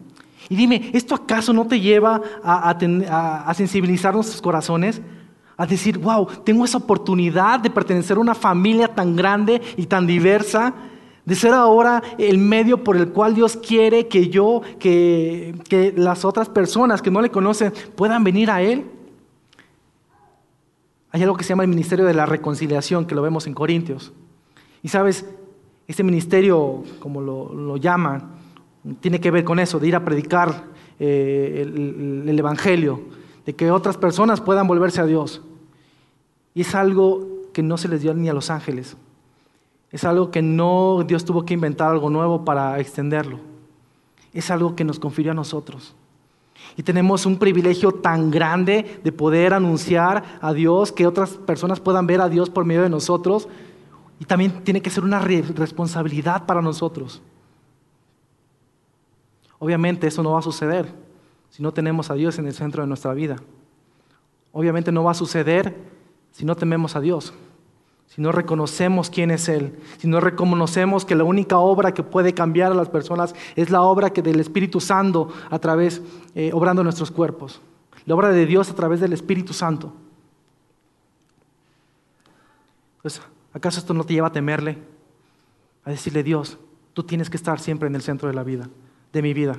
Y 0.48 0.56
dime, 0.56 0.90
¿esto 0.94 1.14
acaso 1.14 1.52
no 1.52 1.66
te 1.66 1.80
lleva 1.80 2.22
a, 2.42 3.54
sensibilizar 3.54 4.14
nuestros 4.14 4.40
corazones? 4.40 5.00
A 5.56 5.66
decir, 5.66 5.98
wow, 5.98 6.26
tengo 6.44 6.64
esa 6.64 6.78
oportunidad 6.78 7.60
de 7.60 7.70
pertenecer 7.70 8.16
a 8.16 8.20
una 8.20 8.34
familia 8.34 8.88
tan 8.88 9.14
grande 9.14 9.60
y 9.76 9.86
tan 9.86 10.06
diversa, 10.06 10.72
de 11.24 11.34
ser 11.34 11.52
ahora 11.52 12.02
el 12.16 12.38
medio 12.38 12.82
por 12.82 12.96
el 12.96 13.10
cual 13.10 13.34
Dios 13.34 13.58
quiere 13.58 14.08
que 14.08 14.30
yo, 14.30 14.62
que, 14.78 15.92
las 15.96 16.24
otras 16.24 16.48
personas 16.48 17.02
que 17.02 17.10
no 17.10 17.20
le 17.20 17.30
conocen 17.30 17.72
puedan 17.94 18.24
venir 18.24 18.50
a 18.50 18.62
Él. 18.62 18.86
Hay 21.10 21.22
algo 21.22 21.36
que 21.36 21.44
se 21.44 21.50
llama 21.50 21.64
el 21.64 21.68
ministerio 21.68 22.06
de 22.06 22.14
la 22.14 22.24
reconciliación, 22.24 23.06
que 23.06 23.14
lo 23.14 23.20
vemos 23.20 23.46
en 23.46 23.52
Corintios. 23.52 24.12
Y 24.82 24.88
sabes, 24.88 25.26
este 25.86 26.02
ministerio, 26.02 26.84
como 27.00 27.20
lo 27.20 27.76
llaman, 27.76 28.37
tiene 29.00 29.20
que 29.20 29.30
ver 29.30 29.44
con 29.44 29.58
eso, 29.58 29.78
de 29.78 29.88
ir 29.88 29.96
a 29.96 30.04
predicar 30.04 30.64
eh, 30.98 31.62
el, 31.64 32.38
Evangelio, 32.38 33.00
de 33.46 33.54
que 33.54 33.70
otras 33.70 33.96
personas 33.96 34.40
puedan 34.40 34.66
volverse 34.66 35.00
a 35.00 35.06
Dios. 35.06 35.42
Y 36.54 36.62
es 36.62 36.74
algo 36.74 37.26
que 37.52 37.62
no 37.62 37.76
se 37.76 37.88
les 37.88 38.02
dio 38.02 38.14
ni 38.14 38.28
a 38.28 38.32
los 38.32 38.50
ángeles. 38.50 38.96
Es 39.90 40.04
algo 40.04 40.30
que 40.30 40.42
no 40.42 41.04
Dios 41.06 41.24
tuvo 41.24 41.44
que 41.44 41.54
inventar 41.54 41.90
algo 41.90 42.10
nuevo 42.10 42.44
para 42.44 42.78
extenderlo. 42.78 43.40
Es 44.32 44.50
algo 44.50 44.76
que 44.76 44.84
nos 44.84 44.98
confirió 44.98 45.32
a 45.32 45.34
nosotros. 45.34 45.94
Y 46.76 46.82
tenemos 46.82 47.26
un 47.26 47.38
privilegio 47.38 47.92
tan 47.92 48.30
grande 48.30 49.00
de 49.02 49.12
poder 49.12 49.54
anunciar 49.54 50.38
a 50.40 50.52
Dios, 50.52 50.92
que 50.92 51.06
otras 51.06 51.30
personas 51.30 51.80
puedan 51.80 52.06
ver 52.06 52.20
a 52.20 52.28
Dios 52.28 52.50
por 52.50 52.64
medio 52.64 52.82
de 52.82 52.90
nosotros. 52.90 53.48
Y 54.20 54.24
también 54.24 54.64
tiene 54.64 54.82
que 54.82 54.90
ser 54.90 55.04
una 55.04 55.20
responsabilidad 55.20 56.44
para 56.44 56.60
nosotros. 56.60 57.22
Obviamente 59.58 60.06
eso 60.06 60.22
no 60.22 60.32
va 60.32 60.38
a 60.38 60.42
suceder 60.42 60.92
si 61.50 61.62
no 61.62 61.72
tenemos 61.72 62.10
a 62.10 62.14
Dios 62.14 62.38
en 62.38 62.46
el 62.46 62.54
centro 62.54 62.82
de 62.82 62.88
nuestra 62.88 63.12
vida. 63.14 63.36
Obviamente 64.52 64.92
no 64.92 65.04
va 65.04 65.12
a 65.12 65.14
suceder 65.14 65.76
si 66.30 66.44
no 66.44 66.54
tememos 66.56 66.94
a 66.94 67.00
Dios, 67.00 67.32
si 68.06 68.22
no 68.22 68.32
reconocemos 68.32 69.10
quién 69.10 69.30
es 69.30 69.48
Él, 69.48 69.78
si 69.98 70.06
no 70.06 70.20
reconocemos 70.20 71.04
que 71.04 71.14
la 71.14 71.24
única 71.24 71.58
obra 71.58 71.92
que 71.92 72.02
puede 72.02 72.34
cambiar 72.34 72.72
a 72.72 72.74
las 72.74 72.88
personas 72.88 73.34
es 73.56 73.70
la 73.70 73.82
obra 73.82 74.10
que 74.10 74.22
del 74.22 74.40
Espíritu 74.40 74.80
Santo 74.80 75.28
a 75.50 75.58
través, 75.58 76.02
eh, 76.34 76.50
obrando 76.52 76.84
nuestros 76.84 77.10
cuerpos, 77.10 77.60
la 78.06 78.14
obra 78.14 78.30
de 78.30 78.46
Dios 78.46 78.70
a 78.70 78.74
través 78.74 79.00
del 79.00 79.12
Espíritu 79.12 79.52
Santo. 79.52 79.92
Pues, 83.02 83.20
¿acaso 83.52 83.78
esto 83.78 83.94
no 83.94 84.04
te 84.04 84.14
lleva 84.14 84.28
a 84.28 84.32
temerle? 84.32 84.78
A 85.84 85.90
decirle, 85.90 86.22
Dios, 86.22 86.58
tú 86.94 87.02
tienes 87.02 87.30
que 87.30 87.36
estar 87.36 87.60
siempre 87.60 87.88
en 87.88 87.94
el 87.94 88.02
centro 88.02 88.28
de 88.28 88.34
la 88.34 88.42
vida 88.42 88.68
de 89.12 89.22
mi 89.22 89.34
vida. 89.34 89.58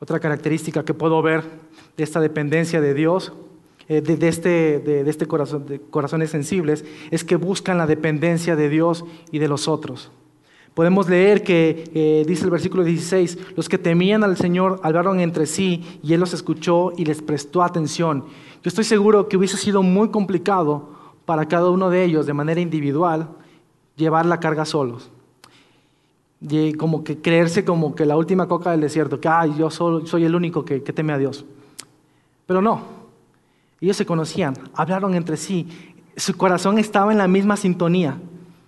Otra 0.00 0.20
característica 0.20 0.84
que 0.84 0.94
puedo 0.94 1.22
ver 1.22 1.42
de 1.96 2.04
esta 2.04 2.20
dependencia 2.20 2.80
de 2.80 2.94
Dios, 2.94 3.32
eh, 3.88 4.00
de, 4.00 4.28
este, 4.28 4.78
de, 4.80 5.08
este 5.08 5.26
corazón, 5.26 5.66
de 5.66 5.80
corazones 5.80 6.30
sensibles, 6.30 6.84
es 7.10 7.24
que 7.24 7.36
buscan 7.36 7.78
la 7.78 7.86
dependencia 7.86 8.56
de 8.56 8.68
Dios 8.68 9.04
y 9.30 9.38
de 9.38 9.48
los 9.48 9.68
otros. 9.68 10.10
Podemos 10.74 11.08
leer 11.08 11.44
que, 11.44 11.90
eh, 11.94 12.24
dice 12.26 12.44
el 12.44 12.50
versículo 12.50 12.82
16, 12.82 13.38
los 13.56 13.68
que 13.68 13.78
temían 13.78 14.24
al 14.24 14.36
Señor 14.36 14.80
hablaron 14.82 15.20
entre 15.20 15.46
sí 15.46 16.00
y 16.02 16.12
Él 16.14 16.20
los 16.20 16.34
escuchó 16.34 16.92
y 16.96 17.04
les 17.04 17.22
prestó 17.22 17.62
atención. 17.62 18.24
Yo 18.62 18.68
estoy 18.68 18.84
seguro 18.84 19.28
que 19.28 19.36
hubiese 19.36 19.56
sido 19.56 19.82
muy 19.82 20.10
complicado 20.10 20.90
para 21.24 21.46
cada 21.46 21.70
uno 21.70 21.90
de 21.90 22.04
ellos, 22.04 22.26
de 22.26 22.34
manera 22.34 22.60
individual, 22.60 23.28
llevar 23.96 24.26
la 24.26 24.40
carga 24.40 24.64
solos 24.64 25.12
y 26.48 26.74
como 26.74 27.04
que 27.04 27.18
creerse 27.18 27.64
como 27.64 27.94
que 27.94 28.04
la 28.04 28.16
última 28.16 28.46
coca 28.46 28.70
del 28.70 28.80
desierto, 28.80 29.20
que 29.20 29.28
Ay, 29.28 29.54
yo 29.58 29.70
soy 29.70 30.24
el 30.24 30.34
único 30.34 30.64
que, 30.64 30.82
que 30.82 30.92
teme 30.92 31.12
a 31.12 31.18
Dios. 31.18 31.44
Pero 32.46 32.60
no, 32.60 32.82
ellos 33.80 33.96
se 33.96 34.06
conocían, 34.06 34.54
hablaron 34.74 35.14
entre 35.14 35.36
sí, 35.36 35.66
su 36.16 36.36
corazón 36.36 36.78
estaba 36.78 37.12
en 37.12 37.18
la 37.18 37.28
misma 37.28 37.56
sintonía. 37.56 38.18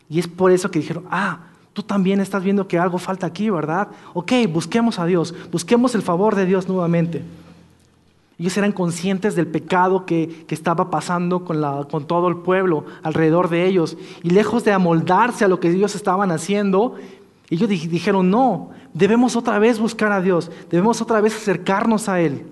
Y 0.09 0.19
es 0.19 0.29
por 0.29 0.53
eso 0.53 0.71
que 0.71 0.79
dijeron, 0.79 1.05
ah, 1.11 1.41
tú 1.73 1.83
también 1.83 2.21
estás 2.21 2.43
viendo 2.43 2.67
que 2.67 2.79
algo 2.79 2.99
falta 2.99 3.27
aquí, 3.27 3.51
¿verdad? 3.51 3.89
Ok, 4.15 4.33
busquemos 4.51 4.99
a 4.99 5.05
Dios, 5.05 5.35
busquemos 5.51 5.95
el 5.95 6.03
favor 6.03 6.35
de 6.35 6.47
Dios 6.47 6.69
nuevamente. 6.69 7.23
Ellos 8.39 8.57
eran 8.57 8.73
conscientes 8.73 9.35
del 9.35 9.47
pecado 9.47 10.05
que, 10.05 10.45
que 10.47 10.55
estaba 10.55 10.91
pasando 10.91 11.45
con, 11.45 11.61
la, 11.61 11.87
con 11.91 12.07
todo 12.07 12.29
el 12.29 12.37
pueblo 12.37 12.85
alrededor 13.03 13.49
de 13.49 13.67
ellos. 13.67 13.97
Y 14.23 14.31
lejos 14.31 14.65
de 14.65 14.73
amoldarse 14.73 15.45
a 15.45 15.49
lo 15.49 15.59
que 15.59 15.71
ellos 15.71 15.95
estaban 15.95 16.31
haciendo, 16.31 16.97
ellos 17.55 17.69
dijeron, 17.69 18.31
no, 18.31 18.71
debemos 18.93 19.37
otra 19.37 19.59
vez 19.59 19.79
buscar 19.79 20.13
a 20.13 20.21
Dios, 20.21 20.51
debemos 20.71 21.01
otra 21.01 21.21
vez 21.21 21.37
acercarnos 21.37 22.09
a 22.09 22.21
Él. 22.21 22.47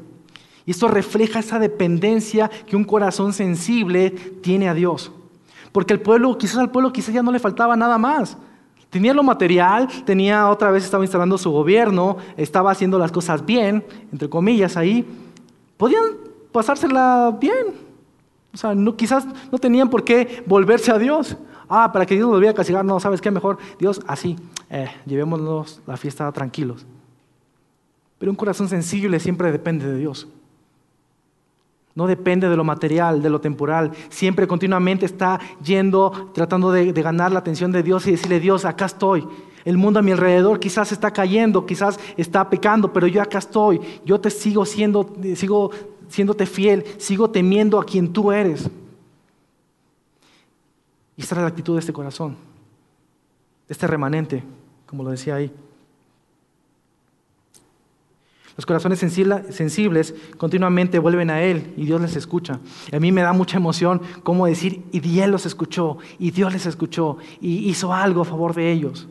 Y 0.66 0.70
esto 0.70 0.88
refleja 0.88 1.40
esa 1.40 1.58
dependencia 1.58 2.48
que 2.48 2.76
un 2.76 2.84
corazón 2.84 3.32
sensible 3.32 4.10
tiene 4.10 4.68
a 4.68 4.74
Dios. 4.74 5.12
Porque 5.72 5.92
el 5.92 6.00
pueblo, 6.00 6.38
quizás 6.38 6.58
al 6.58 6.70
pueblo 6.70 6.92
quizás 6.92 7.12
ya 7.12 7.22
no 7.22 7.32
le 7.32 7.38
faltaba 7.38 7.76
nada 7.76 7.98
más. 7.98 8.38
Tenía 8.88 9.12
lo 9.12 9.24
material, 9.24 9.88
tenía 10.06 10.48
otra 10.48 10.70
vez 10.70 10.84
estaba 10.84 11.02
instalando 11.02 11.36
su 11.36 11.50
gobierno, 11.50 12.16
estaba 12.36 12.70
haciendo 12.70 12.96
las 12.96 13.10
cosas 13.10 13.44
bien, 13.44 13.84
entre 14.12 14.28
comillas 14.28 14.76
ahí. 14.76 15.04
Podían 15.76 16.04
pasársela 16.52 17.36
bien. 17.40 17.74
O 18.52 18.56
sea, 18.56 18.72
no, 18.72 18.96
quizás 18.96 19.26
no 19.50 19.58
tenían 19.58 19.90
por 19.90 20.04
qué 20.04 20.44
volverse 20.46 20.92
a 20.92 20.98
Dios. 20.98 21.36
Ah, 21.68 21.90
para 21.92 22.06
que 22.06 22.14
Dios 22.14 22.26
nos 22.26 22.36
volviera 22.36 22.52
a 22.52 22.54
castigar, 22.54 22.84
no, 22.84 23.00
¿sabes 23.00 23.20
qué? 23.20 23.30
Mejor 23.30 23.58
Dios, 23.78 24.00
así, 24.06 24.36
eh, 24.70 24.88
llevémonos 25.06 25.80
la 25.86 25.96
fiesta 25.96 26.30
tranquilos. 26.32 26.86
Pero 28.18 28.30
un 28.30 28.36
corazón 28.36 28.68
sensible 28.68 29.20
siempre 29.20 29.52
depende 29.52 29.86
de 29.86 29.98
Dios. 29.98 30.28
No 31.94 32.06
depende 32.08 32.48
de 32.48 32.56
lo 32.56 32.64
material, 32.64 33.22
de 33.22 33.30
lo 33.30 33.40
temporal. 33.40 33.92
Siempre 34.08 34.48
continuamente 34.48 35.06
está 35.06 35.38
yendo, 35.62 36.30
tratando 36.34 36.72
de, 36.72 36.90
ganar 36.92 37.30
la 37.30 37.38
atención 37.38 37.70
de 37.70 37.84
Dios 37.84 38.06
y 38.06 38.12
decirle, 38.12 38.40
Dios, 38.40 38.64
acá 38.64 38.86
estoy. 38.86 39.26
El 39.64 39.78
mundo 39.78 40.00
a 40.00 40.02
mi 40.02 40.10
alrededor 40.10 40.58
quizás 40.58 40.90
está 40.90 41.12
cayendo, 41.12 41.64
quizás 41.66 42.00
está 42.16 42.50
pecando, 42.50 42.92
pero 42.92 43.06
yo 43.06 43.22
acá 43.22 43.38
estoy. 43.38 43.80
Yo 44.04 44.20
te 44.20 44.30
sigo 44.30 44.66
siendo, 44.66 45.08
sigo 45.36 45.70
siéndote 46.08 46.46
fiel, 46.46 46.84
sigo 46.98 47.30
temiendo 47.30 47.78
a 47.78 47.84
quien 47.84 48.12
tú 48.12 48.32
eres. 48.32 48.68
Y 51.16 51.22
esta 51.22 51.34
es 51.36 51.40
la 51.40 51.48
actitud 51.48 51.74
de 51.74 51.80
este 51.80 51.92
corazón, 51.92 52.32
de 53.68 53.72
este 53.72 53.86
remanente, 53.86 54.42
como 54.86 55.04
lo 55.04 55.10
decía 55.10 55.36
ahí. 55.36 55.52
Los 58.56 58.66
corazones 58.66 59.00
sensibles 59.00 60.14
continuamente 60.36 61.00
vuelven 61.00 61.30
a 61.30 61.42
Él 61.42 61.74
y 61.76 61.86
Dios 61.86 62.00
les 62.00 62.14
escucha. 62.14 62.60
a 62.92 63.00
mí 63.00 63.10
me 63.10 63.22
da 63.22 63.32
mucha 63.32 63.56
emoción 63.56 64.00
cómo 64.22 64.46
decir, 64.46 64.84
y 64.92 65.00
Dios 65.00 65.28
los 65.28 65.44
escuchó, 65.44 65.98
y 66.20 66.30
Dios 66.30 66.52
les 66.52 66.66
escuchó, 66.66 67.18
y 67.40 67.68
hizo 67.68 67.92
algo 67.92 68.22
a 68.22 68.24
favor 68.24 68.54
de 68.54 68.70
ellos. 68.70 69.08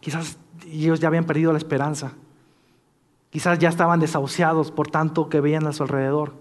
Quizás 0.00 0.36
ellos 0.66 0.98
ya 0.98 1.08
habían 1.08 1.26
perdido 1.26 1.52
la 1.52 1.58
esperanza. 1.58 2.12
Quizás 3.30 3.58
ya 3.60 3.68
estaban 3.68 4.00
desahuciados 4.00 4.72
por 4.72 4.88
tanto 4.88 5.28
que 5.28 5.40
veían 5.40 5.66
a 5.66 5.72
su 5.72 5.84
alrededor. 5.84 6.32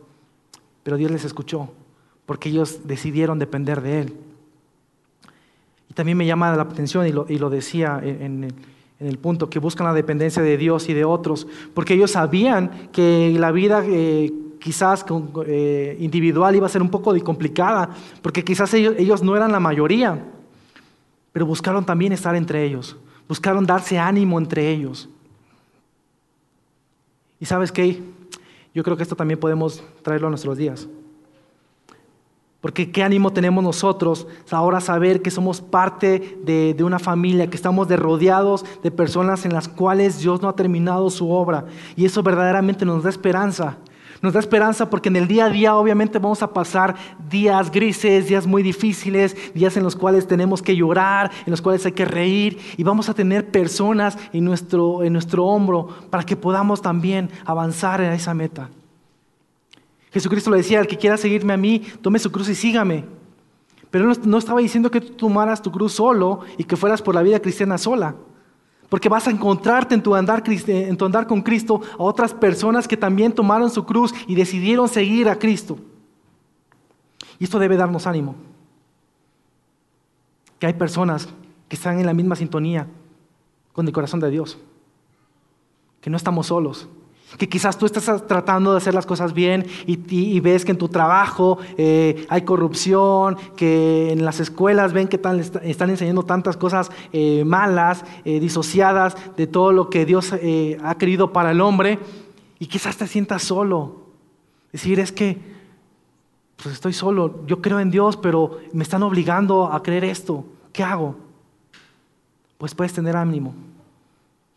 Pero 0.81 0.97
Dios 0.97 1.11
les 1.11 1.25
escuchó 1.25 1.71
porque 2.25 2.49
ellos 2.49 2.87
decidieron 2.87 3.37
depender 3.37 3.81
de 3.81 4.01
Él. 4.01 4.17
Y 5.89 5.93
también 5.93 6.17
me 6.17 6.25
llama 6.25 6.55
la 6.55 6.63
atención, 6.63 7.07
y 7.07 7.11
lo, 7.11 7.49
decía 7.49 7.99
en, 8.03 8.53
en 8.99 9.07
el 9.07 9.17
punto, 9.17 9.49
que 9.49 9.59
buscan 9.59 9.87
la 9.87 9.93
dependencia 9.93 10.41
de 10.43 10.57
Dios 10.57 10.89
y 10.89 10.93
de 10.93 11.05
otros, 11.05 11.47
porque 11.73 11.93
ellos 11.93 12.11
sabían 12.11 12.89
que 12.91 13.35
la 13.39 13.51
vida 13.51 13.83
eh, 13.85 14.31
quizás 14.59 15.05
eh, 15.45 15.97
individual 15.99 16.55
iba 16.55 16.65
a 16.65 16.69
ser 16.69 16.81
un 16.81 16.89
poco 16.89 17.17
complicada, 17.23 17.89
porque 18.21 18.43
quizás 18.43 18.73
ellos, 18.73 18.95
ellos 18.97 19.23
no 19.23 19.35
eran 19.35 19.51
la 19.51 19.59
mayoría, 19.59 20.25
pero 21.31 21.45
buscaron 21.45 21.85
también 21.85 22.11
estar 22.11 22.35
entre 22.35 22.63
ellos, 22.65 22.97
buscaron 23.27 23.65
darse 23.65 23.97
ánimo 23.97 24.37
entre 24.37 24.69
ellos. 24.69 25.07
Y 27.39 27.45
sabes 27.45 27.71
qué, 27.71 28.03
yo 28.73 28.83
creo 28.83 28.97
que 28.97 29.03
esto 29.03 29.15
también 29.15 29.39
podemos 29.39 29.81
traerlo 30.01 30.27
a 30.27 30.31
nuestros 30.31 30.57
días. 30.57 30.89
Porque 32.61 32.91
qué 32.91 33.03
ánimo 33.03 33.31
tenemos 33.31 33.63
nosotros 33.63 34.27
ahora 34.51 34.81
saber 34.81 35.21
que 35.21 35.31
somos 35.31 35.61
parte 35.61 36.37
de, 36.43 36.75
una 36.83 36.99
familia, 36.99 37.49
que 37.49 37.55
estamos 37.55 37.87
de 37.87 37.95
rodeados 37.95 38.65
de 38.83 38.91
personas 38.91 39.45
en 39.45 39.53
las 39.53 39.69
cuales 39.69 40.19
Dios 40.19 40.41
no 40.41 40.49
ha 40.49 40.55
terminado 40.55 41.09
su 41.09 41.31
obra. 41.31 41.65
Y 41.95 42.03
eso 42.03 42.21
verdaderamente 42.21 42.85
nos 42.85 43.03
da 43.03 43.09
esperanza. 43.09 43.77
Nos 44.21 44.33
da 44.33 44.41
esperanza 44.41 44.89
porque 44.89 45.07
en 45.07 45.15
el 45.15 45.29
día 45.29 45.45
a 45.45 45.49
día 45.49 45.75
obviamente 45.77 46.19
vamos 46.19 46.43
a 46.43 46.51
pasar 46.51 46.95
días 47.29 47.71
grises, 47.71 48.27
días 48.27 48.45
muy 48.45 48.61
difíciles, 48.61 49.37
días 49.53 49.77
en 49.77 49.83
los 49.83 49.95
cuales 49.95 50.27
tenemos 50.27 50.61
que 50.61 50.75
llorar, 50.75 51.31
en 51.45 51.51
los 51.51 51.61
cuales 51.61 51.85
hay 51.85 51.93
que 51.93 52.03
reír 52.03 52.59
y 52.75 52.83
vamos 52.83 53.07
a 53.07 53.13
tener 53.13 53.49
personas 53.49 54.17
en 54.33 54.43
nuestro, 54.43 55.03
en 55.03 55.13
nuestro 55.13 55.45
hombro 55.45 55.87
para 56.09 56.23
que 56.23 56.35
podamos 56.35 56.81
también 56.81 57.29
avanzar 57.45 58.01
en 58.01 58.11
esa 58.11 58.33
meta. 58.33 58.69
Jesucristo 60.11 60.49
le 60.49 60.57
decía, 60.57 60.79
el 60.79 60.87
que 60.87 60.97
quiera 60.97 61.17
seguirme 61.17 61.53
a 61.53 61.57
mí, 61.57 61.83
tome 62.01 62.19
su 62.19 62.31
cruz 62.31 62.49
y 62.49 62.55
sígame. 62.55 63.05
Pero 63.91 64.13
no, 64.23 64.37
estaba 64.37 64.59
diciendo 64.59 64.91
que 64.91 65.01
tú 65.01 65.13
tomaras 65.13 65.61
tu 65.61 65.71
cruz 65.71 65.93
solo 65.93 66.41
y 66.57 66.63
que 66.63 66.75
fueras 66.75 67.01
por 67.01 67.15
la 67.15 67.21
vida 67.21 67.39
cristiana 67.39 67.77
sola. 67.77 68.15
Porque 68.87 69.09
vas 69.09 69.27
a 69.27 69.31
encontrarte 69.31 69.93
en 69.93 70.01
tu, 70.01 70.15
andar, 70.15 70.43
en 70.47 70.97
tu 70.97 71.05
andar 71.05 71.27
con 71.27 71.41
Cristo 71.41 71.81
a 71.93 72.03
otras 72.03 72.33
personas 72.33 72.87
que 72.87 72.97
también 72.97 73.33
tomaron 73.33 73.69
su 73.69 73.85
cruz 73.85 74.13
y 74.27 74.35
decidieron 74.35 74.87
seguir 74.87 75.29
a 75.29 75.37
Cristo. 75.37 75.77
Y 77.37 77.43
esto 77.43 77.59
debe 77.59 77.77
darnos 77.77 78.07
ánimo. 78.07 78.35
Que 80.57 80.67
hay 80.67 80.73
personas 80.73 81.29
que 81.67 81.75
están 81.75 81.99
en 81.99 82.05
la 82.05 82.13
misma 82.13 82.35
sintonía 82.35 82.87
con 83.73 83.85
el 83.85 83.93
corazón 83.93 84.19
de 84.19 84.29
Dios. 84.31 84.57
Que 86.01 86.09
no 86.09 86.17
estamos 86.17 86.47
solos 86.47 86.89
que 87.37 87.47
quizás 87.47 87.77
tú 87.77 87.85
estás 87.85 88.25
tratando 88.27 88.71
de 88.71 88.77
hacer 88.77 88.93
las 88.93 89.05
cosas 89.05 89.33
bien 89.33 89.65
y, 89.85 90.39
ves 90.39 90.65
que 90.65 90.71
en 90.71 90.77
tu 90.77 90.89
trabajo 90.89 91.59
eh, 91.77 92.25
hay 92.29 92.41
corrupción, 92.41 93.37
que 93.55 94.11
en 94.11 94.25
las 94.25 94.39
escuelas 94.39 94.93
ven 94.93 95.07
que 95.07 95.19
están 95.63 95.89
enseñando 95.89 96.23
tantas 96.23 96.57
cosas 96.57 96.91
eh, 97.13 97.43
malas, 97.45 98.03
eh, 98.25 98.39
disociadas 98.39 99.15
de 99.37 99.47
todo 99.47 99.71
lo 99.71 99.89
que 99.89 100.05
Dios 100.05 100.33
ha 100.33 100.95
querido 100.95 101.31
para 101.31 101.51
el 101.51 101.61
hombre, 101.61 101.99
y 102.57 102.65
quizás 102.65 102.97
te 102.97 103.07
sientas 103.07 103.43
solo. 103.43 104.09
Decir, 104.71 104.99
es 104.99 105.11
que 105.11 105.59
pues 106.61 106.73
estoy 106.75 106.93
solo, 106.93 107.45
yo 107.45 107.61
creo 107.61 107.79
en 107.79 107.89
Dios, 107.89 108.17
pero 108.17 108.59
me 108.73 108.83
están 108.83 109.03
obligando 109.03 109.71
a 109.71 109.81
creer 109.81 110.03
esto. 110.03 110.45
¿Qué 110.73 110.83
hago? 110.83 111.15
Pues 112.57 112.75
puedes 112.75 112.91
tener 112.91 113.15
ánimo 113.15 113.53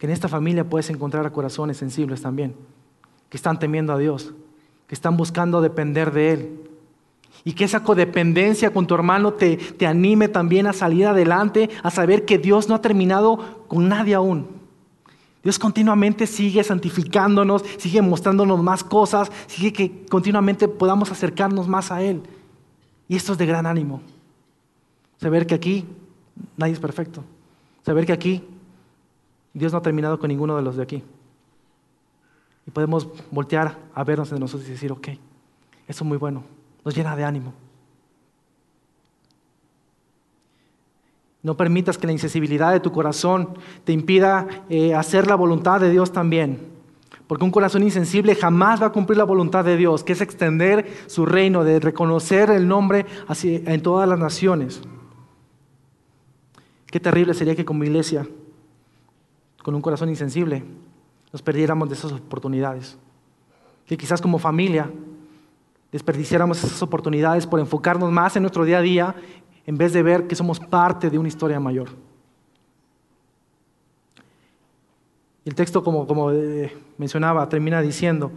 que 0.03 0.07
en 0.07 0.13
esta 0.13 0.27
familia 0.27 0.69
puedes 0.69 0.91
encontrar 0.91 1.25
a 1.27 1.31
corazones 1.31 1.77
sensibles 1.77 2.23
también, 2.23 2.57
que 3.29 3.37
están 3.37 3.61
temiendo 3.61 3.93
a 3.93 3.99
Dios, 3.99 4.35
que 4.89 4.97
están 4.97 5.17
buscando 5.17 5.61
depender 5.61 6.11
de 6.11 6.33
Él. 6.33 6.61
Y 7.45 7.53
que 7.53 7.63
esa 7.63 7.85
codependencia 7.85 8.73
con 8.73 8.89
tu 8.89 8.97
hermano 8.97 9.35
te, 9.35 9.57
te 9.57 9.87
anime 9.87 10.27
también 10.27 10.67
a 10.67 10.73
salir 10.73 11.07
adelante, 11.07 11.71
a 11.85 11.93
saber 11.93 12.25
que 12.25 12.37
Dios 12.39 12.69
no 12.69 12.75
ha 12.75 12.81
terminado 12.81 13.65
con 13.69 13.89
nadie 13.89 14.15
aún. 14.15 14.49
Dios 15.45 15.61
continuamente 15.61 16.27
sigue 16.27 16.65
santificándonos, 16.65 17.63
sigue 17.79 18.03
mostrándonos 18.03 18.61
más 18.61 18.83
cosas, 18.83 19.31
sigue 19.47 19.73
que 19.73 20.05
continuamente 20.07 20.67
podamos 20.67 21.13
acercarnos 21.13 21.69
más 21.69 21.93
a 21.93 22.03
Él. 22.03 22.23
Y 23.07 23.15
esto 23.15 23.35
es 23.35 23.39
de 23.39 23.47
gran 23.47 23.67
ánimo. 23.67 24.01
Saber 25.19 25.47
que 25.47 25.55
aquí 25.55 25.85
nadie 26.57 26.73
es 26.73 26.81
perfecto. 26.81 27.23
Saber 27.85 28.05
que 28.05 28.13
aquí 28.13 28.43
Dios 29.55 29.73
no 29.73 29.79
ha 29.79 29.83
terminado 29.83 30.19
con 30.19 30.29
ninguno 30.29 30.57
de 30.57 30.63
los 30.63 30.77
de 30.77 30.83
aquí. 30.83 31.03
Y 32.67 32.71
podemos 32.71 33.09
voltear 33.31 33.77
a 33.95 34.05
vernos 34.05 34.31
de 34.31 34.39
nosotros 34.39 34.69
y 34.69 34.73
decir, 34.73 34.93
ok, 34.93 35.09
eso 35.09 35.19
es 35.89 36.03
muy 36.03 36.17
bueno, 36.17 36.45
nos 36.85 36.95
llena 36.95 37.17
de 37.17 37.25
ánimo. 37.25 37.53
No 41.43 41.57
permitas 41.57 41.99
que 41.99 42.07
la 42.07 42.13
insensibilidad 42.13 42.73
de 42.73 42.79
tu 42.79 42.93
corazón 42.93 43.59
te 43.85 43.93
impida 43.93 44.47
eh, 44.69 44.95
hacer 44.95 45.27
la 45.27 45.35
voluntad 45.35 45.81
de 45.81 45.91
Dios 45.91 46.13
también. 46.13 46.71
Porque 47.27 47.45
un 47.45 47.51
corazón 47.51 47.83
insensible 47.83 48.37
jamás 48.37 48.81
va 48.81 48.87
a 48.87 48.93
cumplir 48.93 49.19
la 49.19 49.25
voluntad 49.25 49.65
de 49.65 49.77
Dios, 49.77 50.05
que 50.05 50.13
es 50.13 50.21
extender 50.21 50.89
su 51.07 51.27
reino, 51.27 51.65
de 51.65 51.81
reconocer 51.81 52.51
el 52.51 52.69
nombre 52.69 53.07
en 53.43 53.83
todas 53.83 54.09
las 54.09 54.19
naciones. 54.19 54.83
Qué 56.87 57.01
terrible 57.01 57.35
sería 57.35 57.57
que 57.57 57.65
como 57.65 57.85
iglesia 57.85 58.27
con 59.63 59.75
un 59.75 59.81
corazón 59.81 60.09
insensible, 60.09 60.65
nos 61.33 61.43
perdiéramos 61.43 61.89
de 61.89 61.95
esas 61.95 62.13
oportunidades. 62.13 62.99
Que 63.87 63.97
quizás 63.97 64.21
como 64.21 64.39
familia 64.39 64.91
desperdiciáramos 65.91 66.63
esas 66.65 66.83
oportunidades 66.83 67.47
por 67.47 67.61
enfocarnos 67.61 68.11
más 68.11 68.35
en 68.37 68.43
nuestro 68.43 68.65
día 68.65 68.79
a 68.79 68.83
día 68.83 69.15
en 69.67 69.77
vez 69.77 69.93
de 69.93 70.03
ver 70.03 70.27
que 70.27 70.35
somos 70.35 70.59
parte 70.59 71.11
de 71.11 71.19
una 71.19 71.29
historia 71.29 71.61
mayor. 71.61 71.91
Y 75.45 75.49
el 75.49 75.55
texto, 75.55 75.83
como, 75.83 76.07
como 76.07 76.31
eh, 76.31 76.73
mencionaba, 76.99 77.49
termina 77.49 77.81
diciendo, 77.83 78.33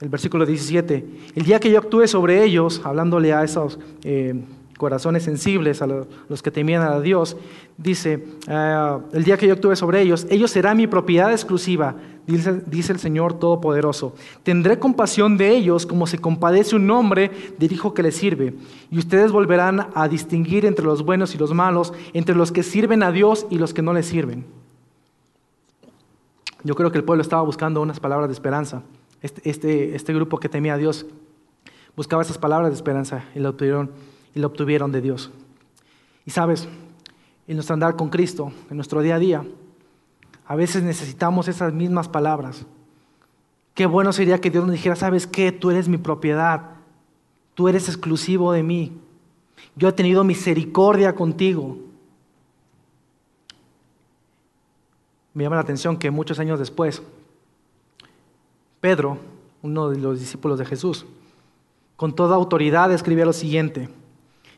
el 0.00 0.08
versículo 0.08 0.46
17, 0.46 1.32
el 1.34 1.44
día 1.44 1.60
que 1.60 1.70
yo 1.70 1.78
actúe 1.78 2.06
sobre 2.06 2.42
ellos, 2.44 2.80
hablándole 2.84 3.32
a 3.32 3.44
esos... 3.44 3.78
Eh, 4.02 4.42
corazones 4.78 5.22
sensibles, 5.22 5.82
a 5.82 5.86
los 5.86 6.42
que 6.42 6.50
temían 6.50 6.82
a 6.82 7.00
Dios, 7.00 7.36
dice, 7.76 8.24
ah, 8.48 9.00
el 9.12 9.24
día 9.24 9.36
que 9.36 9.46
yo 9.46 9.54
actúe 9.54 9.76
sobre 9.76 10.00
ellos, 10.00 10.26
ellos 10.30 10.50
serán 10.50 10.76
mi 10.76 10.86
propiedad 10.86 11.32
exclusiva, 11.32 11.96
dice, 12.26 12.92
el 12.92 12.98
Señor 12.98 13.38
Todopoderoso. 13.38 14.14
Tendré 14.42 14.78
compasión 14.78 15.36
de 15.36 15.50
ellos 15.50 15.86
como 15.86 16.06
se 16.06 16.18
compadece 16.18 16.76
un 16.76 16.90
hombre 16.90 17.30
del 17.58 17.72
hijo 17.72 17.94
que 17.94 18.02
le 18.02 18.12
sirve, 18.12 18.54
y 18.90 18.98
ustedes 18.98 19.32
volverán 19.32 19.88
a 19.94 20.08
distinguir 20.08 20.66
entre 20.66 20.84
los 20.84 21.04
buenos 21.04 21.34
y 21.34 21.38
los 21.38 21.52
malos, 21.52 21.92
entre 22.12 22.34
los 22.34 22.52
que 22.52 22.62
sirven 22.62 23.02
a 23.02 23.12
Dios 23.12 23.46
y 23.50 23.58
los 23.58 23.74
que 23.74 23.82
no 23.82 23.92
le 23.92 24.02
sirven. 24.02 24.44
Yo 26.62 26.74
creo 26.74 26.90
que 26.90 26.98
el 26.98 27.04
pueblo 27.04 27.22
estaba 27.22 27.42
buscando 27.42 27.82
unas 27.82 28.00
palabras 28.00 28.28
de 28.28 28.32
esperanza 28.32 28.82
este, 29.24 29.48
este, 29.48 29.96
este, 29.96 30.12
grupo 30.12 30.38
que 30.38 30.50
temía 30.50 30.74
a 30.74 30.76
Dios 30.76 31.06
buscaba 31.96 32.22
esas 32.22 32.36
palabras 32.36 32.70
de 32.70 32.76
esperanza 32.76 33.24
y 33.34 33.38
lo 33.38 33.48
obtuvieron, 33.50 33.90
y 34.34 34.40
lo 34.40 34.48
obtuvieron 34.48 34.92
de 34.92 35.00
Dios. 35.00 35.30
Y 36.26 36.30
sabes, 36.30 36.68
en 37.46 37.56
nuestro 37.56 37.74
andar 37.74 37.96
con 37.96 38.08
Cristo, 38.08 38.52
en 38.70 38.76
nuestro 38.76 39.00
día 39.02 39.16
a 39.16 39.18
día, 39.18 39.44
a 40.46 40.56
veces 40.56 40.82
necesitamos 40.82 41.48
esas 41.48 41.72
mismas 41.72 42.08
palabras. 42.08 42.66
Qué 43.74 43.86
bueno 43.86 44.12
sería 44.12 44.40
que 44.40 44.50
Dios 44.50 44.64
nos 44.64 44.72
dijera, 44.72 44.96
¿sabes 44.96 45.26
qué? 45.26 45.52
Tú 45.52 45.70
eres 45.70 45.88
mi 45.88 45.98
propiedad, 45.98 46.70
tú 47.54 47.68
eres 47.68 47.88
exclusivo 47.88 48.52
de 48.52 48.62
mí, 48.62 48.92
yo 49.76 49.88
he 49.88 49.92
tenido 49.92 50.24
misericordia 50.24 51.14
contigo. 51.14 51.78
Me 55.32 55.42
llama 55.42 55.56
la 55.56 55.62
atención 55.62 55.96
que 55.96 56.12
muchos 56.12 56.38
años 56.38 56.60
después, 56.60 57.02
Pedro, 58.80 59.18
uno 59.62 59.90
de 59.90 59.98
los 59.98 60.20
discípulos 60.20 60.58
de 60.58 60.66
Jesús, 60.66 61.06
con 61.96 62.14
toda 62.14 62.36
autoridad 62.36 62.92
escribía 62.92 63.24
lo 63.24 63.32
siguiente. 63.32 63.88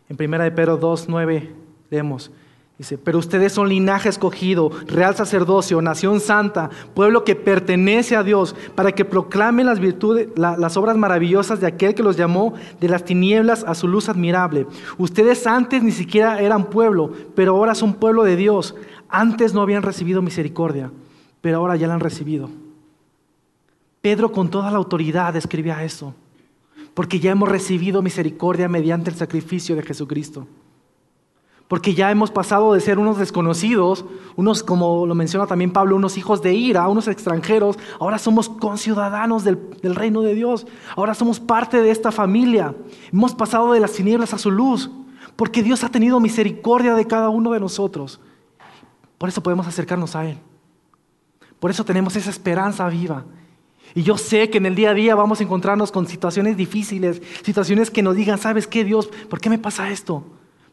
En 0.09 0.17
1 0.19 0.45
de 0.45 0.51
Pedro 0.51 0.77
2, 0.77 1.07
9 1.09 1.53
leemos, 1.91 2.31
Dice, 2.79 2.99
pero 2.99 3.19
ustedes 3.19 3.55
son 3.55 3.71
linaje 3.71 4.11
escogido, 4.11 4.71
real 4.87 5.17
sacerdocio, 5.17 5.81
nación 5.81 6.21
santa, 6.21 6.69
pueblo 6.93 7.25
que 7.25 7.35
pertenece 7.35 8.17
a 8.17 8.23
Dios, 8.23 8.55
para 8.75 8.93
que 8.93 9.07
proclamen 9.07 9.65
las 9.65 9.81
virtudes, 9.81 10.29
las 10.37 10.77
obras 10.77 10.99
maravillosas 10.99 11.59
de 11.59 11.69
aquel 11.69 11.95
que 11.95 12.03
los 12.03 12.19
llamó 12.19 12.53
de 12.79 12.91
las 12.91 13.03
tinieblas 13.03 13.65
a 13.65 13.75
su 13.75 13.89
luz 13.89 14.11
admirable. 14.11 14.67
Ustedes 14.99 15.47
antes 15.47 15.83
ni 15.83 15.91
siquiera 15.91 16.39
eran 16.39 16.67
pueblo, 16.67 17.13
pero 17.35 17.57
ahora 17.57 17.75
son 17.75 17.95
pueblo 17.95 18.25
de 18.25 18.37
Dios. 18.37 18.75
Antes 19.09 19.55
no 19.55 19.63
habían 19.63 19.83
recibido 19.83 20.21
misericordia, 20.21 20.91
pero 21.41 21.57
ahora 21.57 21.77
ya 21.77 21.87
la 21.87 21.95
han 21.95 22.01
recibido. 22.01 22.51
Pedro 24.03 24.33
con 24.33 24.51
toda 24.51 24.71
la 24.71 24.77
autoridad 24.77 25.35
escribía 25.35 25.83
eso, 25.83 26.15
porque 26.97 27.21
ya 27.21 27.31
hemos 27.31 27.51
recibido 27.51 28.01
misericordia 28.01 28.71
mediante 28.71 29.11
el 29.11 29.17
sacrificio 29.17 29.77
de 29.77 29.83
Jesucristo. 29.83 30.47
Porque 31.69 31.93
ya 31.93 32.11
hemos 32.11 32.31
pasado 32.31 32.73
de 32.73 32.81
ser 32.81 32.99
unos 32.99 33.19
desconocidos, 33.19 34.07
unos, 34.35 34.63
como 34.63 35.05
lo 35.05 35.15
menciona 35.15 35.47
también 35.47 35.75
Pablo, 35.75 35.97
unos 35.97 36.17
hijos 36.17 36.41
de 36.41 36.55
ira, 36.55 36.89
unos 36.89 37.07
extranjeros, 37.07 37.79
ahora 38.01 38.17
somos 38.17 38.49
conciudadanos 38.49 39.45
del, 39.45 39.59
del 39.83 39.95
reino 39.95 40.23
de 40.23 40.35
Dios, 40.35 40.67
ahora 40.97 41.13
somos 41.13 41.39
parte 41.39 41.83
de 41.83 41.91
esta 41.91 42.13
familia. 42.13 42.75
Hemos 43.13 43.35
pasado 43.35 43.73
de 43.73 43.81
las 43.81 43.93
tinieblas 43.93 44.33
a 44.33 44.39
su 44.39 44.51
luz, 44.51 44.91
porque 45.37 45.63
Dios 45.63 45.85
ha 45.85 45.91
tenido 45.91 46.19
misericordia 46.19 46.95
de 46.95 47.07
cada 47.07 47.29
uno 47.29 47.53
de 47.53 47.61
nosotros. 47.61 48.21
Por 49.19 49.29
eso 49.29 49.43
podemos 49.43 49.67
acercarnos 49.67 50.17
a 50.17 50.25
Él. 50.25 50.39
Por 51.61 51.71
eso 51.71 51.85
tenemos 51.85 52.17
esa 52.17 52.31
esperanza 52.31 52.89
viva. 52.89 53.27
Y 53.97 54.05
yo 54.05 54.17
sé 54.17 54.49
que 54.51 54.59
en 54.59 54.67
el 54.67 54.77
día 54.77 54.91
a 54.91 54.95
día 54.95 55.17
vamos 55.17 55.41
a 55.41 55.43
encontrarnos 55.43 55.91
con 55.91 56.07
situaciones 56.07 56.57
difíciles, 56.57 57.21
situaciones 57.43 57.91
que 57.91 58.03
nos 58.05 58.15
digan, 58.15 58.39
¿sabes 58.39 58.69
qué, 58.69 58.85
Dios? 58.85 59.09
¿Por 59.29 59.41
qué 59.41 59.51
me 59.51 59.59
pasa 59.59 59.91
esto? 59.91 60.23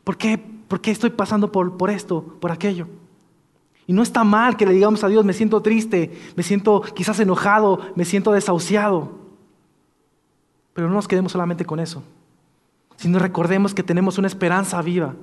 ¿Por 0.03 0.17
qué 0.17 0.39
¿Por 0.73 0.81
qué 0.81 0.89
estoy 0.89 1.11
pasando 1.11 1.51
por, 1.51 1.77
por 1.77 1.91
esto, 1.91 2.23
por 2.39 2.51
aquello? 2.51 2.87
Y 3.85 3.93
no 3.93 4.01
está 4.01 4.23
mal 4.23 4.57
que 4.57 4.65
le 4.65 4.73
digamos 4.73 5.03
a 5.03 5.07
Dios, 5.07 5.23
me 5.23 5.33
siento 5.33 5.61
triste, 5.61 6.19
me 6.35 6.41
siento 6.41 6.81
quizás 6.81 7.19
enojado, 7.19 7.79
me 7.95 8.05
siento 8.05 8.31
desahuciado. 8.31 9.11
Pero 10.73 10.87
no 10.87 10.95
nos 10.95 11.07
quedemos 11.07 11.33
solamente 11.33 11.63
con 11.63 11.79
eso, 11.79 12.01
sino 12.95 13.19
recordemos 13.19 13.75
que 13.75 13.83
tenemos 13.83 14.17
una 14.17 14.27
esperanza 14.27 14.81
viva 14.81 15.13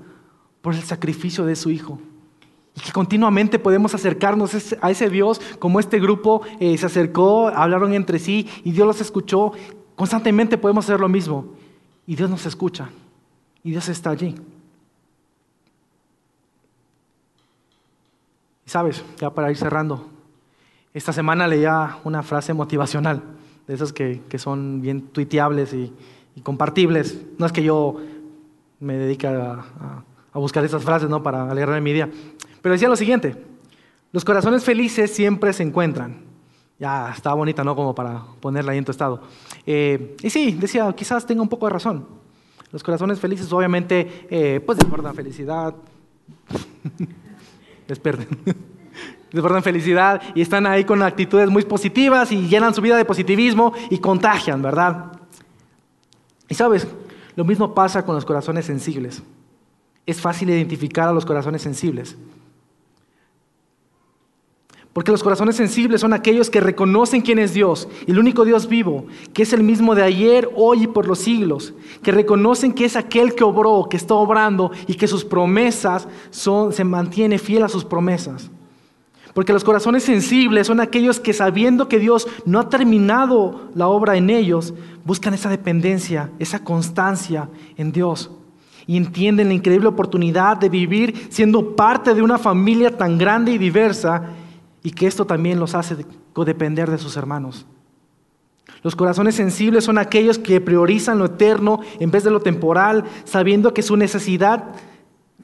por 0.62 0.74
el 0.74 0.82
sacrificio 0.84 1.44
de 1.44 1.56
su 1.56 1.70
Hijo. 1.70 1.98
Y 2.76 2.80
que 2.80 2.92
continuamente 2.92 3.58
podemos 3.58 3.94
acercarnos 3.94 4.76
a 4.80 4.90
ese 4.90 5.10
Dios 5.10 5.40
como 5.58 5.80
este 5.80 5.98
grupo 5.98 6.42
eh, 6.60 6.76
se 6.78 6.86
acercó, 6.86 7.48
hablaron 7.48 7.92
entre 7.94 8.18
sí 8.18 8.48
y 8.64 8.72
Dios 8.72 8.86
los 8.86 9.00
escuchó. 9.00 9.52
Constantemente 9.96 10.56
podemos 10.56 10.84
hacer 10.84 11.00
lo 11.00 11.08
mismo. 11.08 11.54
Y 12.06 12.16
Dios 12.16 12.30
nos 12.30 12.46
escucha. 12.46 12.88
Y 13.62 13.70
Dios 13.70 13.88
está 13.88 14.10
allí. 14.10 14.34
Sabes, 18.70 19.04
ya 19.18 19.30
para 19.30 19.50
ir 19.50 19.56
cerrando, 19.56 20.08
esta 20.94 21.12
semana 21.12 21.48
leía 21.48 21.98
una 22.04 22.22
frase 22.22 22.54
motivacional, 22.54 23.20
de 23.66 23.74
esas 23.74 23.92
que, 23.92 24.22
son 24.38 24.80
bien 24.80 25.02
tuiteables 25.08 25.72
y, 25.72 25.92
compartibles. 26.44 27.20
No 27.36 27.46
es 27.46 27.52
que 27.52 27.64
yo 27.64 27.96
me 28.78 28.94
dedique 28.96 29.26
a, 29.26 29.64
buscar 30.34 30.64
esas 30.64 30.84
frases 30.84 31.10
¿no? 31.10 31.22
para 31.22 31.50
alegrarme 31.50 31.80
mi 31.80 31.92
día, 31.92 32.08
pero 32.62 32.72
decía 32.72 32.88
lo 32.88 32.96
siguiente, 32.96 33.36
los 34.12 34.24
corazones 34.24 34.64
felices 34.64 35.12
siempre 35.12 35.52
se 35.52 35.62
encuentran. 35.62 36.24
Ya, 36.78 37.12
está 37.14 37.34
bonita, 37.34 37.62
¿no? 37.62 37.76
Como 37.76 37.94
para 37.94 38.22
ponerla 38.40 38.72
ahí 38.72 38.78
en 38.78 38.84
tu 38.84 38.90
estado. 38.90 39.22
Eh, 39.66 40.16
y 40.22 40.30
sí, 40.30 40.52
decía, 40.52 40.90
quizás 40.94 41.26
tenga 41.26 41.42
un 41.42 41.48
poco 41.48 41.66
de 41.66 41.72
razón. 41.72 42.06
Los 42.72 42.82
corazones 42.82 43.20
felices 43.20 43.52
obviamente 43.52 44.26
eh, 44.30 44.60
pues 44.64 44.78
desbordan 44.78 45.14
felicidad. 45.14 45.74
desperten, 47.88 48.28
desbordan 49.32 49.62
felicidad 49.62 50.22
y 50.34 50.40
están 50.40 50.66
ahí 50.66 50.84
con 50.84 51.02
actitudes 51.02 51.50
muy 51.50 51.64
positivas 51.64 52.32
y 52.32 52.48
llenan 52.48 52.74
su 52.74 52.80
vida 52.80 52.96
de 52.96 53.04
positivismo 53.04 53.74
y 53.90 53.98
contagian, 53.98 54.62
¿verdad? 54.62 55.12
Y 56.48 56.54
sabes, 56.54 56.86
lo 57.36 57.44
mismo 57.44 57.74
pasa 57.74 58.04
con 58.04 58.14
los 58.14 58.24
corazones 58.24 58.64
sensibles. 58.64 59.22
Es 60.06 60.20
fácil 60.20 60.50
identificar 60.50 61.08
a 61.08 61.12
los 61.12 61.26
corazones 61.26 61.62
sensibles. 61.62 62.16
Porque 64.92 65.12
los 65.12 65.22
corazones 65.22 65.54
sensibles 65.54 66.00
son 66.00 66.12
aquellos 66.12 66.50
que 66.50 66.60
reconocen 66.60 67.20
quién 67.20 67.38
es 67.38 67.54
Dios, 67.54 67.88
el 68.08 68.18
único 68.18 68.44
Dios 68.44 68.68
vivo, 68.68 69.06
que 69.32 69.44
es 69.44 69.52
el 69.52 69.62
mismo 69.62 69.94
de 69.94 70.02
ayer, 70.02 70.50
hoy 70.56 70.84
y 70.84 70.86
por 70.88 71.06
los 71.06 71.20
siglos, 71.20 71.74
que 72.02 72.10
reconocen 72.10 72.72
que 72.72 72.86
es 72.86 72.96
aquel 72.96 73.36
que 73.36 73.44
obró, 73.44 73.86
que 73.88 73.96
está 73.96 74.14
obrando 74.14 74.72
y 74.88 74.94
que 74.94 75.06
sus 75.06 75.24
promesas 75.24 76.08
se 76.30 76.84
mantiene 76.84 77.38
fiel 77.38 77.62
a 77.62 77.68
sus 77.68 77.84
promesas. 77.84 78.50
Porque 79.32 79.52
los 79.52 79.62
corazones 79.62 80.02
sensibles 80.02 80.66
son 80.66 80.80
aquellos 80.80 81.20
que 81.20 81.32
sabiendo 81.32 81.88
que 81.88 82.00
Dios 82.00 82.26
no 82.44 82.58
ha 82.58 82.68
terminado 82.68 83.68
la 83.76 83.86
obra 83.86 84.16
en 84.16 84.28
ellos, 84.28 84.74
buscan 85.04 85.34
esa 85.34 85.48
dependencia, 85.48 86.30
esa 86.40 86.64
constancia 86.64 87.48
en 87.76 87.92
Dios. 87.92 88.32
Y 88.88 88.96
entienden 88.96 89.48
la 89.48 89.54
increíble 89.54 89.86
oportunidad 89.86 90.56
de 90.56 90.68
vivir 90.68 91.28
siendo 91.30 91.76
parte 91.76 92.12
de 92.12 92.22
una 92.22 92.38
familia 92.38 92.96
tan 92.96 93.18
grande 93.18 93.52
y 93.52 93.58
diversa 93.58 94.34
y 94.82 94.92
que 94.92 95.06
esto 95.06 95.26
también 95.26 95.60
los 95.60 95.74
hace 95.74 96.06
codepender 96.32 96.90
de 96.90 96.98
sus 96.98 97.16
hermanos. 97.16 97.66
Los 98.82 98.96
corazones 98.96 99.34
sensibles 99.34 99.84
son 99.84 99.98
aquellos 99.98 100.38
que 100.38 100.60
priorizan 100.60 101.18
lo 101.18 101.26
eterno 101.26 101.80
en 101.98 102.10
vez 102.10 102.24
de 102.24 102.30
lo 102.30 102.40
temporal, 102.40 103.04
sabiendo 103.24 103.74
que 103.74 103.82
su 103.82 103.96
necesidad, 103.96 104.74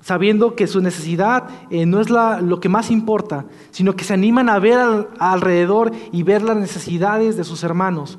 sabiendo 0.01 0.55
que 0.55 0.67
su 0.67 0.81
necesidad 0.81 1.49
eh, 1.71 1.85
no 1.85 2.01
es 2.01 2.09
lo 2.09 2.61
que 2.61 2.69
más 2.69 2.91
importa, 2.91 3.45
sino 3.71 3.95
que 3.95 4.05
se 4.05 4.15
animan 4.15 4.49
a 4.49 4.59
ver 4.59 5.09
alrededor 5.19 5.93
y 6.13 6.23
ver 6.23 6.43
las 6.43 6.57
necesidades 6.57 7.37
de 7.37 7.45
sus 7.45 7.63
hermanos 7.63 8.19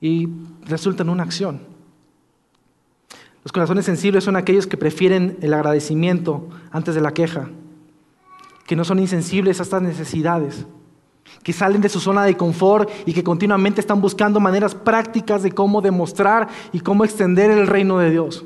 y 0.00 0.28
resulta 0.66 1.02
en 1.02 1.08
una 1.08 1.24
acción. 1.24 1.60
Los 3.42 3.50
corazones 3.50 3.86
sensibles 3.86 4.22
son 4.22 4.36
aquellos 4.36 4.68
que 4.68 4.76
prefieren 4.76 5.36
el 5.40 5.52
agradecimiento 5.52 6.48
antes 6.70 6.94
de 6.94 7.00
la 7.00 7.12
queja 7.12 7.50
que 8.66 8.76
no 8.76 8.84
son 8.84 8.98
insensibles 8.98 9.60
a 9.60 9.62
estas 9.62 9.82
necesidades, 9.82 10.66
que 11.42 11.52
salen 11.52 11.80
de 11.80 11.88
su 11.88 12.00
zona 12.00 12.24
de 12.24 12.36
confort 12.36 12.90
y 13.06 13.12
que 13.12 13.24
continuamente 13.24 13.80
están 13.80 14.00
buscando 14.00 14.40
maneras 14.40 14.74
prácticas 14.74 15.42
de 15.42 15.52
cómo 15.52 15.80
demostrar 15.80 16.48
y 16.72 16.80
cómo 16.80 17.04
extender 17.04 17.50
el 17.50 17.66
reino 17.66 17.98
de 17.98 18.10
Dios. 18.10 18.44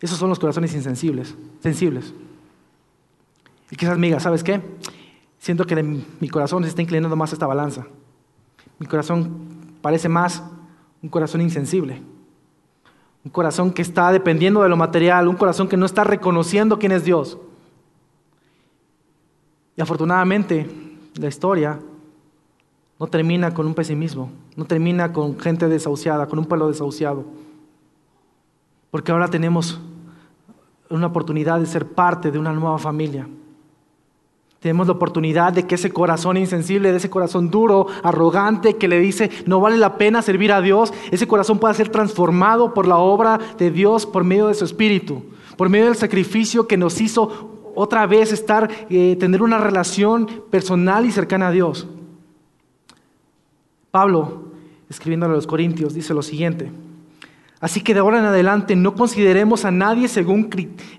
Esos 0.00 0.18
son 0.18 0.30
los 0.30 0.38
corazones 0.38 0.74
insensibles, 0.74 1.36
sensibles. 1.62 2.14
Y 3.70 3.76
quizás 3.76 3.98
me 3.98 4.18
¿sabes 4.18 4.42
qué? 4.42 4.60
Siento 5.38 5.66
que 5.66 5.82
mi 5.82 6.28
corazón 6.28 6.62
se 6.62 6.70
está 6.70 6.82
inclinando 6.82 7.16
más 7.16 7.32
a 7.32 7.34
esta 7.34 7.46
balanza. 7.46 7.86
Mi 8.78 8.86
corazón 8.86 9.30
parece 9.82 10.08
más 10.08 10.42
un 11.02 11.08
corazón 11.08 11.40
insensible. 11.40 12.02
Un 13.24 13.30
corazón 13.30 13.72
que 13.72 13.82
está 13.82 14.10
dependiendo 14.12 14.62
de 14.62 14.70
lo 14.70 14.76
material, 14.76 15.28
un 15.28 15.36
corazón 15.36 15.68
que 15.68 15.76
no 15.76 15.84
está 15.86 16.04
reconociendo 16.04 16.78
quién 16.78 16.92
es 16.92 17.04
Dios. 17.04 17.38
Y 19.80 19.82
afortunadamente 19.82 20.68
la 21.18 21.28
historia 21.28 21.80
no 22.98 23.06
termina 23.06 23.54
con 23.54 23.66
un 23.66 23.72
pesimismo, 23.72 24.30
no 24.54 24.66
termina 24.66 25.10
con 25.10 25.40
gente 25.40 25.68
desahuciada, 25.68 26.26
con 26.26 26.38
un 26.38 26.44
pueblo 26.44 26.68
desahuciado. 26.68 27.24
Porque 28.90 29.10
ahora 29.10 29.28
tenemos 29.28 29.80
una 30.90 31.06
oportunidad 31.06 31.60
de 31.60 31.64
ser 31.64 31.86
parte 31.86 32.30
de 32.30 32.38
una 32.38 32.52
nueva 32.52 32.76
familia. 32.76 33.26
Tenemos 34.58 34.86
la 34.86 34.92
oportunidad 34.92 35.54
de 35.54 35.66
que 35.66 35.76
ese 35.76 35.90
corazón 35.90 36.36
insensible, 36.36 36.90
de 36.90 36.98
ese 36.98 37.08
corazón 37.08 37.50
duro, 37.50 37.86
arrogante, 38.02 38.76
que 38.76 38.86
le 38.86 39.00
dice 39.00 39.30
no 39.46 39.60
vale 39.60 39.78
la 39.78 39.96
pena 39.96 40.20
servir 40.20 40.52
a 40.52 40.60
Dios, 40.60 40.92
ese 41.10 41.26
corazón 41.26 41.58
pueda 41.58 41.72
ser 41.72 41.88
transformado 41.88 42.74
por 42.74 42.86
la 42.86 42.98
obra 42.98 43.40
de 43.56 43.70
Dios 43.70 44.04
por 44.04 44.24
medio 44.24 44.48
de 44.48 44.54
su 44.54 44.66
Espíritu, 44.66 45.22
por 45.56 45.70
medio 45.70 45.86
del 45.86 45.96
sacrificio 45.96 46.66
que 46.66 46.76
nos 46.76 47.00
hizo 47.00 47.59
otra 47.74 48.06
vez 48.06 48.32
estar, 48.32 48.70
eh, 48.88 49.16
tener 49.18 49.42
una 49.42 49.58
relación 49.58 50.44
personal 50.50 51.06
y 51.06 51.12
cercana 51.12 51.48
a 51.48 51.50
Dios. 51.50 51.86
Pablo, 53.90 54.52
escribiendo 54.88 55.26
a 55.26 55.28
los 55.28 55.46
Corintios, 55.46 55.94
dice 55.94 56.14
lo 56.14 56.22
siguiente. 56.22 56.70
Así 57.60 57.82
que 57.82 57.92
de 57.92 58.00
ahora 58.00 58.20
en 58.20 58.24
adelante 58.24 58.74
no 58.74 58.94
consideremos 58.94 59.66
a 59.66 59.70
nadie 59.70 60.08
según 60.08 60.48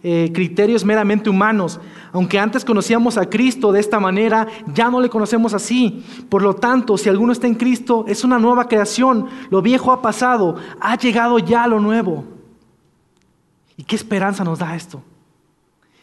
eh, 0.04 0.32
criterios 0.32 0.86
meramente 0.86 1.28
humanos. 1.28 1.80
Aunque 2.12 2.38
antes 2.38 2.64
conocíamos 2.64 3.18
a 3.18 3.28
Cristo 3.28 3.72
de 3.72 3.80
esta 3.80 4.00
manera, 4.00 4.48
ya 4.72 4.92
no 4.92 5.02
le 5.02 5.10
conocemos 5.10 5.56
así. 5.56 6.06
Por 6.30 6.44
lo 6.44 6.56
tanto, 6.56 7.00
si 7.00 7.10
alguno 7.10 7.32
está 7.32 7.48
en 7.48 7.56
Cristo, 7.56 8.06
es 8.08 8.24
una 8.24 8.38
nueva 8.38 8.68
creación. 8.68 9.26
Lo 9.50 9.64
viejo 9.64 9.92
ha 9.92 10.04
pasado, 10.04 10.56
ha 10.80 10.96
llegado 10.98 11.40
ya 11.40 11.66
lo 11.66 11.80
nuevo. 11.80 12.26
¿Y 13.76 13.84
qué 13.84 13.96
esperanza 13.96 14.44
nos 14.44 14.60
da 14.60 14.76
esto? 14.76 15.02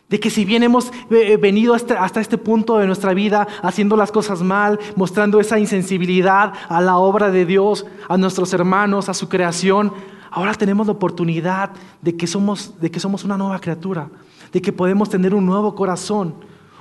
De 0.08 0.18
que 0.18 0.30
si 0.30 0.44
bien 0.46 0.62
hemos 0.62 0.90
eh, 1.10 1.36
venido 1.36 1.74
hasta, 1.74 2.02
hasta, 2.02 2.20
este 2.20 2.38
punto 2.38 2.78
de 2.78 2.86
nuestra 2.86 3.12
vida 3.12 3.46
haciendo 3.62 3.94
las 3.96 4.10
cosas 4.10 4.42
mal, 4.42 4.78
mostrando 4.96 5.38
esa 5.38 5.58
insensibilidad 5.58 6.54
a 6.68 6.80
la 6.80 6.96
obra 6.96 7.30
de 7.30 7.44
Dios, 7.44 7.84
a 8.08 8.16
nuestros 8.16 8.54
hermanos, 8.54 9.10
a 9.10 9.14
su 9.14 9.28
creación, 9.28 9.92
ahora 10.30 10.54
tenemos 10.54 10.86
la 10.86 10.94
oportunidad 10.94 11.72
de 12.00 12.16
que 12.16 12.26
somos, 12.26 12.80
de 12.80 12.90
que 12.90 13.00
somos 13.00 13.24
una 13.24 13.36
nueva 13.36 13.58
criatura, 13.60 14.08
de 14.50 14.62
que 14.62 14.72
podemos 14.72 15.10
tener 15.10 15.34
un 15.34 15.44
nuevo 15.44 15.74
corazón, 15.74 16.34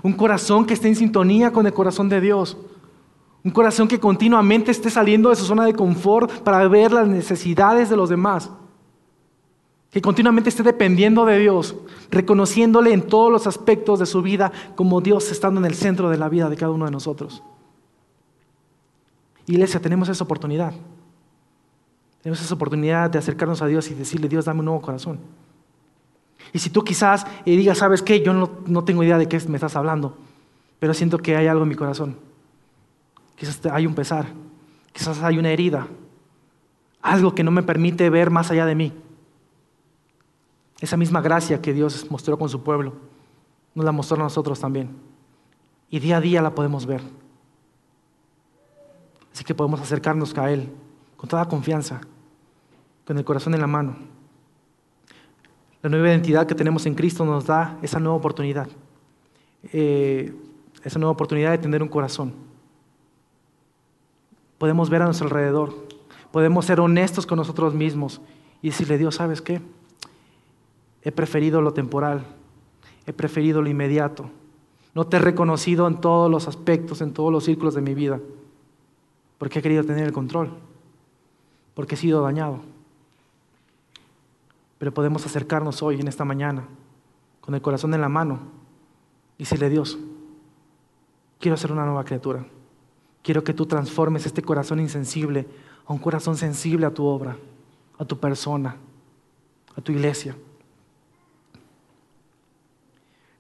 un 0.03 0.13
corazón 0.13 0.65
que 0.65 0.73
esté 0.73 0.87
en 0.87 0.95
sintonía 0.95 1.51
con 1.51 1.65
el 1.65 1.73
corazón 1.73 2.07
de 2.07 2.21
Dios, 2.21 2.57
un 3.43 3.51
corazón 3.51 3.89
que 3.89 3.99
continuamente 3.99 4.71
esté 4.71 4.89
saliendo 4.89 5.29
de 5.29 5.35
su 5.35 5.43
zona 5.43 5.65
de 5.65 5.73
confort 5.73 6.31
para 6.43 6.65
ver 6.69 6.93
las 6.93 7.07
necesidades 7.09 7.89
de 7.89 7.97
los 7.97 8.07
demás 8.07 8.51
que 9.91 10.01
continuamente 10.01 10.49
esté 10.49 10.63
dependiendo 10.63 11.25
de 11.25 11.39
Dios, 11.39 11.75
reconociéndole 12.11 12.93
en 12.93 13.03
todos 13.03 13.31
los 13.31 13.47
aspectos 13.47 13.99
de 13.99 14.05
su 14.05 14.21
vida 14.21 14.51
como 14.75 15.01
Dios 15.01 15.31
estando 15.31 15.59
en 15.59 15.65
el 15.65 15.75
centro 15.75 16.09
de 16.09 16.17
la 16.17 16.29
vida 16.29 16.49
de 16.49 16.57
cada 16.57 16.71
uno 16.71 16.85
de 16.85 16.91
nosotros. 16.91 17.41
Iglesia, 19.45 19.79
tenemos 19.79 20.09
esa 20.09 20.23
oportunidad. 20.23 20.73
Tenemos 22.21 22.41
esa 22.41 22.53
oportunidad 22.53 23.09
de 23.09 23.19
acercarnos 23.19 23.61
a 23.61 23.67
Dios 23.67 23.89
y 23.89 23.93
decirle, 23.93 24.27
Dios, 24.27 24.45
dame 24.45 24.59
un 24.59 24.65
nuevo 24.65 24.81
corazón. 24.81 25.19
Y 26.51 26.59
si 26.59 26.69
tú 26.69 26.83
quizás 26.83 27.25
y 27.45 27.55
digas, 27.55 27.77
¿sabes 27.77 28.01
qué? 28.01 28.21
Yo 28.21 28.33
no, 28.33 28.51
no 28.65 28.83
tengo 28.83 29.03
idea 29.03 29.17
de 29.17 29.27
qué 29.27 29.39
me 29.47 29.55
estás 29.55 29.75
hablando, 29.75 30.17
pero 30.79 30.93
siento 30.93 31.17
que 31.17 31.37
hay 31.37 31.47
algo 31.47 31.63
en 31.63 31.69
mi 31.69 31.75
corazón. 31.75 32.17
Quizás 33.37 33.65
hay 33.71 33.85
un 33.85 33.95
pesar, 33.95 34.27
quizás 34.91 35.21
hay 35.23 35.37
una 35.37 35.49
herida, 35.49 35.87
algo 37.01 37.33
que 37.35 37.43
no 37.43 37.51
me 37.51 37.63
permite 37.63 38.09
ver 38.09 38.31
más 38.31 38.51
allá 38.51 38.65
de 38.65 38.75
mí. 38.75 38.93
Esa 40.79 40.97
misma 40.97 41.21
gracia 41.21 41.61
que 41.61 41.73
Dios 41.73 42.09
mostró 42.11 42.37
con 42.37 42.49
su 42.49 42.63
pueblo, 42.63 42.93
nos 43.73 43.85
la 43.85 43.91
mostró 43.91 44.17
a 44.17 44.23
nosotros 44.23 44.59
también. 44.59 44.95
Y 45.89 45.99
día 45.99 46.17
a 46.17 46.21
día 46.21 46.41
la 46.41 46.53
podemos 46.53 46.85
ver. 46.85 47.01
Así 49.33 49.43
que 49.43 49.55
podemos 49.55 49.79
acercarnos 49.81 50.37
a 50.37 50.51
Él 50.51 50.69
con 51.15 51.29
toda 51.29 51.47
confianza, 51.47 52.01
con 53.05 53.17
el 53.17 53.25
corazón 53.25 53.53
en 53.53 53.61
la 53.61 53.67
mano. 53.67 53.95
La 55.81 55.89
nueva 55.89 56.09
identidad 56.09 56.45
que 56.47 56.55
tenemos 56.55 56.85
en 56.85 56.95
Cristo 56.95 57.23
nos 57.25 57.45
da 57.45 57.77
esa 57.81 57.99
nueva 57.99 58.17
oportunidad. 58.17 58.67
Eh, 59.73 60.33
esa 60.83 60.99
nueva 60.99 61.11
oportunidad 61.11 61.51
de 61.51 61.57
tener 61.57 61.83
un 61.83 61.89
corazón. 61.89 62.33
Podemos 64.57 64.89
ver 64.89 65.01
a 65.01 65.05
nuestro 65.05 65.27
alrededor. 65.27 65.75
Podemos 66.31 66.65
ser 66.65 66.79
honestos 66.79 67.25
con 67.25 67.37
nosotros 67.37 67.73
mismos 67.73 68.21
y 68.61 68.69
decirle, 68.69 68.97
Dios, 68.97 69.15
¿sabes 69.15 69.41
qué? 69.41 69.61
He 71.07 71.11
preferido 71.13 71.61
lo 71.61 71.71
temporal, 71.71 72.25
he 73.05 73.13
preferido 73.13 73.61
lo 73.61 73.69
inmediato. 73.69 74.29
No 74.93 75.07
te 75.07 75.15
he 75.15 75.19
reconocido 75.21 75.87
en 75.87 76.01
todos 76.01 76.29
los 76.29 76.49
aspectos, 76.49 76.99
en 76.99 77.13
todos 77.13 77.31
los 77.31 77.45
círculos 77.45 77.75
de 77.75 77.81
mi 77.81 77.93
vida, 77.93 78.19
porque 79.37 79.59
he 79.59 79.61
querido 79.61 79.85
tener 79.85 80.03
el 80.03 80.11
control, 80.11 80.51
porque 81.75 81.95
he 81.95 81.97
sido 81.97 82.21
dañado. 82.21 82.59
Pero 84.79 84.93
podemos 84.93 85.25
acercarnos 85.25 85.81
hoy, 85.81 85.97
en 86.01 86.09
esta 86.09 86.25
mañana, 86.25 86.67
con 87.39 87.55
el 87.55 87.61
corazón 87.61 87.93
en 87.93 88.01
la 88.01 88.09
mano, 88.09 88.39
y 89.37 89.43
decirle, 89.43 89.69
Dios, 89.69 89.97
quiero 91.39 91.55
ser 91.55 91.71
una 91.71 91.85
nueva 91.85 92.03
criatura. 92.03 92.45
Quiero 93.23 93.45
que 93.45 93.53
tú 93.53 93.65
transformes 93.65 94.25
este 94.25 94.41
corazón 94.41 94.81
insensible 94.81 95.47
a 95.85 95.93
un 95.93 95.99
corazón 95.99 96.35
sensible 96.35 96.85
a 96.85 96.93
tu 96.93 97.05
obra, 97.05 97.37
a 97.97 98.03
tu 98.03 98.19
persona, 98.19 98.75
a 99.73 99.79
tu 99.79 99.93
iglesia. 99.93 100.35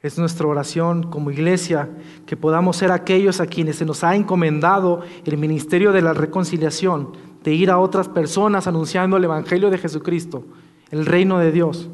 Es 0.01 0.17
nuestra 0.17 0.47
oración 0.47 1.09
como 1.09 1.31
iglesia 1.31 1.89
que 2.25 2.37
podamos 2.37 2.77
ser 2.77 2.91
aquellos 2.91 3.41
a 3.41 3.47
quienes 3.47 3.77
se 3.77 3.85
nos 3.85 4.03
ha 4.03 4.15
encomendado 4.15 5.01
el 5.25 5.37
ministerio 5.37 5.91
de 5.91 6.01
la 6.01 6.13
reconciliación, 6.13 7.13
de 7.43 7.53
ir 7.53 7.71
a 7.71 7.79
otras 7.79 8.07
personas 8.07 8.67
anunciando 8.67 9.17
el 9.17 9.23
Evangelio 9.23 9.69
de 9.69 9.77
Jesucristo, 9.79 10.43
el 10.91 11.05
reino 11.05 11.39
de 11.39 11.51
Dios. 11.51 11.89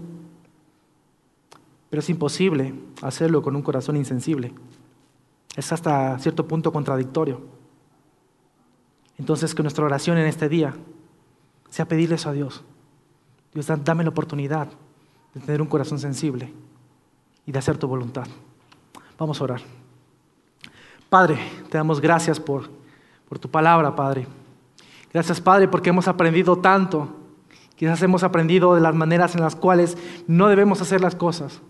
Pero 1.89 2.01
es 2.01 2.09
imposible 2.09 2.73
hacerlo 3.01 3.41
con 3.41 3.55
un 3.55 3.61
corazón 3.61 3.95
insensible. 3.95 4.53
Es 5.55 5.71
hasta 5.71 6.17
cierto 6.19 6.47
punto 6.47 6.73
contradictorio. 6.73 7.41
Entonces 9.17 9.55
que 9.55 9.61
nuestra 9.61 9.85
oración 9.85 10.17
en 10.17 10.25
este 10.25 10.49
día 10.49 10.73
sea 11.69 11.87
pedirle 11.87 12.15
eso 12.15 12.29
a 12.29 12.33
Dios. 12.33 12.63
Dios, 13.53 13.67
dame 13.83 14.03
la 14.03 14.09
oportunidad 14.09 14.67
de 15.33 15.39
tener 15.39 15.61
un 15.61 15.67
corazón 15.67 15.99
sensible 15.99 16.51
y 17.45 17.51
de 17.51 17.59
hacer 17.59 17.77
tu 17.77 17.87
voluntad. 17.87 18.27
Vamos 19.17 19.39
a 19.39 19.43
orar. 19.43 19.61
Padre, 21.09 21.37
te 21.69 21.77
damos 21.77 22.01
gracias 22.01 22.39
por, 22.39 22.69
por 23.29 23.39
tu 23.39 23.49
palabra, 23.49 23.95
Padre. 23.95 24.27
Gracias, 25.13 25.39
Padre, 25.39 25.67
porque 25.67 25.89
hemos 25.89 26.07
aprendido 26.07 26.55
tanto. 26.57 27.07
Quizás 27.75 28.01
hemos 28.01 28.23
aprendido 28.23 28.73
de 28.73 28.81
las 28.81 28.95
maneras 28.95 29.35
en 29.35 29.41
las 29.41 29.55
cuales 29.55 29.97
no 30.27 30.47
debemos 30.47 30.81
hacer 30.81 31.01
las 31.01 31.15
cosas. 31.15 31.61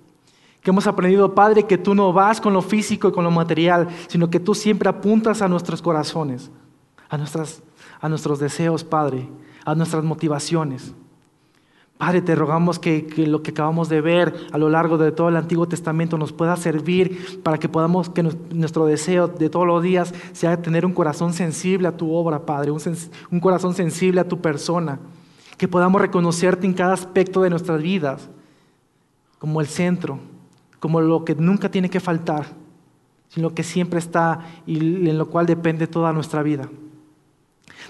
Que 0.61 0.69
hemos 0.69 0.87
aprendido, 0.87 1.35
Padre, 1.35 1.63
que 1.63 1.77
tú 1.77 1.93
no 1.93 2.13
vas 2.13 2.39
con 2.39 2.53
lo 2.53 2.61
físico 2.61 3.09
y 3.09 3.11
con 3.11 3.25
lo 3.25 3.31
material, 3.31 3.89
sino 4.07 4.29
que 4.29 4.39
tú 4.39 4.55
siempre 4.55 4.87
apuntas 4.87 5.41
a 5.41 5.49
nuestros 5.49 5.81
corazones, 5.81 6.51
a, 7.09 7.17
nuestras, 7.17 7.61
a 7.99 8.07
nuestros 8.07 8.39
deseos, 8.39 8.85
Padre, 8.85 9.27
a 9.65 9.75
nuestras 9.75 10.05
motivaciones. 10.05 10.93
Padre, 12.03 12.21
te 12.21 12.35
rogamos 12.35 12.79
que, 12.79 13.07
lo 13.15 13.43
que 13.43 13.51
acabamos 13.51 13.87
de 13.87 14.01
ver 14.01 14.35
a 14.51 14.57
lo 14.57 14.67
largo 14.67 14.97
de 14.97 15.13
todo 15.13 15.29
el 15.29 15.37
Antiguo 15.37 15.69
Testamento 15.69 16.17
nos 16.17 16.33
pueda 16.33 16.57
servir 16.57 17.39
para 17.43 17.57
que 17.57 17.69
podamos, 17.69 18.09
que 18.09 18.23
nuestro 18.23 18.85
deseo 18.85 19.29
de 19.29 19.49
todos 19.49 19.65
los 19.65 19.81
días 19.81 20.13
sea 20.33 20.61
tener 20.61 20.85
un 20.85 20.91
corazón 20.91 21.31
sensible 21.31 21.87
a 21.87 21.95
tu 21.95 22.13
obra, 22.13 22.45
Padre, 22.45 22.71
un, 22.71 22.81
un 23.31 23.39
corazón 23.39 23.73
sensible 23.73 24.19
a 24.19 24.27
tu 24.27 24.41
persona, 24.41 24.99
que 25.55 25.69
podamos 25.69 26.01
reconocerte 26.01 26.67
en 26.67 26.73
cada 26.73 26.91
aspecto 26.91 27.41
de 27.41 27.49
nuestras 27.49 27.81
vidas 27.81 28.29
como 29.39 29.61
el 29.61 29.67
centro, 29.67 30.19
como 30.81 30.99
lo 30.99 31.23
que 31.23 31.35
nunca 31.35 31.71
tiene 31.71 31.89
que 31.89 32.01
faltar, 32.01 32.47
sino 33.29 33.53
que 33.53 33.63
siempre 33.63 33.99
está 33.99 34.41
y 34.65 35.07
en 35.09 35.17
lo 35.17 35.29
cual 35.29 35.45
depende 35.45 35.87
toda 35.87 36.11
nuestra 36.11 36.43
vida. 36.43 36.67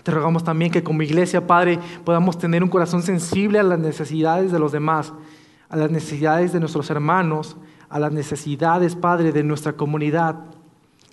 Te 0.01 0.11
rogamos 0.11 0.43
también 0.43 0.71
que 0.71 0.83
como 0.83 1.03
iglesia, 1.03 1.45
Padre, 1.45 1.79
podamos 2.03 2.37
tener 2.37 2.63
un 2.63 2.69
corazón 2.69 3.03
sensible 3.03 3.59
a 3.59 3.63
las 3.63 3.79
necesidades 3.79 4.51
de 4.51 4.59
los 4.59 4.71
demás, 4.71 5.13
a 5.69 5.77
las 5.77 5.91
necesidades 5.91 6.51
de 6.51 6.59
nuestros 6.59 6.89
hermanos, 6.89 7.57
a 7.89 7.99
las 7.99 8.11
necesidades, 8.11 8.95
Padre, 8.95 9.31
de 9.31 9.43
nuestra 9.43 9.73
comunidad. 9.73 10.39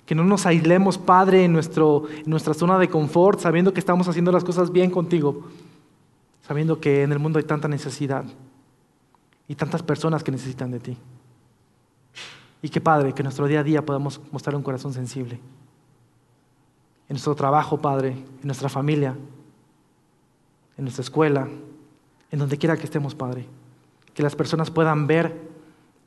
Que 0.05 0.15
no 0.15 0.23
nos 0.23 0.45
aislemos, 0.45 0.97
Padre, 0.97 1.45
en, 1.45 1.53
nuestro, 1.53 2.05
en 2.09 2.29
nuestra 2.29 2.53
zona 2.53 2.79
de 2.79 2.89
confort, 2.89 3.39
sabiendo 3.39 3.73
que 3.73 3.79
estamos 3.79 4.07
haciendo 4.07 4.31
las 4.31 4.43
cosas 4.43 4.71
bien 4.71 4.89
contigo, 4.89 5.43
sabiendo 6.41 6.79
que 6.79 7.03
en 7.03 7.11
el 7.11 7.19
mundo 7.19 7.37
hay 7.37 7.45
tanta 7.45 7.67
necesidad 7.67 8.25
y 9.47 9.55
tantas 9.55 9.83
personas 9.83 10.23
que 10.23 10.31
necesitan 10.31 10.71
de 10.71 10.79
ti. 10.79 10.97
Y 12.63 12.69
que, 12.69 12.81
Padre, 12.81 13.13
que 13.13 13.21
en 13.21 13.25
nuestro 13.25 13.47
día 13.47 13.61
a 13.61 13.63
día 13.63 13.85
podamos 13.85 14.19
mostrar 14.31 14.55
un 14.55 14.63
corazón 14.63 14.93
sensible 14.93 15.39
en 17.11 17.15
nuestro 17.15 17.35
trabajo, 17.35 17.77
Padre, 17.81 18.11
en 18.11 18.45
nuestra 18.45 18.69
familia, 18.69 19.17
en 20.77 20.83
nuestra 20.85 21.01
escuela, 21.01 21.45
en 22.31 22.39
donde 22.39 22.57
quiera 22.57 22.77
que 22.77 22.85
estemos, 22.85 23.15
Padre. 23.15 23.47
Que 24.13 24.23
las 24.23 24.33
personas 24.33 24.71
puedan 24.71 25.07
ver 25.07 25.37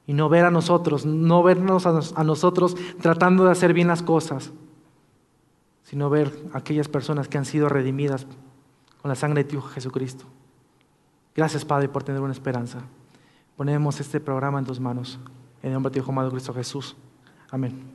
y 0.06 0.14
no 0.14 0.30
ver 0.30 0.46
a 0.46 0.50
nosotros, 0.50 1.04
no 1.04 1.42
vernos 1.42 1.84
a, 1.84 2.24
nosotros 2.24 2.74
tratando 3.02 3.44
de 3.44 3.50
hacer 3.50 3.74
bien 3.74 3.88
las 3.88 4.02
cosas, 4.02 4.50
sino 5.82 6.08
ver 6.08 6.32
a 6.54 6.58
aquellas 6.60 6.88
personas 6.88 7.28
que 7.28 7.36
han 7.36 7.44
sido 7.44 7.68
redimidas 7.68 8.26
con 9.02 9.10
la 9.10 9.14
sangre 9.14 9.44
de 9.44 9.50
tu 9.50 9.56
Hijo 9.56 9.68
Jesucristo. 9.68 10.24
Gracias, 11.36 11.66
Padre, 11.66 11.90
por 11.90 12.02
tener 12.02 12.22
una 12.22 12.32
esperanza. 12.32 12.78
Ponemos 13.58 14.00
este 14.00 14.20
programa 14.20 14.58
en 14.58 14.64
tus 14.64 14.80
manos. 14.80 15.18
En 15.62 15.68
el 15.68 15.74
nombre 15.74 15.90
de 15.90 15.96
tu 15.96 16.02
Hijo 16.02 16.12
amado 16.12 16.30
Cristo 16.30 16.54
Jesús. 16.54 16.96
Amén. 17.50 17.93